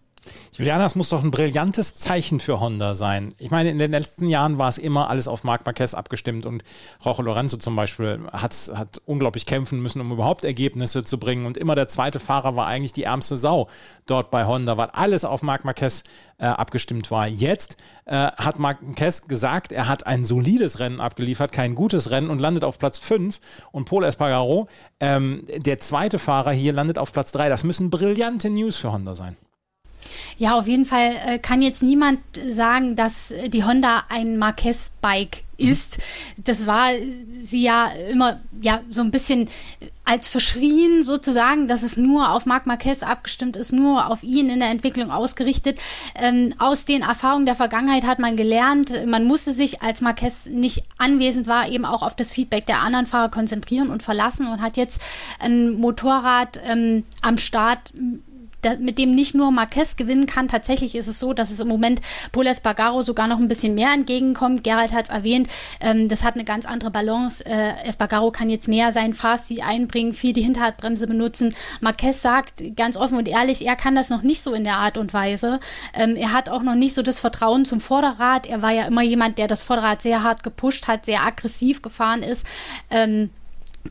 Juliana, 0.53 0.85
es 0.85 0.95
muss 0.95 1.09
doch 1.09 1.23
ein 1.23 1.31
brillantes 1.31 1.95
Zeichen 1.95 2.40
für 2.40 2.61
Honda 2.61 2.95
sein. 2.95 3.33
Ich 3.38 3.51
meine, 3.51 3.71
in 3.71 3.79
den 3.79 3.93
letzten 3.93 4.29
Jahren 4.29 4.59
war 4.59 4.69
es 4.69 4.79
immer 4.79 5.09
alles 5.09 5.29
auf 5.29 5.45
Marc 5.45 5.64
Marquez 5.64 5.95
abgestimmt 5.95 6.45
und 6.45 6.64
Jorge 7.03 7.23
Lorenzo 7.23 7.57
zum 7.57 7.77
Beispiel 7.77 8.21
hat, 8.33 8.71
hat 8.75 9.01
unglaublich 9.07 9.47
kämpfen 9.47 9.81
müssen, 9.81 10.01
um 10.01 10.12
überhaupt 10.12 10.45
Ergebnisse 10.45 11.05
zu 11.05 11.19
bringen. 11.19 11.47
Und 11.47 11.57
immer 11.57 11.75
der 11.75 11.88
zweite 11.88 12.21
Fahrer 12.21 12.57
war 12.57 12.66
eigentlich 12.66 12.93
die 12.93 13.05
ärmste 13.05 13.37
Sau 13.37 13.69
dort 14.07 14.31
bei 14.31 14.45
Honda, 14.45 14.77
weil 14.77 14.88
alles 14.88 15.25
auf 15.25 15.43
Marc 15.43 15.64
Marquez 15.64 16.03
äh, 16.38 16.47
abgestimmt 16.47 17.11
war. 17.11 17.27
Jetzt 17.27 17.77
äh, 18.07 18.14
hat 18.14 18.59
Marc 18.59 18.83
Marquez 18.83 19.29
gesagt, 19.29 19.73
er 19.73 19.88
hat 19.88 20.07
ein 20.07 20.25
solides 20.25 20.81
Rennen 20.81 21.01
abgeliefert, 21.01 21.53
kein 21.53 21.75
gutes 21.75 22.11
Rennen 22.11 22.31
und 22.31 22.38
landet 22.38 22.64
auf 22.64 22.79
Platz 22.79 22.99
5. 22.99 23.40
Und 23.73 23.85
Paul 23.87 24.05
Espargaro, 24.05 24.69
ähm, 25.01 25.43
der 25.57 25.79
zweite 25.79 26.19
Fahrer 26.19 26.53
hier, 26.53 26.73
landet 26.73 26.99
auf 26.99 27.12
Platz 27.12 27.33
3. 27.33 27.49
Das 27.49 27.64
müssen 27.64 27.90
brillante 27.90 28.51
News 28.51 28.77
für 28.77 28.93
Honda 28.93 29.14
sein. 29.14 29.37
Ja, 30.39 30.59
auf 30.59 30.67
jeden 30.67 30.85
Fall 30.85 31.17
äh, 31.27 31.39
kann 31.39 31.63
jetzt 31.63 31.83
niemand 31.83 32.21
sagen, 32.49 32.97
dass 32.97 33.33
die 33.49 33.65
Honda 33.65 34.05
ein 34.09 34.39
Marquez-Bike 34.39 35.45
ist. 35.61 35.99
Das 36.43 36.67
war 36.67 36.91
sie 37.29 37.63
ja 37.63 37.89
immer 38.11 38.41
ja 38.61 38.81
so 38.89 39.03
ein 39.03 39.11
bisschen 39.11 39.49
als 40.05 40.29
verschrien 40.29 41.03
sozusagen, 41.05 41.69
dass 41.69 41.83
es 41.83 41.97
nur 41.97 42.33
auf 42.33 42.47
Marc 42.47 42.67
Marquez 42.67 43.03
abgestimmt 43.03 43.57
ist, 43.57 43.73
nur 43.73 44.11
auf 44.11 44.25
ihn 44.25 44.51
in 44.51 44.59
der 44.59 44.71
Entwicklung 44.71 45.11
ausgerichtet. 45.11 45.79
Ähm, 46.17 46.53
aus 46.59 46.85
den 46.85 47.03
Erfahrungen 47.03 47.47
der 47.47 47.55
Vergangenheit 47.55 48.05
hat 48.05 48.19
man 48.19 48.37
gelernt, 48.37 49.07
man 49.07 49.25
musste 49.25 49.53
sich, 49.53 49.83
als 49.83 50.01
Marquez 50.01 50.47
nicht 50.47 50.83
anwesend 50.99 51.47
war, 51.47 51.69
eben 51.69 51.85
auch 51.85 52.03
auf 52.03 52.17
das 52.17 52.33
Feedback 52.33 52.67
der 52.67 52.81
anderen 52.81 53.07
Fahrer 53.07 53.31
konzentrieren 53.31 53.91
und 53.91 54.03
verlassen 54.03 54.49
und 54.49 54.63
hat 54.63 54.77
jetzt 54.77 55.03
ein 55.39 55.75
Motorrad 55.75 56.61
ähm, 56.67 57.05
am 57.23 57.39
Start, 57.39 57.93
da, 58.62 58.77
mit 58.77 58.99
dem 58.99 59.12
nicht 59.12 59.35
nur 59.35 59.51
Marquez 59.51 59.96
gewinnen 59.96 60.27
kann. 60.27 60.49
Tatsächlich 60.49 60.94
ist 60.94 61.07
es 61.07 61.18
so, 61.18 61.33
dass 61.33 61.51
es 61.51 61.61
im 61.61 61.68
Moment 61.68 62.01
Paul 62.33 62.46
Espargaro 62.46 63.03
sogar 63.03 63.27
noch 63.27 63.38
ein 63.38 63.49
bisschen 63.49 63.75
mehr 63.75 63.92
entgegenkommt. 63.92 64.64
Gerald 64.64 64.92
hat 64.92 65.07
es 65.07 65.11
erwähnt, 65.11 65.49
ähm, 65.81 66.09
das 66.09 66.25
hat 66.25 66.35
eine 66.35 66.44
ganz 66.44 66.66
andere 66.66 66.90
Balance. 66.90 67.44
Äh, 67.44 67.87
Espargaro 67.87 68.31
kann 68.31 68.51
jetzt 68.51 68.68
mehr 68.68 68.92
seinen 68.92 69.14
Fahrstil 69.14 69.61
einbringen, 69.62 70.12
viel 70.12 70.33
die 70.33 70.42
Hinterradbremse 70.42 71.07
benutzen. 71.07 71.55
Marquez 71.81 72.23
sagt 72.23 72.77
ganz 72.77 72.96
offen 72.96 73.18
und 73.18 73.29
ehrlich, 73.29 73.66
er 73.66 73.77
kann 73.77 73.94
das 73.94 74.11
noch 74.11 74.23
nicht 74.23 74.42
so 74.42 74.53
in 74.53 74.64
der 74.64 74.77
Art 74.77 74.99
und 74.99 75.14
Weise. 75.14 75.59
Ähm, 75.94 76.16
er 76.16 76.33
hat 76.33 76.49
auch 76.49 76.62
noch 76.62 76.75
nicht 76.75 76.94
so 76.94 77.03
das 77.03 77.20
Vertrauen 77.20 77.64
zum 77.64 77.81
Vorderrad. 77.81 78.46
Er 78.46 78.62
war 78.62 78.73
ja 78.73 78.85
immer 78.85 79.03
jemand, 79.03 79.38
der 79.38 79.49
das 79.49 79.62
Vorderrad 79.62 80.03
sehr 80.03 80.23
hart 80.23 80.42
gepusht 80.42 80.88
hat, 80.88 81.05
sehr 81.05 81.25
aggressiv 81.25 81.83
gefahren 81.83 82.23
ist. 82.23 82.46
Ähm, 82.90 83.31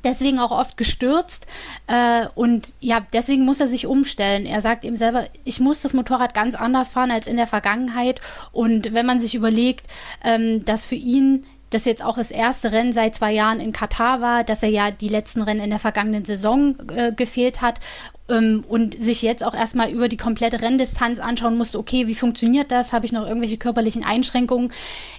deswegen 0.04 0.39
auch 0.39 0.52
oft 0.52 0.78
gestürzt 0.78 1.47
äh, 1.88 2.28
und 2.36 2.73
ja, 2.80 3.06
deswegen 3.13 3.45
muss 3.45 3.60
er 3.60 3.67
sich 3.67 3.88
umstellen. 3.88 4.45
Er 4.45 4.62
sagt 4.62 4.86
eben 4.86 4.97
selber, 4.97 5.28
ich 5.43 5.60
muss 5.60 5.82
das 5.82 5.93
Motorrad 5.93 6.34
ganz 6.34 6.56
anders 6.56 6.89
fahren 6.89 7.12
als 7.12 7.28
in 7.28 7.38
der 7.38 7.47
Vergangenheit 7.47 8.21
und 8.52 8.93
wenn 8.93 9.06
man 9.06 9.19
sich 9.19 9.36
überlegt, 9.36 9.88
ähm, 10.23 10.63
dass 10.65 10.86
für 10.86 10.95
ihn 10.95 11.45
das 11.69 11.86
jetzt 11.86 12.03
auch 12.03 12.17
das 12.17 12.32
erste 12.32 12.71
Rennen 12.71 12.93
seit 12.93 13.15
zwei 13.15 13.32
Jahren 13.32 13.60
in 13.60 13.71
Katar 13.71 14.21
war, 14.21 14.43
dass 14.43 14.63
er 14.63 14.69
ja 14.69 14.91
die 14.91 15.10
letzten 15.10 15.41
Rennen 15.41 15.62
in 15.62 15.69
der 15.69 15.79
vergangenen 15.79 16.25
Saison 16.25 16.75
äh, 16.95 17.12
gefehlt 17.12 17.62
hat 17.62 17.79
ähm, 18.29 18.63
und 18.67 18.99
sich 18.99 19.21
jetzt 19.21 19.43
auch 19.43 19.53
erstmal 19.53 19.89
über 19.91 20.08
die 20.08 20.17
komplette 20.17 20.62
Renndistanz 20.62 21.19
anschauen 21.19 21.58
musste, 21.58 21.79
okay, 21.79 22.08
wie 22.08 22.15
funktioniert 22.15 22.71
das? 22.71 22.93
Habe 22.93 23.05
ich 23.05 23.12
noch 23.12 23.27
irgendwelche 23.27 23.58
körperlichen 23.58 24.03
Einschränkungen? 24.03 24.71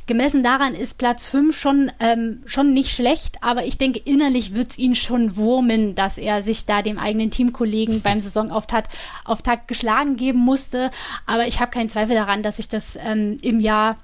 Gemessen 0.07 0.43
daran 0.43 0.75
ist 0.75 0.99
Platz 0.99 1.29
5 1.29 1.57
schon, 1.57 1.93
ähm, 2.01 2.43
schon 2.47 2.73
nicht 2.73 2.91
schlecht, 2.91 3.37
aber 3.43 3.65
ich 3.65 3.79
denke, 3.79 4.01
innerlich 4.05 4.55
wird 4.55 4.71
es 4.71 4.79
ihn 4.79 4.95
schon 4.95 5.37
wurmen, 5.37 5.95
dass 5.95 6.19
er 6.19 6.43
sich 6.43 6.67
da 6.67 6.83
dem 6.83 6.99
eigenen 6.99 7.31
Teamkollegen 7.31 8.01
beim 8.01 8.21
Saisonauftakt 8.21 8.91
Auftakt 9.25 9.69
geschlagen 9.69 10.17
geben 10.17 10.41
musste. 10.41 10.91
Aber 11.27 11.47
ich 11.47 11.61
habe 11.61 11.71
keinen 11.71 11.89
Zweifel 11.89 12.15
daran, 12.15 12.43
dass 12.43 12.57
sich 12.57 12.69
das 12.69 12.99
ähm, 13.05 13.37
im 13.43 13.61
Jahr 13.61 13.97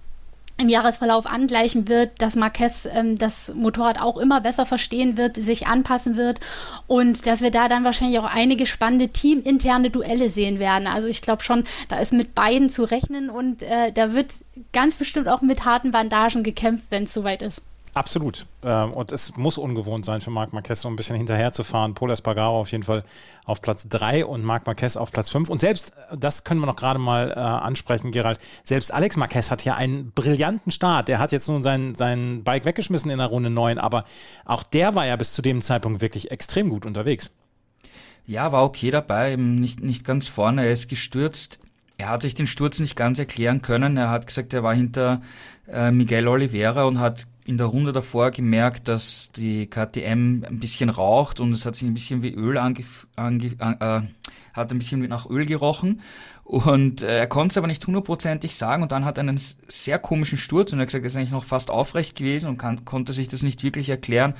im 0.58 0.68
Jahresverlauf 0.68 1.26
angleichen 1.26 1.88
wird, 1.88 2.22
dass 2.22 2.36
Marquez 2.36 2.88
ähm, 2.90 3.16
das 3.16 3.52
Motorrad 3.54 4.00
auch 4.00 4.16
immer 4.16 4.40
besser 4.40 4.64
verstehen 4.64 5.16
wird, 5.16 5.36
sich 5.36 5.66
anpassen 5.66 6.16
wird 6.16 6.40
und 6.86 7.26
dass 7.26 7.42
wir 7.42 7.50
da 7.50 7.68
dann 7.68 7.84
wahrscheinlich 7.84 8.18
auch 8.18 8.24
einige 8.24 8.66
spannende 8.66 9.08
teaminterne 9.08 9.90
Duelle 9.90 10.28
sehen 10.28 10.58
werden. 10.58 10.86
Also 10.86 11.08
ich 11.08 11.20
glaube 11.20 11.42
schon, 11.42 11.64
da 11.88 11.98
ist 11.98 12.12
mit 12.12 12.34
beiden 12.34 12.70
zu 12.70 12.84
rechnen 12.84 13.28
und 13.28 13.62
äh, 13.62 13.92
da 13.92 14.14
wird 14.14 14.34
ganz 14.72 14.94
bestimmt 14.94 15.28
auch 15.28 15.42
mit 15.42 15.64
harten 15.64 15.90
Bandagen 15.90 16.42
gekämpft, 16.42 16.86
wenn 16.90 17.04
es 17.04 17.12
soweit 17.12 17.42
ist. 17.42 17.62
Absolut. 17.96 18.44
Ähm, 18.62 18.92
und 18.92 19.10
es 19.10 19.38
muss 19.38 19.56
ungewohnt 19.56 20.04
sein 20.04 20.20
für 20.20 20.28
Marc 20.28 20.52
Marquez, 20.52 20.82
so 20.82 20.88
ein 20.88 20.96
bisschen 20.96 21.16
hinterher 21.16 21.52
zu 21.52 21.64
fahren. 21.64 21.94
Paul 21.94 22.10
Espargaro 22.10 22.60
auf 22.60 22.70
jeden 22.70 22.84
Fall 22.84 23.04
auf 23.46 23.62
Platz 23.62 23.88
3 23.88 24.26
und 24.26 24.44
Marc 24.44 24.66
Marquez 24.66 24.98
auf 24.98 25.10
Platz 25.12 25.30
5. 25.30 25.48
Und 25.48 25.62
selbst, 25.62 25.92
das 26.14 26.44
können 26.44 26.60
wir 26.60 26.66
noch 26.66 26.76
gerade 26.76 26.98
mal 26.98 27.30
äh, 27.30 27.34
ansprechen, 27.36 28.10
Gerald, 28.10 28.38
selbst 28.64 28.92
Alex 28.92 29.16
Marquez 29.16 29.50
hat 29.50 29.64
ja 29.64 29.76
einen 29.76 30.10
brillanten 30.10 30.72
Start. 30.72 31.08
Der 31.08 31.18
hat 31.18 31.32
jetzt 31.32 31.48
nun 31.48 31.62
sein, 31.62 31.94
sein 31.94 32.44
Bike 32.44 32.66
weggeschmissen 32.66 33.10
in 33.10 33.16
der 33.16 33.28
Runde 33.28 33.48
9, 33.48 33.78
aber 33.78 34.04
auch 34.44 34.62
der 34.62 34.94
war 34.94 35.06
ja 35.06 35.16
bis 35.16 35.32
zu 35.32 35.40
dem 35.40 35.62
Zeitpunkt 35.62 36.02
wirklich 36.02 36.30
extrem 36.30 36.68
gut 36.68 36.84
unterwegs. 36.84 37.30
Ja, 38.26 38.52
war 38.52 38.64
okay 38.64 38.90
dabei, 38.90 39.36
nicht, 39.36 39.80
nicht 39.82 40.04
ganz 40.04 40.28
vorne. 40.28 40.66
Er 40.66 40.72
ist 40.72 40.90
gestürzt. 40.90 41.60
Er 41.96 42.10
hat 42.10 42.20
sich 42.20 42.34
den 42.34 42.46
Sturz 42.46 42.78
nicht 42.78 42.94
ganz 42.94 43.18
erklären 43.18 43.62
können. 43.62 43.96
Er 43.96 44.10
hat 44.10 44.26
gesagt, 44.26 44.52
er 44.52 44.62
war 44.62 44.74
hinter 44.74 45.22
äh, 45.66 45.90
Miguel 45.90 46.28
Oliveira 46.28 46.84
und 46.84 47.00
hat 47.00 47.26
in 47.46 47.58
der 47.58 47.68
Runde 47.68 47.92
davor 47.92 48.32
gemerkt, 48.32 48.88
dass 48.88 49.30
die 49.30 49.66
KTM 49.68 50.44
ein 50.44 50.58
bisschen 50.58 50.90
raucht 50.90 51.38
und 51.38 51.52
es 51.52 51.64
hat 51.64 51.76
sich 51.76 51.86
ein 51.86 51.94
bisschen 51.94 52.22
wie 52.22 52.34
Öl 52.34 52.58
ange, 52.58 52.84
ange 53.14 53.46
äh, 53.60 54.00
hat 54.52 54.72
ein 54.72 54.78
bisschen 54.78 55.00
nach 55.02 55.30
Öl 55.30 55.46
gerochen 55.46 56.00
und 56.42 57.02
äh, 57.02 57.18
er 57.18 57.26
konnte 57.28 57.52
es 57.52 57.58
aber 57.58 57.68
nicht 57.68 57.86
hundertprozentig 57.86 58.56
sagen 58.56 58.82
und 58.82 58.90
dann 58.90 59.04
hat 59.04 59.18
er 59.18 59.22
einen 59.22 59.40
sehr 59.68 59.98
komischen 60.00 60.38
Sturz 60.38 60.72
und 60.72 60.80
er 60.80 60.82
hat 60.82 60.88
gesagt, 60.88 61.04
er 61.04 61.06
ist 61.06 61.16
eigentlich 61.16 61.30
noch 61.30 61.44
fast 61.44 61.70
aufrecht 61.70 62.16
gewesen 62.16 62.48
und 62.48 62.58
kann, 62.58 62.84
konnte 62.84 63.12
sich 63.12 63.28
das 63.28 63.42
nicht 63.42 63.62
wirklich 63.62 63.90
erklären, 63.90 64.34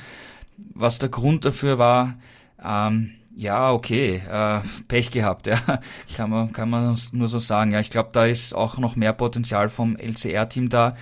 was 0.75 0.99
der 0.99 1.09
Grund 1.09 1.45
dafür 1.45 1.79
war. 1.79 2.15
Ähm, 2.63 3.13
ja, 3.37 3.71
okay, 3.71 4.23
äh, 4.29 4.61
Pech 4.89 5.11
gehabt, 5.11 5.47
ja, 5.47 5.61
kann 6.17 6.31
man, 6.31 6.53
kann 6.53 6.71
man 6.71 6.99
nur 7.13 7.29
so 7.29 7.39
sagen. 7.39 7.73
Ja, 7.73 7.81
ich 7.81 7.91
glaube, 7.91 8.09
da 8.13 8.25
ist 8.25 8.55
auch 8.55 8.79
noch 8.79 8.97
mehr 8.97 9.13
Potenzial 9.13 9.69
vom 9.69 9.97
LCR-Team 9.97 10.71
da. 10.71 10.97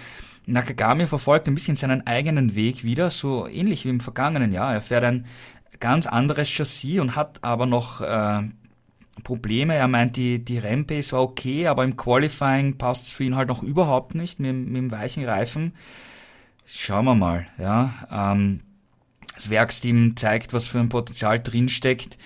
Nakagami 0.46 1.06
verfolgt 1.06 1.48
ein 1.48 1.54
bisschen 1.54 1.76
seinen 1.76 2.06
eigenen 2.06 2.54
Weg 2.54 2.84
wieder, 2.84 3.10
so 3.10 3.46
ähnlich 3.46 3.84
wie 3.84 3.90
im 3.90 4.00
vergangenen 4.00 4.52
Jahr. 4.52 4.74
Er 4.74 4.82
fährt 4.82 5.04
ein 5.04 5.26
ganz 5.80 6.06
anderes 6.06 6.50
Chassis 6.50 7.00
und 7.00 7.16
hat 7.16 7.42
aber 7.42 7.66
noch 7.66 8.00
äh, 8.00 8.42
Probleme. 9.22 9.74
Er 9.74 9.88
meint, 9.88 10.16
die, 10.16 10.44
die 10.44 10.58
Rennpace 10.58 11.12
war 11.12 11.22
okay, 11.22 11.66
aber 11.66 11.84
im 11.84 11.96
Qualifying 11.96 12.76
passt 12.76 13.06
es 13.06 13.10
für 13.12 13.24
ihn 13.24 13.36
halt 13.36 13.48
noch 13.48 13.62
überhaupt 13.62 14.14
nicht 14.14 14.40
mit, 14.40 14.54
mit 14.54 14.76
dem 14.76 14.90
weichen 14.90 15.24
Reifen. 15.24 15.72
Schauen 16.66 17.04
wir 17.04 17.14
mal, 17.14 17.46
ja. 17.58 17.94
Ähm, 18.10 18.60
das 19.34 19.50
Werksteam 19.50 20.16
zeigt, 20.16 20.52
was 20.52 20.66
für 20.66 20.78
ein 20.78 20.88
Potenzial 20.88 21.40
drinsteckt. 21.40 22.18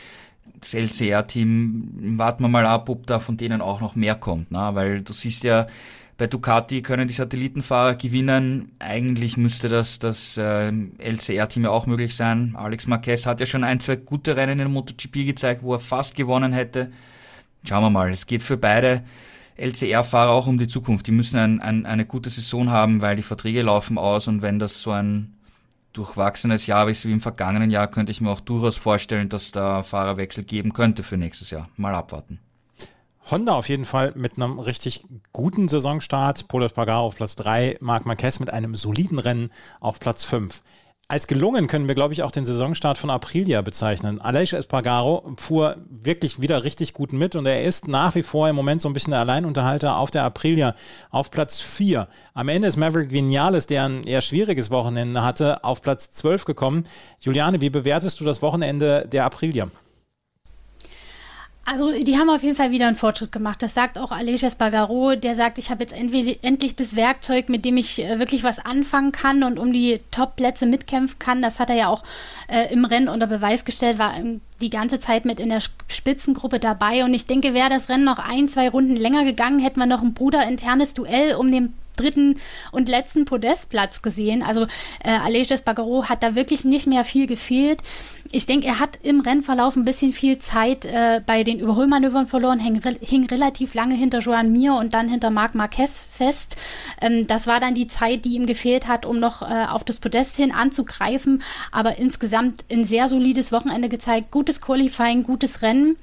Das 0.61 0.75
LCR-Team, 0.75 2.19
warten 2.19 2.43
wir 2.43 2.49
mal 2.49 2.67
ab, 2.67 2.89
ob 2.89 3.07
da 3.07 3.21
von 3.21 3.37
denen 3.37 3.61
auch 3.61 3.81
noch 3.81 3.95
mehr 3.95 4.17
kommt, 4.17 4.49
na? 4.51 4.75
weil 4.75 5.03
du 5.03 5.13
siehst 5.13 5.45
ja, 5.45 5.69
bei 6.19 6.27
Ducati 6.27 6.83
können 6.83 7.07
die 7.07 7.15
Satellitenfahrer 7.15 7.95
gewinnen. 7.95 8.73
Eigentlich 8.81 9.37
müsste 9.37 9.69
das 9.69 10.01
das 10.01 10.37
äh, 10.37 10.73
LCR-Team 10.99 11.63
ja 11.63 11.71
auch 11.71 11.87
möglich 11.87 12.17
sein. 12.17 12.57
Alex 12.57 12.89
Marquez 12.89 13.25
hat 13.25 13.39
ja 13.39 13.47
schon 13.47 13.63
ein, 13.63 13.79
zwei 13.79 13.95
gute 13.95 14.37
Rennen 14.37 14.59
in 14.59 14.73
MotoGP 14.73 15.25
gezeigt, 15.25 15.63
wo 15.63 15.75
er 15.75 15.79
fast 15.79 16.17
gewonnen 16.17 16.53
hätte. 16.53 16.91
Schauen 17.63 17.85
wir 17.85 17.91
mal. 17.91 18.11
Es 18.11 18.27
geht 18.27 18.43
für 18.43 18.57
beide 18.57 19.05
LCR-Fahrer 19.59 20.33
auch 20.33 20.49
um 20.49 20.59
die 20.59 20.67
Zukunft. 20.67 21.07
Die 21.07 21.13
müssen 21.13 21.39
ein, 21.39 21.61
ein, 21.61 21.87
eine 21.87 22.05
gute 22.05 22.31
Saison 22.31 22.69
haben, 22.69 23.01
weil 23.01 23.15
die 23.15 23.23
Verträge 23.23 23.63
laufen 23.63 23.97
aus 23.97 24.27
und 24.27 24.43
wenn 24.43 24.59
das 24.59 24.83
so 24.83 24.91
ein 24.91 25.35
durchwachsenes 25.93 26.67
Jahr 26.67 26.89
ist 26.89 27.07
wie 27.07 27.13
im 27.13 27.21
vergangenen 27.21 27.71
Jahr, 27.71 27.87
könnte 27.87 28.11
ich 28.11 28.21
mir 28.21 28.31
auch 28.31 28.41
durchaus 28.41 28.77
vorstellen, 28.77 29.29
dass 29.29 29.53
da 29.53 29.85
Fahrerwechsel 29.85 30.43
geben 30.43 30.73
könnte 30.73 31.05
für 31.05 31.17
nächstes 31.17 31.51
Jahr. 31.51 31.69
Mal 31.77 31.95
abwarten. 31.95 32.41
Honda 33.31 33.55
auf 33.55 33.69
jeden 33.69 33.85
Fall 33.85 34.13
mit 34.15 34.37
einem 34.37 34.59
richtig 34.59 35.05
guten 35.33 35.69
Saisonstart. 35.69 36.49
Polo 36.49 36.65
Espargaro 36.65 37.07
auf 37.07 37.17
Platz 37.17 37.37
3, 37.37 37.77
Marc 37.81 38.07
Marquez 38.07 38.41
mit 38.41 38.51
einem 38.51 38.75
soliden 38.75 39.19
Rennen 39.19 39.51
auf 39.81 40.01
Platz 40.01 40.25
5. 40.25 40.63
Als 41.09 41.27
gelungen 41.27 41.69
können 41.69 41.89
wir, 41.89 41.95
glaube 41.95 42.15
ich, 42.15 42.23
auch 42.23 42.31
den 42.31 42.45
Saisonstart 42.45 42.97
von 42.97 43.11
Aprilia 43.11 43.61
bezeichnen. 43.63 44.21
Aleix 44.21 44.53
Espargaro 44.53 45.35
fuhr 45.37 45.77
wirklich 45.91 46.41
wieder 46.41 46.65
richtig 46.65 46.95
gut 46.95 47.13
mit 47.13 47.35
und 47.35 47.45
er 47.45 47.65
ist 47.65 47.89
nach 47.89 48.15
wie 48.15 48.23
vor 48.23 48.49
im 48.49 48.57
Moment 48.57 48.81
so 48.81 48.89
ein 48.89 48.93
bisschen 48.93 49.11
der 49.11 49.21
Alleinunterhalter 49.21 49.97
auf 49.97 50.11
der 50.11 50.25
Aprilia 50.25 50.75
auf 51.11 51.31
Platz 51.31 51.61
4. 51.61 52.09
Am 52.35 52.49
Ende 52.49 52.69
ist 52.69 52.77
Maverick 52.77 53.11
Vinales, 53.11 53.67
der 53.67 53.85
ein 53.85 54.05
eher 54.05 54.21
schwieriges 54.23 54.71
Wochenende 54.71 55.23
hatte, 55.23 55.65
auf 55.65 55.83
Platz 55.83 56.11
12 56.13 56.47
gekommen. 56.47 56.85
Juliane, 57.21 57.61
wie 57.61 57.71
bewertest 57.71 58.21
du 58.21 58.25
das 58.25 58.41
Wochenende 58.41 59.07
der 59.07 59.25
Aprilia? 59.25 59.69
Also 61.71 61.93
die 61.93 62.17
haben 62.17 62.31
auf 62.31 62.43
jeden 62.43 62.57
Fall 62.57 62.71
wieder 62.71 62.87
einen 62.87 62.97
Fortschritt 62.97 63.31
gemacht. 63.31 63.63
Das 63.63 63.75
sagt 63.75 63.99
auch 63.99 64.11
Aleix 64.11 64.43
Espargaro, 64.43 65.17
der 65.17 65.35
sagt, 65.35 65.59
ich 65.59 65.71
habe 65.71 65.83
jetzt 65.83 65.93
endlich 65.93 66.77
das 66.77 66.97
Werkzeug, 66.97 67.51
mit 67.51 67.67
dem 67.67 67.77
ich 67.77 68.03
äh, 68.03 68.19
wirklich 68.19 68.43
was 68.43 68.59
anfangen 68.59 69.13
kann 69.13 69.43
und 69.43 69.59
um 69.59 69.73
die 69.73 70.01
Top-Plätze 70.11 70.65
mitkämpfen 70.65 71.19
kann. 71.19 71.43
Das 71.43 71.61
hat 71.61 71.69
er 71.69 71.77
ja 71.77 71.89
auch 71.89 72.05
äh, 72.49 72.73
im 72.73 72.87
Rennen 72.87 73.09
unter 73.09 73.27
Beweis 73.27 73.67
gestellt, 73.67 73.99
war 73.99 74.15
die 74.63 74.71
ganze 74.71 74.99
Zeit 74.99 75.27
mit 75.27 75.41
in 75.41 75.51
der 75.51 75.61
Spitzengruppe 75.61 76.59
dabei. 76.59 77.05
Und 77.05 77.13
ich 77.13 77.27
denke, 77.27 77.53
wäre 77.53 77.69
das 77.69 77.91
Rennen 77.91 78.05
noch 78.05 78.19
ein, 78.19 78.49
zwei 78.49 78.71
Runden 78.71 78.97
länger 78.97 79.25
gegangen, 79.25 79.59
hätten 79.59 79.79
wir 79.79 79.87
noch 79.87 80.03
ein 80.03 80.15
bruderinternes 80.15 80.95
Duell 80.95 81.35
um 81.35 81.53
den 81.53 81.75
dritten 81.99 82.37
und 82.73 82.89
letzten 82.89 83.25
Podestplatz 83.25 84.03
gesehen. 84.03 84.43
Also 84.43 84.67
äh, 85.05 85.11
Aleix 85.11 85.51
Espargaro 85.51 86.09
hat 86.09 86.23
da 86.23 86.35
wirklich 86.35 86.65
nicht 86.65 86.87
mehr 86.87 87.05
viel 87.05 87.27
gefehlt. 87.27 87.81
Ich 88.31 88.45
denke, 88.45 88.67
er 88.67 88.79
hat 88.79 88.99
im 89.03 89.21
Rennverlauf 89.21 89.77
ein 89.77 89.85
bisschen 89.85 90.13
viel 90.13 90.39
Zeit 90.39 90.85
äh, 90.85 91.23
bei 91.25 91.45
den 91.45 91.59
Überholmanövern 91.59 92.27
verloren, 92.27 92.59
hing, 92.59 92.81
hing, 93.01 93.27
relativ 93.27 93.75
lange 93.75 93.95
hinter 93.95 94.19
Joan 94.19 94.53
Mir 94.53 94.75
und 94.75 94.93
dann 94.93 95.09
hinter 95.09 95.31
Marc 95.31 95.55
Marquez 95.55 96.09
fest. 96.11 96.57
Ähm, 97.01 97.27
das 97.27 97.47
war 97.47 97.59
dann 97.59 97.75
die 97.75 97.87
Zeit, 97.87 98.25
die 98.25 98.35
ihm 98.35 98.47
gefehlt 98.47 98.87
hat, 98.87 99.07
um 99.07 99.19
noch 99.19 99.43
äh, 99.43 99.67
auf 99.69 99.83
das 99.85 99.99
Podest 99.99 100.37
hin 100.37 100.53
anzugreifen. 100.53 101.43
Aber 101.73 101.97
insgesamt 101.97 102.65
ein 102.71 102.85
sehr 102.85 103.09
solides 103.09 103.51
Wochenende 103.51 103.89
gezeigt, 103.89 104.31
gutes 104.31 104.61
Qualifying, 104.61 105.23
gutes 105.23 105.63
Rennen. 105.63 105.97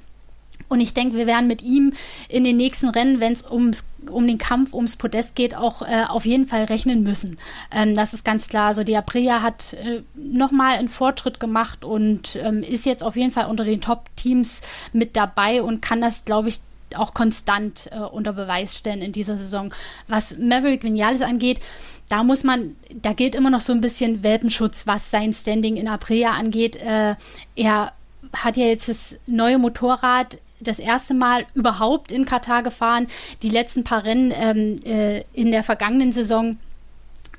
Und 0.68 0.80
ich 0.80 0.94
denke, 0.94 1.16
wir 1.16 1.26
werden 1.26 1.46
mit 1.46 1.62
ihm 1.62 1.92
in 2.28 2.44
den 2.44 2.56
nächsten 2.56 2.88
Rennen, 2.88 3.20
wenn 3.20 3.32
es 3.32 3.48
ums 3.48 3.84
um 4.10 4.26
den 4.26 4.38
Kampf 4.38 4.72
ums 4.72 4.96
Podest 4.96 5.34
geht, 5.34 5.56
auch 5.56 5.82
äh, 5.82 6.04
auf 6.08 6.26
jeden 6.26 6.46
Fall 6.46 6.64
rechnen 6.64 7.02
müssen. 7.02 7.36
Ähm, 7.72 7.94
das 7.94 8.14
ist 8.14 8.24
ganz 8.24 8.48
klar. 8.48 8.68
Also 8.68 8.84
die 8.84 8.96
Aprilia 8.96 9.42
hat 9.42 9.72
äh, 9.74 10.02
nochmal 10.14 10.78
einen 10.78 10.88
Fortschritt 10.88 11.40
gemacht 11.40 11.84
und 11.84 12.36
ähm, 12.36 12.62
ist 12.62 12.86
jetzt 12.86 13.02
auf 13.02 13.16
jeden 13.16 13.32
Fall 13.32 13.46
unter 13.46 13.64
den 13.64 13.80
Top-Teams 13.80 14.62
mit 14.92 15.16
dabei 15.16 15.62
und 15.62 15.82
kann 15.82 16.00
das, 16.00 16.24
glaube 16.24 16.48
ich, 16.48 16.60
auch 16.94 17.14
konstant 17.14 17.90
äh, 17.90 17.98
unter 17.98 18.32
Beweis 18.32 18.78
stellen 18.78 19.02
in 19.02 19.12
dieser 19.12 19.36
Saison. 19.36 19.74
Was 20.08 20.38
Maverick 20.38 20.84
Vinales 20.84 21.20
angeht, 21.20 21.60
da 22.08 22.22
muss 22.22 22.44
man, 22.44 22.76
da 22.94 23.12
gilt 23.12 23.34
immer 23.34 23.50
noch 23.50 23.60
so 23.60 23.72
ein 23.72 23.80
bisschen 23.80 24.22
Welpenschutz, 24.22 24.86
was 24.86 25.10
sein 25.10 25.32
Standing 25.32 25.76
in 25.76 25.88
Aprilia 25.88 26.32
angeht. 26.32 26.76
Äh, 26.76 27.16
er 27.56 27.92
hat 28.32 28.56
ja 28.56 28.66
jetzt 28.66 28.88
das 28.88 29.16
neue 29.26 29.58
Motorrad 29.58 30.38
das 30.60 30.78
erste 30.78 31.14
Mal 31.14 31.44
überhaupt 31.54 32.10
in 32.10 32.24
Katar 32.24 32.62
gefahren. 32.62 33.06
Die 33.42 33.50
letzten 33.50 33.84
paar 33.84 34.04
Rennen 34.04 34.32
ähm, 34.34 34.76
äh, 34.84 35.24
in 35.32 35.50
der 35.50 35.62
vergangenen 35.62 36.12
Saison 36.12 36.58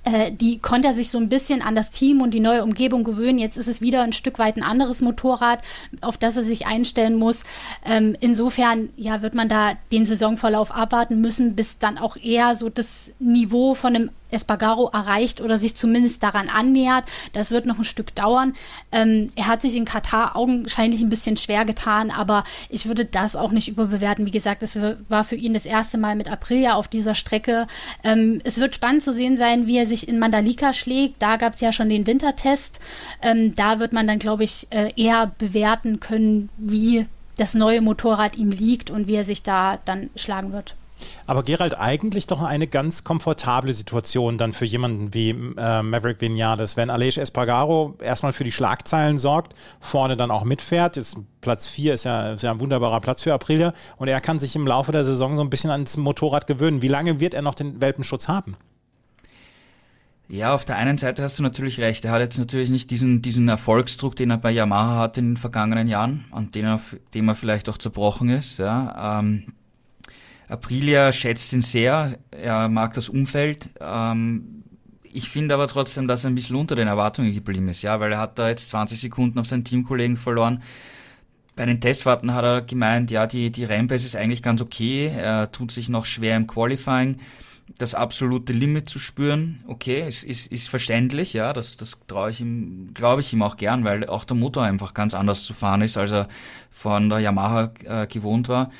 äh, 0.08 0.32
die 0.32 0.60
konnte 0.60 0.88
er 0.88 0.94
sich 0.94 1.10
so 1.10 1.18
ein 1.18 1.28
bisschen 1.28 1.62
an 1.62 1.76
das 1.76 1.90
Team 1.90 2.22
und 2.22 2.34
die 2.34 2.40
neue 2.40 2.64
Umgebung 2.64 3.04
gewöhnen. 3.04 3.40
Jetzt 3.40 3.58
ist 3.58 3.68
es 3.68 3.82
wieder 3.82 4.04
ein 4.04 4.14
Stück 4.14 4.40
weit 4.40 4.56
ein 4.56 4.64
anderes 4.64 5.02
Motorrad, 5.02 5.60
auf 6.02 6.18
das 6.18 6.38
er 6.38 6.44
sich 6.44 6.66
einstellen 6.66 7.16
muss. 7.16 7.44
Ähm, 7.86 8.16
insofern 8.22 8.90
ja, 8.96 9.22
wird 9.22 9.36
man 9.36 9.50
da 9.50 9.72
den 9.92 10.06
Saisonverlauf 10.06 10.74
abwarten 10.74 11.20
müssen, 11.20 11.56
bis 11.56 11.78
dann 11.78 11.98
auch 11.98 12.16
eher 12.16 12.56
so 12.56 12.70
das 12.70 13.12
Niveau 13.20 13.74
von 13.74 13.96
einem 13.96 14.10
Espargaro 14.32 14.90
erreicht 14.94 15.42
oder 15.42 15.58
sich 15.58 15.76
zumindest 15.76 16.24
daran 16.24 16.50
annähert. 16.50 17.06
Das 17.34 17.52
wird 17.52 17.66
noch 17.66 17.78
ein 17.78 17.84
Stück 17.84 18.14
dauern. 18.16 18.54
Ähm, 18.92 19.30
er 19.36 19.48
hat 19.48 19.62
sich 19.62 19.76
in 19.76 19.86
Katar 19.86 20.36
augenscheinlich 20.36 21.02
ein 21.02 21.10
bisschen 21.10 21.38
schwer 21.38 21.66
getan, 21.66 22.12
aber 22.12 22.44
ich 22.70 22.88
würde 22.88 23.06
das 23.06 23.36
auch 23.36 23.52
nicht 23.52 23.68
überbewerten. 23.68 24.26
Wie 24.26 24.32
gesagt, 24.32 24.64
es 24.64 24.78
war 25.10 25.24
für 25.24 25.36
ihn 25.36 25.54
das 25.54 25.66
erste 25.66 25.98
Mal 25.98 26.16
mit 26.16 26.30
Aprilia 26.30 26.76
auf 26.76 26.88
dieser 26.88 27.16
Strecke. 27.16 27.68
Ähm, 28.04 28.42
es 28.44 28.60
wird 28.60 28.76
spannend 28.76 29.04
zu 29.04 29.14
sehen 29.14 29.38
sein, 29.38 29.68
wie 29.68 29.78
er 29.78 29.86
sich 29.86 30.08
in 30.08 30.20
Mandalika 30.20 30.74
schlägt. 30.74 31.22
Da 31.22 31.38
gab 31.38 31.56
es 31.56 31.62
ja 31.62 31.72
schon 31.72 31.90
den 31.90 32.08
Wintertest. 32.08 32.80
Ähm, 33.22 33.56
da 33.56 33.80
wird 33.80 33.94
man 33.94 34.08
dann, 34.08 34.20
glaube 34.20 34.44
ich, 34.44 34.68
äh, 34.70 34.92
eher 34.96 35.32
bewerten 35.38 36.00
können, 36.00 36.50
wie 36.58 37.06
das 37.38 37.54
neue 37.54 37.82
Motorrad 37.82 38.36
ihm 38.36 38.52
liegt 38.52 38.90
und 38.90 39.08
wie 39.08 39.16
er 39.16 39.24
sich 39.24 39.44
da 39.44 39.78
dann 39.86 40.10
schlagen 40.16 40.52
wird. 40.52 40.76
Aber 41.26 41.44
Gerald, 41.44 41.78
eigentlich 41.78 42.28
doch 42.28 42.42
eine 42.42 42.68
ganz 42.68 43.04
komfortable 43.04 43.74
Situation 43.74 44.38
dann 44.38 44.54
für 44.54 44.66
jemanden 44.66 45.14
wie 45.14 45.30
äh, 45.30 45.84
Maverick 45.84 46.22
Vinales, 46.22 46.78
wenn 46.78 46.90
Aleix 46.90 47.18
Espargaro 47.18 47.96
erstmal 48.02 48.34
für 48.34 48.44
die 48.44 48.52
Schlagzeilen 48.52 49.18
sorgt, 49.18 49.54
vorne 49.80 50.18
dann 50.18 50.32
auch 50.32 50.44
mitfährt. 50.44 50.96
Jetzt 50.96 51.18
Platz 51.42 51.68
4 51.68 51.94
ist 51.94 52.06
ja, 52.06 52.34
ist 52.34 52.44
ja 52.44 52.52
ein 52.52 52.60
wunderbarer 52.60 53.02
Platz 53.02 53.24
für 53.24 53.34
Aprilia 53.34 53.74
und 53.98 54.08
er 54.08 54.22
kann 54.22 54.40
sich 54.40 54.56
im 54.56 54.68
Laufe 54.68 54.92
der 54.92 55.04
Saison 55.04 55.36
so 55.36 55.42
ein 55.42 55.50
bisschen 55.50 55.72
ans 55.72 55.98
Motorrad 55.98 56.48
gewöhnen. 56.48 56.82
Wie 56.82 56.88
lange 56.88 57.20
wird 57.20 57.34
er 57.34 57.42
noch 57.42 57.56
den 57.56 57.80
Welpenschutz 57.82 58.28
haben? 58.28 58.56
Ja, 60.30 60.54
auf 60.54 60.66
der 60.66 60.76
einen 60.76 60.98
Seite 60.98 61.24
hast 61.24 61.40
du 61.40 61.44
natürlich 61.44 61.80
recht. 61.80 62.04
Er 62.04 62.12
hat 62.12 62.20
jetzt 62.20 62.38
natürlich 62.38 62.70
nicht 62.70 62.92
diesen, 62.92 63.22
diesen 63.22 63.48
Erfolgsdruck, 63.48 64.16
den 64.16 64.30
er 64.30 64.38
bei 64.38 64.52
Yamaha 64.52 64.98
hat 64.98 65.18
in 65.18 65.32
den 65.32 65.38
vergangenen 65.38 65.88
Jahren, 65.88 66.26
an 66.32 66.52
dem 66.52 66.66
er, 66.66 66.82
dem 67.14 67.30
er 67.30 67.36
vielleicht 67.36 67.70
auch 67.70 67.78
zerbrochen 67.78 68.30
ist. 68.30 68.58
Ja. 68.58 69.20
Ähm, 69.20 69.54
Aprilia 70.48 71.12
schätzt 71.12 71.52
ihn 71.54 71.62
sehr, 71.62 72.18
er 72.32 72.70
mag 72.70 72.94
das 72.94 73.10
Umfeld. 73.10 73.70
Ähm, 73.80 74.64
ich 75.04 75.30
finde 75.30 75.56
aber 75.56 75.68
trotzdem, 75.68 76.08
dass 76.08 76.24
er 76.24 76.30
ein 76.30 76.36
bisschen 76.36 76.56
unter 76.56 76.76
den 76.76 76.88
Erwartungen 76.88 77.34
geblieben 77.34 77.70
ist, 77.70 77.82
ja, 77.82 78.00
weil 78.00 78.12
er 78.12 78.20
hat 78.20 78.38
da 78.40 78.50
jetzt 78.50 78.70
20 78.70 79.00
Sekunden 79.00 79.40
auf 79.40 79.48
seinen 79.48 79.64
Teamkollegen 79.64 80.18
verloren. 80.18 80.62
Bei 81.56 81.66
den 81.66 81.82
Testfahrten 81.82 82.34
hat 82.34 82.44
er 82.44 82.62
gemeint, 82.62 83.10
ja, 83.10 83.26
die, 83.26 83.52
die 83.52 83.64
Rennpace 83.64 84.06
ist 84.06 84.16
eigentlich 84.16 84.44
ganz 84.44 84.62
okay, 84.62 85.08
er 85.08 85.52
tut 85.52 85.72
sich 85.72 85.90
noch 85.90 86.06
schwer 86.06 86.38
im 86.38 86.46
Qualifying 86.46 87.18
das 87.78 87.94
absolute 87.94 88.54
Limit 88.54 88.90
zu 88.90 88.98
spüren, 88.98 89.64
okay, 89.68 90.08
ist, 90.08 90.24
ist, 90.24 90.52
ist 90.52 90.70
verständlich, 90.70 91.34
ja, 91.34 91.52
das, 91.54 91.78
das 91.78 92.00
traue 92.08 92.32
ich 92.32 92.40
ihm, 92.40 92.94
glaube 92.94 93.22
ich 93.22 93.34
ihm 93.34 93.42
auch 93.42 93.58
gern, 93.58 93.84
weil 93.84 94.08
auch 94.08 94.24
der 94.24 94.38
Motor 94.38 94.64
einfach 94.64 94.94
ganz 94.94 95.14
anders 95.14 95.44
zu 95.44 95.54
fahren 95.54 95.82
ist, 95.82 95.98
als 95.98 96.12
er 96.12 96.28
von 96.72 97.10
der 97.10 97.20
Yamaha 97.20 97.72
äh, 97.84 98.08
gewohnt 98.08 98.48
war. 98.48 98.72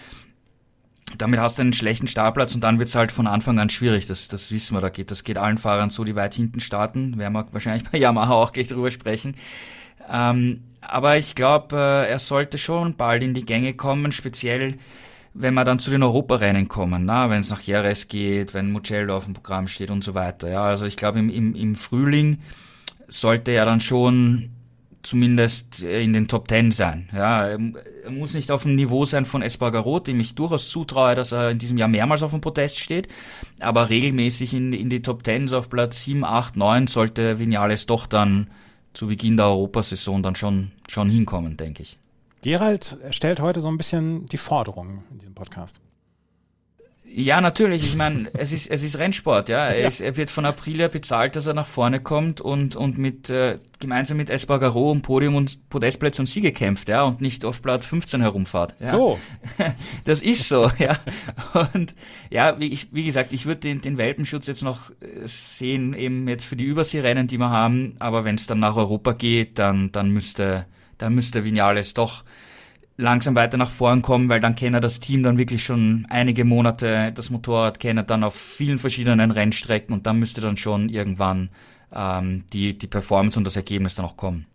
Damit 1.18 1.40
hast 1.40 1.58
du 1.58 1.62
einen 1.62 1.74
schlechten 1.74 2.08
Startplatz 2.08 2.54
und 2.54 2.62
dann 2.62 2.80
wird's 2.80 2.96
halt 2.96 3.12
von 3.12 3.28
Anfang 3.28 3.58
an 3.60 3.70
schwierig. 3.70 4.08
Das, 4.08 4.28
das 4.28 4.52
wissen 4.52 4.76
wir, 4.76 4.82
da 4.82 4.90
geht, 4.90 5.10
das 5.10 5.24
geht 5.24 5.38
allen 5.38 5.58
Fahrern 5.58 5.90
so, 5.90 6.04
die 6.04 6.16
weit 6.16 6.36
hinten 6.36 6.60
starten. 6.60 7.18
Werden 7.18 7.34
wir 7.34 7.48
wahrscheinlich 7.52 7.90
bei 7.90 7.98
Yamaha 7.98 8.34
auch 8.34 8.52
gleich 8.52 8.68
drüber 8.68 8.92
sprechen. 8.92 9.36
Ähm, 10.12 10.64
aber 10.82 11.18
ich 11.18 11.36
glaube, 11.36 11.76
äh, 11.76 12.10
er 12.10 12.20
sollte 12.20 12.58
schon 12.58 12.96
bald 12.96 13.24
in 13.24 13.34
die 13.34 13.46
Gänge 13.46 13.74
kommen, 13.74 14.12
speziell 14.12 14.78
wenn 15.40 15.54
wir 15.54 15.64
dann 15.64 15.78
zu 15.78 15.92
den 15.92 16.02
Europarennen 16.02 16.68
kommen, 16.68 17.06
na, 17.06 17.30
wenn 17.30 17.42
es 17.42 17.52
nach 17.52 17.62
Jerez 17.62 18.08
geht, 18.08 18.56
wenn 18.56 18.72
Mugello 18.72 19.16
auf 19.16 19.26
dem 19.26 19.36
Programm 19.36 19.68
steht 19.68 19.92
und 19.92 20.04
so 20.04 20.16
weiter. 20.16 20.50
Ja, 20.50 20.64
also 20.64 20.86
ich 20.86 20.98
glaube, 20.98 21.20
im, 21.20 21.30
im, 21.30 21.54
im 21.54 21.76
Frühling 21.76 22.40
sollte 23.08 23.52
er 23.52 23.66
dann 23.66 23.80
schon 23.80 24.50
zumindest 25.08 25.84
in 25.84 26.14
den 26.14 26.28
Top 26.28 26.48
Ten 26.48 26.72
sein. 26.72 27.10
Ja, 27.14 27.48
er 27.48 27.60
muss 28.10 28.34
nicht 28.34 28.52
auf 28.52 28.64
dem 28.64 28.76
Niveau 28.76 29.06
sein 29.06 29.26
von 29.26 29.42
Espargaro, 29.42 30.00
dem 30.00 30.20
ich 30.20 30.36
durchaus 30.36 30.70
zutraue, 30.70 31.16
dass 31.16 31.32
er 31.32 31.52
in 31.52 31.60
diesem 31.60 31.78
Jahr 31.78 31.88
mehrmals 31.88 32.24
auf 32.24 32.32
dem 32.32 32.42
Podest 32.42 32.80
steht, 32.80 33.08
aber 33.60 33.90
regelmäßig 33.90 34.54
in, 34.54 34.74
in 34.74 34.90
die 34.90 35.02
Top 35.02 35.24
Ten, 35.24 35.48
so 35.48 35.58
auf 35.58 35.70
Platz 35.70 36.04
7, 36.04 36.24
8, 36.24 36.56
9 36.56 36.88
sollte 36.88 37.40
Vinales 37.40 37.86
doch 37.86 38.06
dann 38.06 38.50
zu 38.94 39.08
Beginn 39.08 39.38
der 39.38 39.48
Europasaison 39.48 40.24
dann 40.24 40.36
schon, 40.36 40.72
schon 40.88 41.10
hinkommen, 41.10 41.58
denke 41.58 41.84
ich. 41.84 42.00
Gerald 42.42 42.98
stellt 43.12 43.40
heute 43.40 43.62
so 43.62 43.68
ein 43.68 43.78
bisschen 43.78 44.26
die 44.28 44.38
Forderung 44.38 45.04
in 45.12 45.20
diesem 45.20 45.34
Podcast. 45.34 45.80
Ja, 47.10 47.42
natürlich. 47.42 47.84
Ich 47.84 47.96
meine, 47.96 48.30
es 48.38 48.52
ist, 48.52 48.70
es 48.70 48.84
ist 48.84 48.98
Rennsport, 49.00 49.50
ja. 49.50 49.66
Er, 49.68 49.80
ja. 49.80 49.88
Ist, 49.88 50.02
er 50.02 50.18
wird 50.18 50.30
von 50.30 50.46
Aprilia 50.46 50.88
bezahlt, 50.88 51.36
dass 51.36 51.48
er 51.48 51.54
nach 51.54 51.68
vorne 51.68 52.00
kommt 52.00 52.42
und, 52.42 52.76
und 52.76 52.98
mit, 52.98 53.30
äh, 53.30 53.60
gemeinsam 53.80 54.18
mit 54.18 54.30
Espargaro 54.30 54.92
um 54.92 55.02
Podium 55.02 55.36
und 55.36 55.70
Podestplätze 55.70 56.22
und 56.22 56.28
Siege 56.28 56.52
kämpft, 56.52 56.90
ja, 56.90 57.04
und 57.04 57.22
nicht 57.22 57.46
auf 57.46 57.62
Platz 57.62 57.86
15 57.86 58.22
herumfahrt. 58.22 58.76
Ja. 58.80 58.88
So. 58.88 59.20
Das 60.06 60.22
ist 60.22 60.48
so, 60.48 60.72
ja. 60.80 60.98
Und 61.74 61.96
ja, 62.30 62.60
wie, 62.60 62.68
ich, 62.68 62.94
wie 62.94 63.04
gesagt, 63.04 63.34
ich 63.34 63.46
würde 63.46 63.62
den, 63.62 63.82
den 63.82 63.98
Welpenschutz 63.98 64.48
jetzt 64.48 64.64
noch 64.64 64.90
äh, 65.02 65.26
sehen, 65.26 65.94
eben 65.94 66.28
jetzt 66.28 66.46
für 66.46 66.56
die 66.56 66.66
Überseerennen, 66.66 67.28
die 67.28 67.38
wir 67.38 67.50
haben, 67.50 67.96
aber 68.00 68.26
wenn 68.26 68.36
es 68.36 68.48
dann 68.48 68.60
nach 68.60 68.76
Europa 68.76 69.14
geht, 69.14 69.60
dann, 69.60 69.92
dann 69.92 70.12
müsste, 70.12 70.66
da 70.98 71.10
müsste 71.10 71.44
Vinales 71.44 71.94
doch 71.94 72.24
langsam 72.98 73.36
weiter 73.36 73.58
nach 73.58 73.70
vorn 73.70 74.02
kommen, 74.02 74.28
weil 74.28 74.40
dann 74.40 74.56
kennt 74.56 74.76
er 74.76 74.82
das 74.82 75.00
Team 75.00 75.24
dann 75.24 75.38
wirklich 75.38 75.64
schon 75.64 76.06
einige 76.10 76.44
Monate, 76.44 77.12
das 77.14 77.30
Motorrad 77.30 77.80
kennt 77.80 78.00
er 78.00 78.04
dann 78.04 78.24
auf 78.24 78.36
vielen 78.36 78.80
verschiedenen 78.80 79.32
Rennstrecken 79.32 79.94
und 79.94 80.08
dann 80.08 80.20
müsste 80.20 80.42
dann 80.42 80.58
schon 80.58 80.90
irgendwann 80.90 81.50
ähm, 81.94 82.44
die, 82.52 82.78
die 82.78 82.88
Performance 82.88 83.38
und 83.38 83.46
das 83.46 83.56
Ergebnis 83.56 83.96
dann 83.96 84.06
auch 84.06 84.18
kommen. 84.18 84.48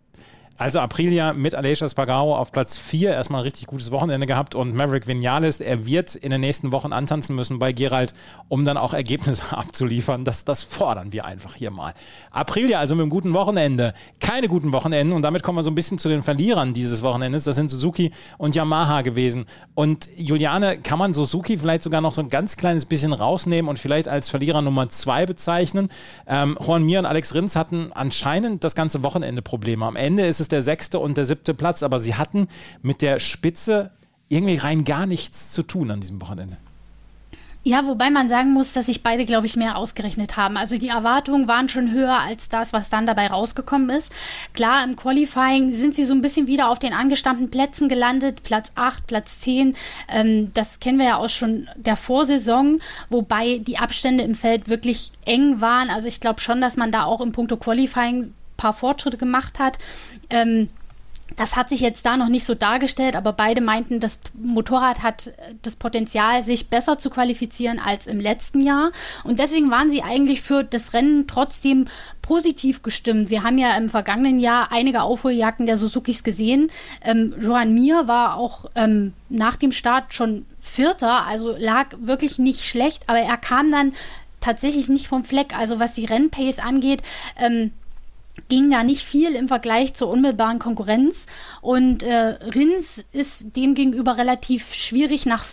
Also 0.63 0.79
Aprilia 0.79 1.33
mit 1.33 1.55
Aleix 1.55 1.83
Spargaro 1.91 2.37
auf 2.37 2.53
Platz 2.53 2.77
4 2.77 3.11
erstmal 3.11 3.41
ein 3.41 3.43
richtig 3.43 3.67
gutes 3.67 3.91
Wochenende 3.91 4.25
gehabt 4.25 4.55
und 4.55 4.73
Maverick 4.73 5.07
Vinales, 5.07 5.59
er 5.59 5.85
wird 5.85 6.15
in 6.15 6.29
den 6.29 6.39
nächsten 6.39 6.71
Wochen 6.71 6.93
antanzen 6.93 7.35
müssen 7.35 7.59
bei 7.59 7.73
Gerald, 7.73 8.13
um 8.47 8.63
dann 8.63 8.77
auch 8.77 8.93
Ergebnisse 8.93 9.57
abzuliefern. 9.57 10.23
Das, 10.23 10.45
das 10.45 10.63
fordern 10.63 11.11
wir 11.11 11.25
einfach 11.25 11.55
hier 11.55 11.69
mal. 11.69 11.93
Aprilia 12.31 12.79
also 12.79 12.95
mit 12.95 13.01
einem 13.01 13.09
guten 13.09 13.33
Wochenende. 13.33 13.93
Keine 14.21 14.47
guten 14.47 14.71
Wochenenden 14.71 15.11
und 15.11 15.21
damit 15.23 15.43
kommen 15.43 15.57
wir 15.57 15.63
so 15.63 15.69
ein 15.69 15.75
bisschen 15.75 15.97
zu 15.97 16.07
den 16.07 16.23
Verlierern 16.23 16.73
dieses 16.73 17.03
Wochenendes. 17.03 17.43
Das 17.43 17.57
sind 17.57 17.69
Suzuki 17.69 18.13
und 18.37 18.55
Yamaha 18.55 19.01
gewesen. 19.01 19.47
Und 19.75 20.07
Juliane, 20.15 20.77
kann 20.77 20.97
man 20.97 21.13
Suzuki 21.13 21.57
vielleicht 21.57 21.83
sogar 21.83 21.99
noch 21.99 22.13
so 22.13 22.21
ein 22.21 22.29
ganz 22.29 22.55
kleines 22.55 22.85
bisschen 22.85 23.11
rausnehmen 23.11 23.67
und 23.67 23.79
vielleicht 23.79 24.07
als 24.07 24.29
Verlierer 24.29 24.61
Nummer 24.61 24.87
2 24.87 25.25
bezeichnen? 25.25 25.89
Ähm, 26.25 26.57
Juan 26.65 26.85
Mir 26.85 26.99
und 26.99 27.05
Alex 27.05 27.33
Rins 27.33 27.57
hatten 27.57 27.91
anscheinend 27.93 28.63
das 28.63 28.75
ganze 28.75 29.03
Wochenende 29.03 29.41
Probleme. 29.41 29.85
Am 29.85 29.97
Ende 29.97 30.23
ist 30.23 30.39
es 30.39 30.52
der 30.53 30.61
sechste 30.61 30.99
und 30.99 31.17
der 31.17 31.25
siebte 31.25 31.53
Platz, 31.53 31.83
aber 31.83 31.99
sie 31.99 32.15
hatten 32.15 32.47
mit 32.81 33.01
der 33.01 33.19
Spitze 33.19 33.91
irgendwie 34.29 34.55
rein 34.55 34.85
gar 34.85 35.05
nichts 35.05 35.51
zu 35.51 35.63
tun 35.63 35.91
an 35.91 35.99
diesem 35.99 36.21
Wochenende. 36.21 36.57
Ja, 37.65 37.85
wobei 37.85 38.09
man 38.09 38.27
sagen 38.27 38.51
muss, 38.51 38.73
dass 38.73 38.87
sich 38.87 39.03
beide, 39.03 39.23
glaube 39.23 39.45
ich, 39.45 39.55
mehr 39.55 39.77
ausgerechnet 39.77 40.35
haben. 40.35 40.57
Also 40.57 40.77
die 40.77 40.89
Erwartungen 40.89 41.47
waren 41.47 41.69
schon 41.69 41.91
höher 41.91 42.19
als 42.19 42.49
das, 42.49 42.73
was 42.73 42.89
dann 42.89 43.05
dabei 43.05 43.27
rausgekommen 43.27 43.89
ist. 43.89 44.11
Klar, 44.53 44.83
im 44.83 44.97
Qualifying 44.97 45.71
sind 45.71 45.95
sie 45.95 46.03
so 46.03 46.13
ein 46.13 46.21
bisschen 46.21 46.47
wieder 46.47 46.67
auf 46.67 46.79
den 46.79 46.91
angestammten 46.91 47.49
Plätzen 47.49 47.87
gelandet, 47.87 48.43
Platz 48.43 48.73
8, 48.75 49.07
Platz 49.07 49.39
10. 49.39 49.75
Ähm, 50.09 50.51
das 50.53 50.81
kennen 50.81 50.99
wir 50.99 51.05
ja 51.05 51.17
auch 51.17 51.29
schon 51.29 51.69
der 51.77 51.95
Vorsaison, 51.95 52.81
wobei 53.09 53.59
die 53.59 53.77
Abstände 53.77 54.25
im 54.25 54.35
Feld 54.35 54.67
wirklich 54.67 55.13
eng 55.23 55.61
waren. 55.61 55.89
Also 55.89 56.09
ich 56.09 56.19
glaube 56.19 56.41
schon, 56.41 56.59
dass 56.59 56.75
man 56.75 56.91
da 56.91 57.05
auch 57.05 57.21
im 57.21 57.31
Punkto 57.31 57.55
Qualifying 57.55 58.33
paar 58.57 58.73
Fortschritte 58.73 59.17
gemacht 59.17 59.59
hat. 59.59 59.77
Ähm, 60.29 60.69
das 61.35 61.55
hat 61.55 61.69
sich 61.69 61.79
jetzt 61.79 62.05
da 62.05 62.17
noch 62.17 62.27
nicht 62.27 62.45
so 62.45 62.53
dargestellt, 62.53 63.15
aber 63.15 63.33
beide 63.33 63.61
meinten, 63.61 63.99
das 63.99 64.19
Motorrad 64.33 65.01
hat 65.01 65.33
das 65.61 65.75
Potenzial, 65.75 66.43
sich 66.43 66.69
besser 66.69 66.97
zu 66.97 67.09
qualifizieren 67.09 67.79
als 67.79 68.07
im 68.07 68.19
letzten 68.19 68.61
Jahr. 68.61 68.91
Und 69.23 69.39
deswegen 69.39 69.71
waren 69.71 69.89
sie 69.89 70.03
eigentlich 70.03 70.41
für 70.41 70.63
das 70.63 70.93
Rennen 70.93 71.25
trotzdem 71.27 71.87
positiv 72.21 72.83
gestimmt. 72.83 73.29
Wir 73.29 73.43
haben 73.43 73.57
ja 73.57 73.75
im 73.77 73.89
vergangenen 73.89 74.39
Jahr 74.39 74.71
einige 74.71 75.01
Aufholjagden 75.01 75.65
der 75.65 75.77
Suzukis 75.77 76.23
gesehen. 76.23 76.69
Ähm, 77.01 77.33
Joan 77.39 77.73
Mir 77.73 78.07
war 78.07 78.37
auch 78.37 78.65
ähm, 78.75 79.13
nach 79.29 79.55
dem 79.55 79.71
Start 79.71 80.13
schon 80.13 80.45
Vierter, 80.59 81.25
also 81.25 81.55
lag 81.57 81.87
wirklich 81.99 82.37
nicht 82.37 82.63
schlecht, 82.63 83.03
aber 83.07 83.19
er 83.19 83.37
kam 83.37 83.71
dann 83.71 83.93
tatsächlich 84.39 84.89
nicht 84.89 85.07
vom 85.07 85.23
Fleck. 85.23 85.57
Also 85.57 85.79
was 85.79 85.93
die 85.93 86.05
Rennpace 86.05 86.59
angeht, 86.59 87.01
ähm, 87.37 87.71
ging 88.49 88.71
da 88.71 88.83
nicht 88.83 89.03
viel 89.03 89.35
im 89.35 89.47
Vergleich 89.47 89.93
zur 89.93 90.09
unmittelbaren 90.09 90.57
Konkurrenz. 90.57 91.27
Und 91.61 92.01
äh, 92.01 92.37
Rins 92.55 93.03
ist 93.11 93.55
demgegenüber 93.55 94.17
relativ 94.17 94.73
schwierig 94.73 95.25
nach 95.25 95.45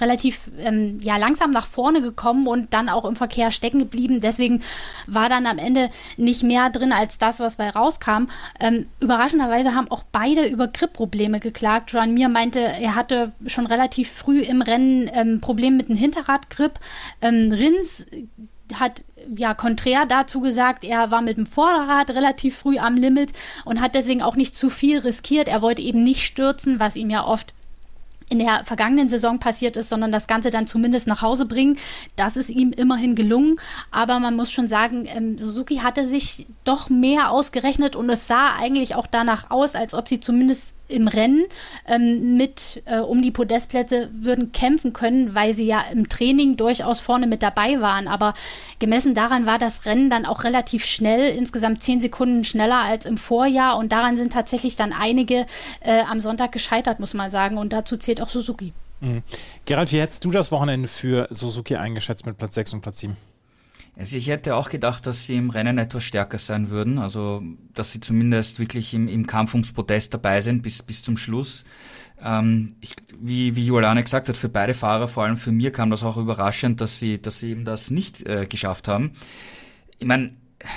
relativ 0.00 0.50
ähm, 0.58 0.98
ja 1.00 1.16
langsam 1.16 1.50
nach 1.50 1.66
vorne 1.66 2.02
gekommen 2.02 2.46
und 2.46 2.74
dann 2.74 2.90
auch 2.90 3.06
im 3.06 3.16
Verkehr 3.16 3.50
stecken 3.50 3.78
geblieben. 3.78 4.20
Deswegen 4.20 4.60
war 5.06 5.30
dann 5.30 5.46
am 5.46 5.58
Ende 5.58 5.88
nicht 6.18 6.42
mehr 6.42 6.68
drin 6.68 6.92
als 6.92 7.16
das 7.16 7.40
was 7.40 7.56
bei 7.56 7.70
rauskam. 7.70 8.26
Ähm, 8.60 8.86
überraschenderweise 9.00 9.74
haben 9.74 9.90
auch 9.90 10.04
beide 10.12 10.46
über 10.46 10.68
Gripprobleme 10.68 11.40
geklagt. 11.40 11.92
Joan 11.92 12.12
Mir 12.12 12.28
meinte 12.28 12.60
er 12.60 12.94
hatte 12.94 13.32
schon 13.46 13.66
relativ 13.66 14.10
früh 14.10 14.40
im 14.40 14.60
Rennen 14.60 15.10
ähm, 15.14 15.40
Probleme 15.40 15.78
mit 15.78 15.88
dem 15.88 15.96
Hinterradgrip. 15.96 16.72
Ähm, 17.22 17.52
Rins 17.52 18.04
hat 18.74 19.04
ja 19.36 19.54
konträr 19.54 20.06
dazu 20.06 20.40
gesagt, 20.40 20.84
er 20.84 21.10
war 21.10 21.22
mit 21.22 21.36
dem 21.36 21.46
Vorderrad 21.46 22.10
relativ 22.10 22.56
früh 22.56 22.78
am 22.78 22.94
Limit 22.94 23.32
und 23.64 23.80
hat 23.80 23.94
deswegen 23.94 24.22
auch 24.22 24.36
nicht 24.36 24.56
zu 24.56 24.70
viel 24.70 24.98
riskiert. 24.98 25.48
Er 25.48 25.62
wollte 25.62 25.82
eben 25.82 26.02
nicht 26.02 26.24
stürzen, 26.24 26.80
was 26.80 26.96
ihm 26.96 27.10
ja 27.10 27.24
oft 27.24 27.52
in 28.30 28.38
der 28.38 28.64
vergangenen 28.64 29.08
Saison 29.08 29.38
passiert 29.38 29.76
ist, 29.76 29.88
sondern 29.88 30.12
das 30.12 30.26
Ganze 30.26 30.50
dann 30.50 30.66
zumindest 30.66 31.06
nach 31.06 31.22
Hause 31.22 31.46
bringen. 31.46 31.78
Das 32.16 32.36
ist 32.36 32.50
ihm 32.50 32.72
immerhin 32.72 33.14
gelungen. 33.14 33.56
Aber 33.90 34.20
man 34.20 34.36
muss 34.36 34.52
schon 34.52 34.68
sagen, 34.68 35.06
ähm, 35.06 35.38
Suzuki 35.38 35.76
hatte 35.76 36.06
sich 36.06 36.46
doch 36.64 36.90
mehr 36.90 37.30
ausgerechnet 37.30 37.96
und 37.96 38.10
es 38.10 38.26
sah 38.26 38.56
eigentlich 38.58 38.94
auch 38.94 39.06
danach 39.06 39.50
aus, 39.50 39.74
als 39.74 39.94
ob 39.94 40.08
sie 40.08 40.20
zumindest 40.20 40.74
im 40.88 41.06
Rennen 41.06 41.44
ähm, 41.86 42.36
mit 42.36 42.82
äh, 42.86 42.98
um 42.98 43.22
die 43.22 43.30
Podestplätze 43.30 44.10
würden 44.12 44.52
kämpfen 44.52 44.92
können, 44.92 45.34
weil 45.34 45.54
sie 45.54 45.66
ja 45.66 45.84
im 45.92 46.08
Training 46.08 46.56
durchaus 46.56 47.00
vorne 47.00 47.26
mit 47.26 47.42
dabei 47.42 47.80
waren. 47.80 48.08
Aber 48.08 48.34
gemessen 48.78 49.14
daran 49.14 49.46
war 49.46 49.58
das 49.58 49.84
Rennen 49.84 50.10
dann 50.10 50.24
auch 50.24 50.44
relativ 50.44 50.84
schnell, 50.84 51.36
insgesamt 51.36 51.82
zehn 51.82 52.00
Sekunden 52.00 52.44
schneller 52.44 52.78
als 52.78 53.06
im 53.06 53.18
Vorjahr. 53.18 53.76
Und 53.78 53.92
daran 53.92 54.16
sind 54.16 54.32
tatsächlich 54.32 54.76
dann 54.76 54.92
einige 54.92 55.46
äh, 55.80 56.00
am 56.08 56.20
Sonntag 56.20 56.52
gescheitert, 56.52 57.00
muss 57.00 57.14
man 57.14 57.30
sagen. 57.30 57.58
Und 57.58 57.72
dazu 57.72 57.96
zählt 57.96 58.20
auch 58.20 58.28
Suzuki. 58.28 58.72
Mhm. 59.00 59.22
Gerald, 59.64 59.92
wie 59.92 60.00
hättest 60.00 60.24
du 60.24 60.30
das 60.30 60.50
Wochenende 60.50 60.88
für 60.88 61.28
Suzuki 61.30 61.76
eingeschätzt 61.76 62.26
mit 62.26 62.36
Platz 62.36 62.54
6 62.54 62.74
und 62.74 62.80
Platz 62.80 63.00
7? 63.00 63.16
Also 63.98 64.16
ich 64.16 64.28
hätte 64.28 64.54
auch 64.54 64.70
gedacht, 64.70 65.06
dass 65.06 65.26
sie 65.26 65.36
im 65.36 65.50
Rennen 65.50 65.76
etwas 65.76 66.04
stärker 66.04 66.38
sein 66.38 66.70
würden, 66.70 66.98
also 66.98 67.42
dass 67.74 67.92
sie 67.92 67.98
zumindest 68.00 68.60
wirklich 68.60 68.94
im, 68.94 69.08
im 69.08 69.26
Kampf 69.26 69.54
ums 69.54 69.72
Podest 69.72 70.14
dabei 70.14 70.40
sind 70.40 70.62
bis, 70.62 70.82
bis 70.84 71.02
zum 71.02 71.16
Schluss. 71.16 71.64
Ähm, 72.22 72.76
ich, 72.80 72.94
wie, 73.20 73.56
wie 73.56 73.66
Juliane 73.66 74.04
gesagt 74.04 74.28
hat, 74.28 74.36
für 74.36 74.48
beide 74.48 74.74
Fahrer, 74.74 75.08
vor 75.08 75.24
allem 75.24 75.36
für 75.36 75.50
mir, 75.50 75.72
kam 75.72 75.90
das 75.90 76.04
auch 76.04 76.16
überraschend, 76.16 76.80
dass 76.80 77.00
sie, 77.00 77.20
dass 77.20 77.40
sie 77.40 77.50
eben 77.50 77.64
das 77.64 77.90
nicht 77.90 78.24
äh, 78.24 78.46
geschafft 78.46 78.86
haben. 78.86 79.14
Ich 79.98 80.06
meine, 80.06 80.32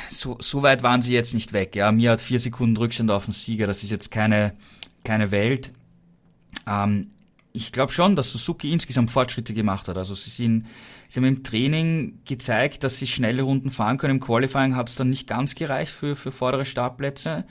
so, 0.10 0.38
so 0.40 0.64
weit 0.64 0.82
waren 0.82 1.04
sie 1.04 1.14
jetzt 1.14 1.36
nicht 1.36 1.54
weg. 1.54 1.76
Ja, 1.76 1.92
mir 1.92 2.12
hat 2.12 2.22
vier 2.22 2.40
Sekunden 2.40 2.76
Rückstand 2.76 3.12
auf 3.12 3.26
den 3.26 3.34
Sieger. 3.34 3.68
Das 3.68 3.84
ist 3.84 3.92
jetzt 3.92 4.10
keine, 4.10 4.54
keine 5.04 5.30
Welt. 5.30 5.72
Ähm, 6.68 7.12
ich 7.54 7.72
glaube 7.72 7.92
schon, 7.92 8.16
dass 8.16 8.32
Suzuki 8.32 8.72
insgesamt 8.72 9.12
Fortschritte 9.12 9.54
gemacht 9.54 9.88
hat. 9.88 9.98
Also 9.98 10.14
sie 10.14 10.30
sind, 10.30 10.66
sie 11.12 11.20
haben 11.20 11.26
im 11.26 11.43
Training 11.43 12.20
gezeigt, 12.24 12.86
dass 12.86 12.97
sie 12.97 13.05
schnelle 13.05 13.41
Runden 13.41 13.70
fahren 13.70 13.97
können. 13.97 14.16
Im 14.16 14.20
Qualifying 14.22 14.78
hat 14.78 14.88
es 14.88 14.95
dann 14.95 15.09
nicht 15.09 15.28
ganz 15.28 15.55
gereicht 15.55 15.91
für, 15.91 16.16
für 16.16 16.32
vordere 16.32 16.64
Startplätze. 16.64 17.43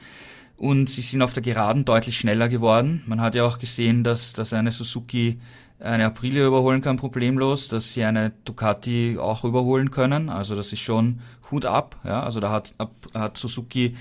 Und 0.57 0.89
sie 0.89 1.03
sind 1.03 1.21
auf 1.21 1.35
der 1.35 1.43
Geraden 1.43 1.85
deutlich 1.85 2.19
schneller 2.19 2.49
geworden. 2.49 3.03
Man 3.07 3.21
hat 3.21 3.35
ja 3.35 3.45
auch 3.45 3.59
gesehen, 3.59 4.03
dass, 4.03 4.33
dass 4.33 4.55
eine 4.55 4.73
Suzuki 4.73 5.41
eine 5.79 6.07
Aprilia 6.07 6.47
überholen 6.47 6.81
kann 6.81 6.97
problemlos, 6.97 7.69
dass 7.69 7.93
sie 7.93 8.03
eine 8.03 8.33
Ducati 8.47 9.19
auch 9.21 9.45
überholen 9.45 9.91
können. 9.91 10.31
Also 10.31 10.55
das 10.55 10.73
ist 10.73 10.81
schon 10.81 11.21
Hut 11.51 11.67
ab. 11.67 11.97
Ja? 12.03 12.23
Also 12.23 12.41
da 12.41 12.51
hat, 12.51 12.75
hat 13.13 13.37
Suzuki 13.37 13.95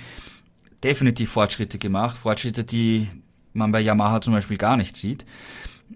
definitiv 0.81 1.31
Fortschritte 1.31 1.79
gemacht. 1.79 2.17
Fortschritte, 2.17 2.63
die 2.63 3.09
man 3.51 3.73
bei 3.73 3.81
Yamaha 3.81 4.21
zum 4.21 4.33
Beispiel 4.33 4.57
gar 4.57 4.77
nicht 4.77 4.95
sieht. 4.95 5.25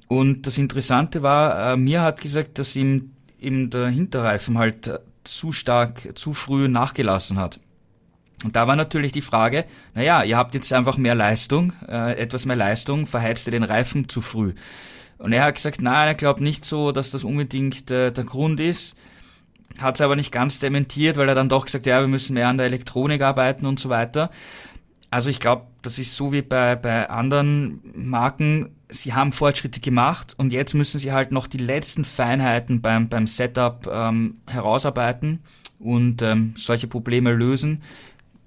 Und 0.09 0.47
das 0.47 0.57
Interessante 0.57 1.23
war, 1.23 1.73
äh, 1.73 1.77
mir 1.77 2.01
hat 2.01 2.19
gesagt, 2.19 2.59
dass 2.59 2.75
ihm, 2.75 3.13
ihm 3.43 3.69
der 3.69 3.87
Hinterreifen 3.87 4.57
halt 4.57 4.99
zu 5.23 5.51
stark, 5.51 6.17
zu 6.17 6.33
früh 6.33 6.67
nachgelassen 6.67 7.37
hat. 7.37 7.59
Und 8.43 8.55
da 8.55 8.67
war 8.67 8.75
natürlich 8.75 9.11
die 9.11 9.21
Frage, 9.21 9.65
naja, 9.93 10.23
ihr 10.23 10.37
habt 10.37 10.53
jetzt 10.53 10.73
einfach 10.73 10.97
mehr 10.97 11.15
Leistung, 11.15 11.73
äh, 11.87 12.17
etwas 12.17 12.45
mehr 12.45 12.57
Leistung, 12.57 13.07
verheizt 13.07 13.47
ihr 13.47 13.51
den 13.51 13.63
Reifen 13.63 14.09
zu 14.09 14.19
früh. 14.21 14.53
Und 15.17 15.31
er 15.31 15.43
hat 15.43 15.55
gesagt, 15.55 15.81
nein, 15.81 16.07
er 16.07 16.15
glaubt 16.15 16.41
nicht 16.41 16.65
so, 16.65 16.91
dass 16.91 17.11
das 17.11 17.23
unbedingt 17.23 17.89
äh, 17.89 18.11
der 18.11 18.23
Grund 18.25 18.59
ist. 18.59 18.97
Hat 19.79 19.95
es 19.95 20.01
aber 20.01 20.15
nicht 20.15 20.31
ganz 20.31 20.59
dementiert, 20.59 21.17
weil 21.17 21.29
er 21.29 21.35
dann 21.35 21.49
doch 21.49 21.65
gesagt, 21.65 21.85
ja, 21.85 22.01
wir 22.01 22.07
müssen 22.07 22.33
mehr 22.33 22.49
an 22.49 22.57
der 22.57 22.67
Elektronik 22.67 23.21
arbeiten 23.21 23.65
und 23.65 23.79
so 23.79 23.89
weiter. 23.89 24.29
Also 25.09 25.29
ich 25.29 25.39
glaube, 25.39 25.67
das 25.81 25.97
ist 25.97 26.15
so 26.15 26.33
wie 26.33 26.41
bei, 26.41 26.75
bei 26.75 27.09
anderen 27.09 27.79
Marken, 27.95 28.75
sie 28.93 29.13
haben 29.13 29.33
Fortschritte 29.33 29.79
gemacht 29.79 30.35
und 30.37 30.53
jetzt 30.53 30.73
müssen 30.73 30.99
sie 30.99 31.11
halt 31.11 31.31
noch 31.31 31.47
die 31.47 31.57
letzten 31.57 32.05
Feinheiten 32.05 32.81
beim, 32.81 33.09
beim 33.09 33.27
Setup 33.27 33.89
ähm, 33.91 34.37
herausarbeiten 34.47 35.39
und 35.79 36.21
ähm, 36.21 36.53
solche 36.55 36.87
Probleme 36.87 37.33
lösen. 37.33 37.81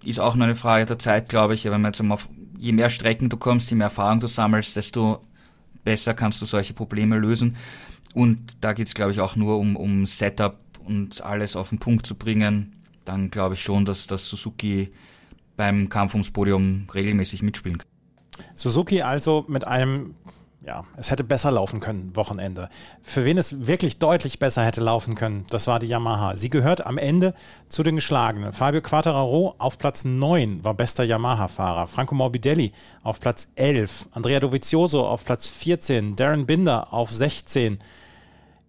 Ist 0.04 0.20
auch 0.20 0.36
nur 0.36 0.44
eine 0.44 0.54
Frage 0.54 0.86
der 0.86 0.98
Zeit, 0.98 1.28
glaube 1.28 1.54
ich. 1.54 1.64
Wenn 1.64 1.80
man 1.80 1.92
jetzt 1.92 2.00
auf, 2.00 2.28
je 2.58 2.72
mehr 2.72 2.90
Strecken 2.90 3.28
du 3.28 3.36
kommst, 3.36 3.70
je 3.70 3.76
mehr 3.76 3.88
Erfahrung 3.88 4.20
du 4.20 4.28
sammelst, 4.28 4.76
desto 4.76 5.20
besser 5.82 6.14
kannst 6.14 6.40
du 6.40 6.46
solche 6.46 6.74
Probleme 6.74 7.18
lösen. 7.18 7.56
Und 8.14 8.56
da 8.60 8.72
geht 8.72 8.86
es, 8.86 8.94
glaube 8.94 9.12
ich, 9.12 9.20
auch 9.20 9.34
nur 9.34 9.58
um, 9.58 9.74
um 9.76 10.06
Setup 10.06 10.58
und 10.84 11.22
alles 11.22 11.56
auf 11.56 11.70
den 11.70 11.78
Punkt 11.78 12.06
zu 12.06 12.14
bringen. 12.14 12.72
Dann 13.04 13.30
glaube 13.30 13.54
ich 13.54 13.62
schon, 13.62 13.84
dass, 13.84 14.06
dass 14.06 14.28
Suzuki 14.28 14.92
beim 15.56 15.88
Kampf 15.88 16.14
ums 16.14 16.30
Podium 16.30 16.86
regelmäßig 16.94 17.42
mitspielen 17.42 17.78
kann. 17.78 17.88
Suzuki 18.54 19.02
also 19.02 19.44
mit 19.48 19.66
einem 19.66 20.14
ja, 20.66 20.84
es 20.96 21.12
hätte 21.12 21.22
besser 21.22 21.52
laufen 21.52 21.78
können, 21.78 22.16
Wochenende. 22.16 22.68
Für 23.00 23.24
wen 23.24 23.38
es 23.38 23.66
wirklich 23.68 24.00
deutlich 24.00 24.40
besser 24.40 24.64
hätte 24.64 24.80
laufen 24.80 25.14
können, 25.14 25.46
das 25.50 25.68
war 25.68 25.78
die 25.78 25.86
Yamaha. 25.86 26.36
Sie 26.36 26.50
gehört 26.50 26.84
am 26.84 26.98
Ende 26.98 27.34
zu 27.68 27.84
den 27.84 27.94
Geschlagenen. 27.94 28.52
Fabio 28.52 28.82
Quattararo 28.82 29.54
auf 29.58 29.78
Platz 29.78 30.04
9 30.04 30.64
war 30.64 30.74
bester 30.74 31.04
Yamaha-Fahrer. 31.04 31.86
Franco 31.86 32.16
Morbidelli 32.16 32.72
auf 33.04 33.20
Platz 33.20 33.48
11. 33.54 34.08
Andrea 34.10 34.40
Dovizioso 34.40 35.06
auf 35.06 35.24
Platz 35.24 35.48
14. 35.48 36.16
Darren 36.16 36.46
Binder 36.46 36.92
auf 36.92 37.12
16. 37.12 37.78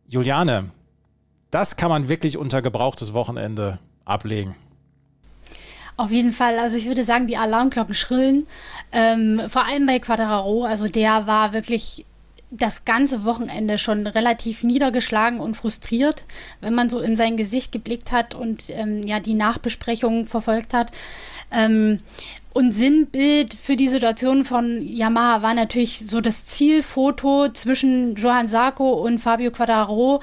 Juliane, 0.07 0.69
das 1.49 1.77
kann 1.77 1.89
man 1.89 2.09
wirklich 2.09 2.37
unter 2.37 2.61
gebrauchtes 2.61 3.13
Wochenende 3.13 3.79
ablegen. 4.05 4.55
Auf 5.97 6.11
jeden 6.11 6.31
Fall, 6.31 6.59
also 6.59 6.77
ich 6.77 6.85
würde 6.85 7.03
sagen, 7.03 7.25
die 7.25 7.37
Alarmglocken 7.37 7.95
schrillen. 7.95 8.45
Ähm, 8.91 9.41
vor 9.49 9.65
allem 9.65 9.87
bei 9.87 9.97
Quadraro, 9.97 10.63
also 10.63 10.87
der 10.87 11.25
war 11.25 11.53
wirklich 11.53 12.05
das 12.49 12.85
ganze 12.85 13.25
Wochenende 13.25 13.77
schon 13.77 14.07
relativ 14.07 14.63
niedergeschlagen 14.63 15.39
und 15.39 15.55
frustriert, 15.55 16.23
wenn 16.61 16.73
man 16.73 16.89
so 16.89 16.99
in 16.99 17.15
sein 17.15 17.35
Gesicht 17.35 17.71
geblickt 17.71 18.11
hat 18.11 18.35
und 18.35 18.69
ähm, 18.69 19.01
ja 19.03 19.19
die 19.19 19.33
Nachbesprechungen 19.33 20.25
verfolgt 20.25 20.73
hat. 20.73 20.91
Ähm, 21.51 21.99
und 22.53 22.71
Sinnbild 22.71 23.53
für 23.53 23.75
die 23.75 23.87
Situation 23.87 24.45
von 24.45 24.81
Yamaha 24.81 25.41
war 25.41 25.53
natürlich 25.53 26.07
so 26.07 26.21
das 26.21 26.45
Zielfoto 26.45 27.49
zwischen 27.49 28.15
Johann 28.15 28.47
Sarko 28.47 28.93
und 28.93 29.19
Fabio 29.19 29.51
Quadraro 29.51 30.21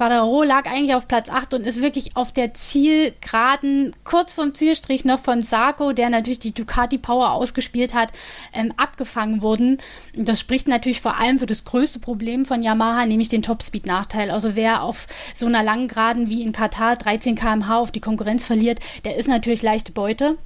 Quadraro 0.00 0.44
lag 0.44 0.64
eigentlich 0.64 0.94
auf 0.94 1.06
Platz 1.08 1.28
8 1.28 1.52
und 1.52 1.66
ist 1.66 1.82
wirklich 1.82 2.16
auf 2.16 2.32
der 2.32 2.54
Zielgeraden, 2.54 3.94
kurz 4.02 4.32
vom 4.32 4.54
Zielstrich 4.54 5.04
noch 5.04 5.18
von 5.18 5.42
Sarko, 5.42 5.92
der 5.92 6.08
natürlich 6.08 6.38
die 6.38 6.54
Ducati 6.54 6.96
Power 6.96 7.32
ausgespielt 7.32 7.92
hat, 7.92 8.10
ähm, 8.54 8.72
abgefangen 8.78 9.42
worden. 9.42 9.76
Das 10.14 10.40
spricht 10.40 10.68
natürlich 10.68 11.02
vor 11.02 11.18
allem 11.18 11.38
für 11.38 11.44
das 11.44 11.64
größte 11.64 11.98
Problem 11.98 12.46
von 12.46 12.62
Yamaha, 12.62 13.04
nämlich 13.04 13.28
den 13.28 13.42
Topspeed-Nachteil. 13.42 14.30
Also 14.30 14.56
wer 14.56 14.84
auf 14.84 15.06
so 15.34 15.44
einer 15.44 15.62
langen 15.62 15.88
Geraden 15.88 16.30
wie 16.30 16.44
in 16.44 16.52
Katar 16.52 16.96
13 16.96 17.34
km/h 17.34 17.78
auf 17.78 17.92
die 17.92 18.00
Konkurrenz 18.00 18.46
verliert, 18.46 18.80
der 19.04 19.16
ist 19.16 19.28
natürlich 19.28 19.60
leichte 19.60 19.92
Beute. 19.92 20.38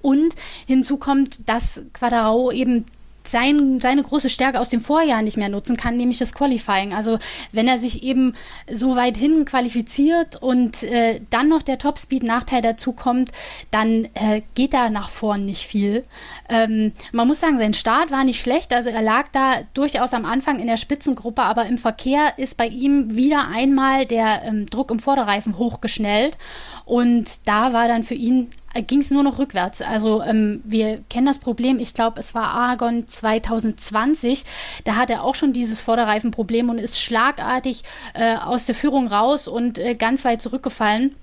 Und 0.00 0.32
hinzu 0.68 0.96
kommt, 0.96 1.48
dass 1.48 1.82
Quadraro 1.92 2.52
eben 2.52 2.86
sein, 3.24 3.80
seine 3.80 4.02
große 4.02 4.28
Stärke 4.28 4.60
aus 4.60 4.68
dem 4.68 4.80
Vorjahr 4.80 5.22
nicht 5.22 5.36
mehr 5.36 5.48
nutzen 5.48 5.76
kann, 5.76 5.96
nämlich 5.96 6.18
das 6.18 6.34
Qualifying. 6.34 6.92
Also 6.92 7.18
wenn 7.52 7.68
er 7.68 7.78
sich 7.78 8.02
eben 8.02 8.34
so 8.70 8.96
weit 8.96 9.16
hin 9.16 9.44
qualifiziert 9.44 10.36
und 10.36 10.82
äh, 10.82 11.20
dann 11.30 11.48
noch 11.48 11.62
der 11.62 11.78
Topspeed-Nachteil 11.78 12.62
dazu 12.62 12.92
kommt, 12.92 13.30
dann 13.70 14.06
äh, 14.14 14.42
geht 14.54 14.72
da 14.72 14.90
nach 14.90 15.08
vorn 15.08 15.44
nicht 15.44 15.66
viel. 15.66 16.02
Ähm, 16.48 16.92
man 17.12 17.28
muss 17.28 17.40
sagen, 17.40 17.58
sein 17.58 17.74
Start 17.74 18.10
war 18.10 18.24
nicht 18.24 18.40
schlecht. 18.40 18.72
Also 18.72 18.90
er 18.90 19.02
lag 19.02 19.28
da 19.32 19.60
durchaus 19.74 20.14
am 20.14 20.24
Anfang 20.24 20.58
in 20.60 20.66
der 20.66 20.76
Spitzengruppe, 20.76 21.42
aber 21.42 21.66
im 21.66 21.78
Verkehr 21.78 22.38
ist 22.38 22.56
bei 22.56 22.66
ihm 22.66 23.16
wieder 23.16 23.48
einmal 23.48 24.06
der 24.06 24.42
ähm, 24.44 24.66
Druck 24.66 24.90
im 24.90 24.98
Vorderreifen 24.98 25.58
hochgeschnellt. 25.58 26.38
Und 26.84 27.46
da 27.46 27.72
war 27.72 27.88
dann 27.88 28.02
für 28.02 28.14
ihn 28.14 28.48
ging 28.86 29.00
es 29.00 29.10
nur 29.10 29.22
noch 29.22 29.38
rückwärts. 29.38 29.82
Also 29.82 30.22
ähm, 30.22 30.62
wir 30.64 31.02
kennen 31.10 31.26
das 31.26 31.38
Problem, 31.38 31.78
ich 31.78 31.94
glaube, 31.94 32.20
es 32.20 32.34
war 32.34 32.52
Aragon 32.52 33.06
2020, 33.06 34.44
da 34.84 34.96
hat 34.96 35.10
er 35.10 35.24
auch 35.24 35.34
schon 35.34 35.52
dieses 35.52 35.80
Vorderreifenproblem 35.80 36.68
und 36.68 36.78
ist 36.78 37.00
schlagartig 37.00 37.82
äh, 38.14 38.36
aus 38.36 38.66
der 38.66 38.74
Führung 38.74 39.08
raus 39.08 39.48
und 39.48 39.78
äh, 39.78 39.94
ganz 39.94 40.24
weit 40.24 40.40
zurückgefallen. 40.40 41.16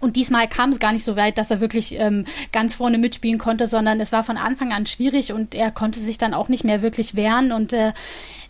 Und 0.00 0.16
diesmal 0.16 0.46
kam 0.48 0.70
es 0.70 0.80
gar 0.80 0.92
nicht 0.92 1.04
so 1.04 1.16
weit, 1.16 1.38
dass 1.38 1.50
er 1.50 1.60
wirklich 1.60 1.98
ähm, 1.98 2.26
ganz 2.52 2.74
vorne 2.74 2.98
mitspielen 2.98 3.38
konnte, 3.38 3.66
sondern 3.66 4.00
es 4.00 4.12
war 4.12 4.22
von 4.22 4.36
Anfang 4.36 4.72
an 4.72 4.86
schwierig 4.86 5.32
und 5.32 5.54
er 5.54 5.70
konnte 5.70 5.98
sich 5.98 6.18
dann 6.18 6.34
auch 6.34 6.48
nicht 6.48 6.62
mehr 6.62 6.82
wirklich 6.82 7.14
wehren 7.14 7.52
und 7.52 7.72
äh, 7.72 7.92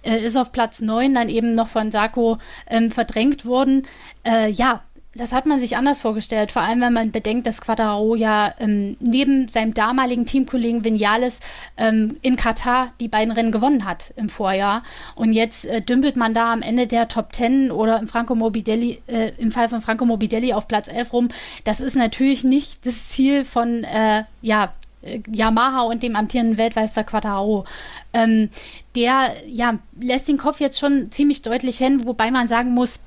ist 0.03 0.37
auf 0.37 0.53
Platz 0.53 0.81
9 0.81 1.15
dann 1.15 1.29
eben 1.29 1.53
noch 1.53 1.69
von 1.69 1.91
Sarko 1.91 2.39
ähm, 2.67 2.91
verdrängt 2.91 3.47
worden. 3.47 3.87
Äh, 4.25 4.51
ja, 4.51 4.83
das 5.17 5.33
hat 5.33 5.47
man 5.47 5.61
sich 5.61 5.77
anders 5.77 6.01
vorgestellt, 6.01 6.53
vor 6.53 6.63
allem 6.63 6.81
wenn 6.81 6.93
man 6.93 7.11
bedenkt, 7.11 7.47
dass 7.47 7.61
Quadraro 7.61 8.15
ja 8.15 8.53
ähm, 8.59 8.97
neben 9.01 9.49
seinem 9.49 9.75
damaligen 9.75 10.27
Teamkollegen 10.27 10.85
Vinales 10.85 11.41
ähm, 11.77 12.17
in 12.23 12.37
Katar 12.37 12.93
die 13.01 13.09
beiden 13.09 13.33
Rennen 13.33 13.53
gewonnen 13.53 13.85
hat 13.85 14.13
im 14.17 14.29
Vorjahr. 14.29 14.83
Und 15.15 15.33
jetzt 15.33 15.67
äh, 15.67 15.81
dümpelt 15.81 16.17
man 16.17 16.35
da 16.35 16.53
am 16.53 16.63
Ende 16.63 16.87
der 16.87 17.09
Top 17.09 17.33
Ten 17.33 17.71
oder 17.71 17.99
im, 17.99 18.09
Franco 18.09 18.35
Morbidelli, 18.35 19.01
äh, 19.07 19.33
im 19.39 19.53
Fall 19.53 19.69
von 19.69 19.81
Franco 19.81 20.05
Morbidelli 20.05 20.53
auf 20.53 20.69
Platz 20.69 20.89
11 20.89 21.13
rum. 21.13 21.29
Das 21.65 21.81
ist 21.81 21.97
natürlich 21.97 22.45
nicht 22.45 22.87
das 22.87 23.09
Ziel 23.09 23.45
von 23.45 23.85
äh, 23.85 24.25
ja, 24.43 24.73
äh, 25.03 25.21
Yamaha 25.33 25.83
und 25.83 26.03
dem 26.03 26.17
amtierenden 26.17 26.59
Weltmeister 26.59 27.05
Quadraro. 27.05 27.65
Ähm, 28.13 28.51
der 28.97 29.33
ja, 29.47 29.79
lässt 30.01 30.29
den 30.29 30.39
Kopf 30.39 30.61
jetzt 30.61 30.79
schon 30.79 31.11
ziemlich 31.11 31.43
deutlich 31.43 31.79
hin, 31.79 32.07
wobei 32.07 32.31
man 32.31 32.49
sagen 32.49 32.73
muss, 32.73 33.01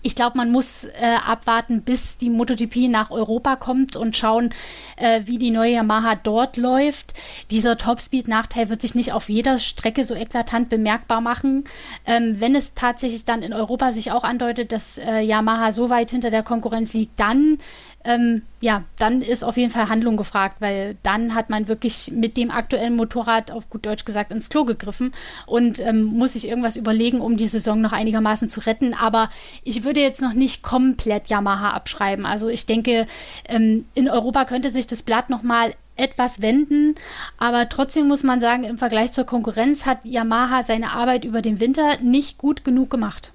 ich 0.00 0.14
glaube, 0.16 0.36
man 0.36 0.50
muss 0.50 0.84
äh, 0.84 1.16
abwarten, 1.26 1.82
bis 1.82 2.16
die 2.16 2.30
MotoGP 2.30 2.88
nach 2.88 3.10
Europa 3.10 3.56
kommt 3.56 3.94
und 3.94 4.16
schauen, 4.16 4.50
äh, 4.96 5.22
wie 5.24 5.38
die 5.38 5.50
neue 5.50 5.72
Yamaha 5.72 6.16
dort 6.16 6.56
läuft. 6.56 7.14
Dieser 7.50 7.76
Topspeed-Nachteil 7.76 8.70
wird 8.70 8.80
sich 8.80 8.94
nicht 8.94 9.12
auf 9.12 9.28
jeder 9.28 9.58
Strecke 9.58 10.04
so 10.04 10.14
eklatant 10.14 10.68
bemerkbar 10.68 11.20
machen. 11.20 11.64
Ähm, 12.06 12.40
wenn 12.40 12.54
es 12.56 12.72
tatsächlich 12.74 13.24
dann 13.24 13.42
in 13.42 13.52
Europa 13.52 13.92
sich 13.92 14.10
auch 14.10 14.24
andeutet, 14.24 14.72
dass 14.72 14.98
äh, 14.98 15.20
Yamaha 15.20 15.72
so 15.72 15.90
weit 15.90 16.10
hinter 16.10 16.30
der 16.30 16.42
Konkurrenz 16.42 16.94
liegt, 16.94 17.20
dann 17.20 17.58
ähm, 18.04 18.42
ja, 18.60 18.84
dann 18.98 19.22
ist 19.22 19.44
auf 19.44 19.56
jeden 19.56 19.70
Fall 19.70 19.88
Handlung 19.88 20.16
gefragt, 20.16 20.56
weil 20.60 20.96
dann 21.02 21.34
hat 21.34 21.50
man 21.50 21.68
wirklich 21.68 22.12
mit 22.14 22.36
dem 22.36 22.50
aktuellen 22.50 22.96
Motorrad 22.96 23.50
auf 23.50 23.70
gut 23.70 23.86
Deutsch 23.86 24.04
gesagt 24.04 24.30
ins 24.32 24.48
Klo 24.48 24.64
gegriffen 24.64 25.12
und 25.46 25.80
ähm, 25.80 26.04
muss 26.04 26.34
sich 26.34 26.48
irgendwas 26.48 26.76
überlegen, 26.76 27.20
um 27.20 27.36
die 27.36 27.46
Saison 27.46 27.80
noch 27.80 27.92
einigermaßen 27.92 28.48
zu 28.48 28.60
retten. 28.60 28.94
Aber 28.94 29.28
ich 29.64 29.84
würde 29.84 30.00
jetzt 30.00 30.22
noch 30.22 30.32
nicht 30.32 30.62
komplett 30.62 31.28
Yamaha 31.28 31.70
abschreiben. 31.70 32.26
Also 32.26 32.48
ich 32.48 32.66
denke, 32.66 33.06
ähm, 33.48 33.86
in 33.94 34.08
Europa 34.08 34.44
könnte 34.44 34.70
sich 34.70 34.86
das 34.86 35.02
Blatt 35.02 35.30
nochmal 35.30 35.74
etwas 35.96 36.40
wenden, 36.40 36.94
aber 37.38 37.68
trotzdem 37.68 38.08
muss 38.08 38.22
man 38.22 38.40
sagen, 38.40 38.64
im 38.64 38.78
Vergleich 38.78 39.12
zur 39.12 39.24
Konkurrenz 39.24 39.84
hat 39.84 40.04
Yamaha 40.04 40.62
seine 40.62 40.92
Arbeit 40.92 41.24
über 41.24 41.42
den 41.42 41.60
Winter 41.60 41.98
nicht 42.00 42.38
gut 42.38 42.64
genug 42.64 42.90
gemacht. 42.90 43.31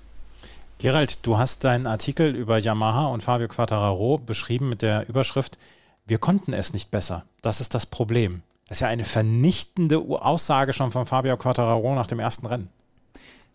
Gerald, 0.79 1.25
du 1.25 1.39
hast 1.39 1.63
deinen 1.63 1.87
Artikel 1.87 2.35
über 2.35 2.59
Yamaha 2.59 3.07
und 3.07 3.23
Fabio 3.23 3.47
Quattararo 3.47 4.19
beschrieben 4.19 4.69
mit 4.69 4.83
der 4.83 5.09
Überschrift 5.09 5.57
Wir 6.05 6.19
konnten 6.19 6.53
es 6.53 6.71
nicht 6.71 6.91
besser. 6.91 7.25
Das 7.41 7.61
ist 7.61 7.73
das 7.73 7.87
Problem. 7.87 8.43
Das 8.67 8.77
ist 8.77 8.81
ja 8.81 8.87
eine 8.87 9.03
vernichtende 9.03 9.97
Aussage 9.97 10.73
schon 10.73 10.91
von 10.91 11.07
Fabio 11.07 11.35
Quattararo 11.35 11.95
nach 11.95 12.05
dem 12.05 12.19
ersten 12.19 12.45
Rennen. 12.45 12.69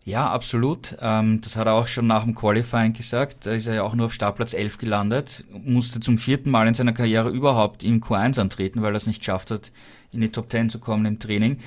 Ja, 0.03 0.29
absolut. 0.29 0.97
Ähm, 0.99 1.39
das 1.39 1.55
hat 1.55 1.65
er 1.65 1.75
auch 1.75 1.87
schon 1.87 2.07
nach 2.07 2.25
dem 2.25 2.35
Qualifying 2.35 2.91
gesagt. 2.91 3.45
Da 3.45 3.51
ist 3.51 3.67
er 3.67 3.75
ja 3.75 3.83
auch 3.83 3.95
nur 3.95 4.07
auf 4.07 4.13
Startplatz 4.13 4.53
11 4.53 4.77
gelandet, 4.77 5.45
musste 5.49 6.01
zum 6.01 6.17
vierten 6.17 6.51
Mal 6.51 6.67
in 6.67 6.73
seiner 6.73 6.91
Karriere 6.91 7.29
überhaupt 7.29 7.85
in 7.85 8.01
Q1 8.01 8.37
antreten, 8.41 8.81
weil 8.81 8.93
er 8.93 8.97
es 8.97 9.07
nicht 9.07 9.19
geschafft 9.19 9.49
hat, 9.49 9.71
in 10.11 10.19
die 10.19 10.29
Top 10.29 10.51
10 10.51 10.69
zu 10.69 10.79
kommen 10.79 11.05
im 11.05 11.19
Training. 11.19 11.59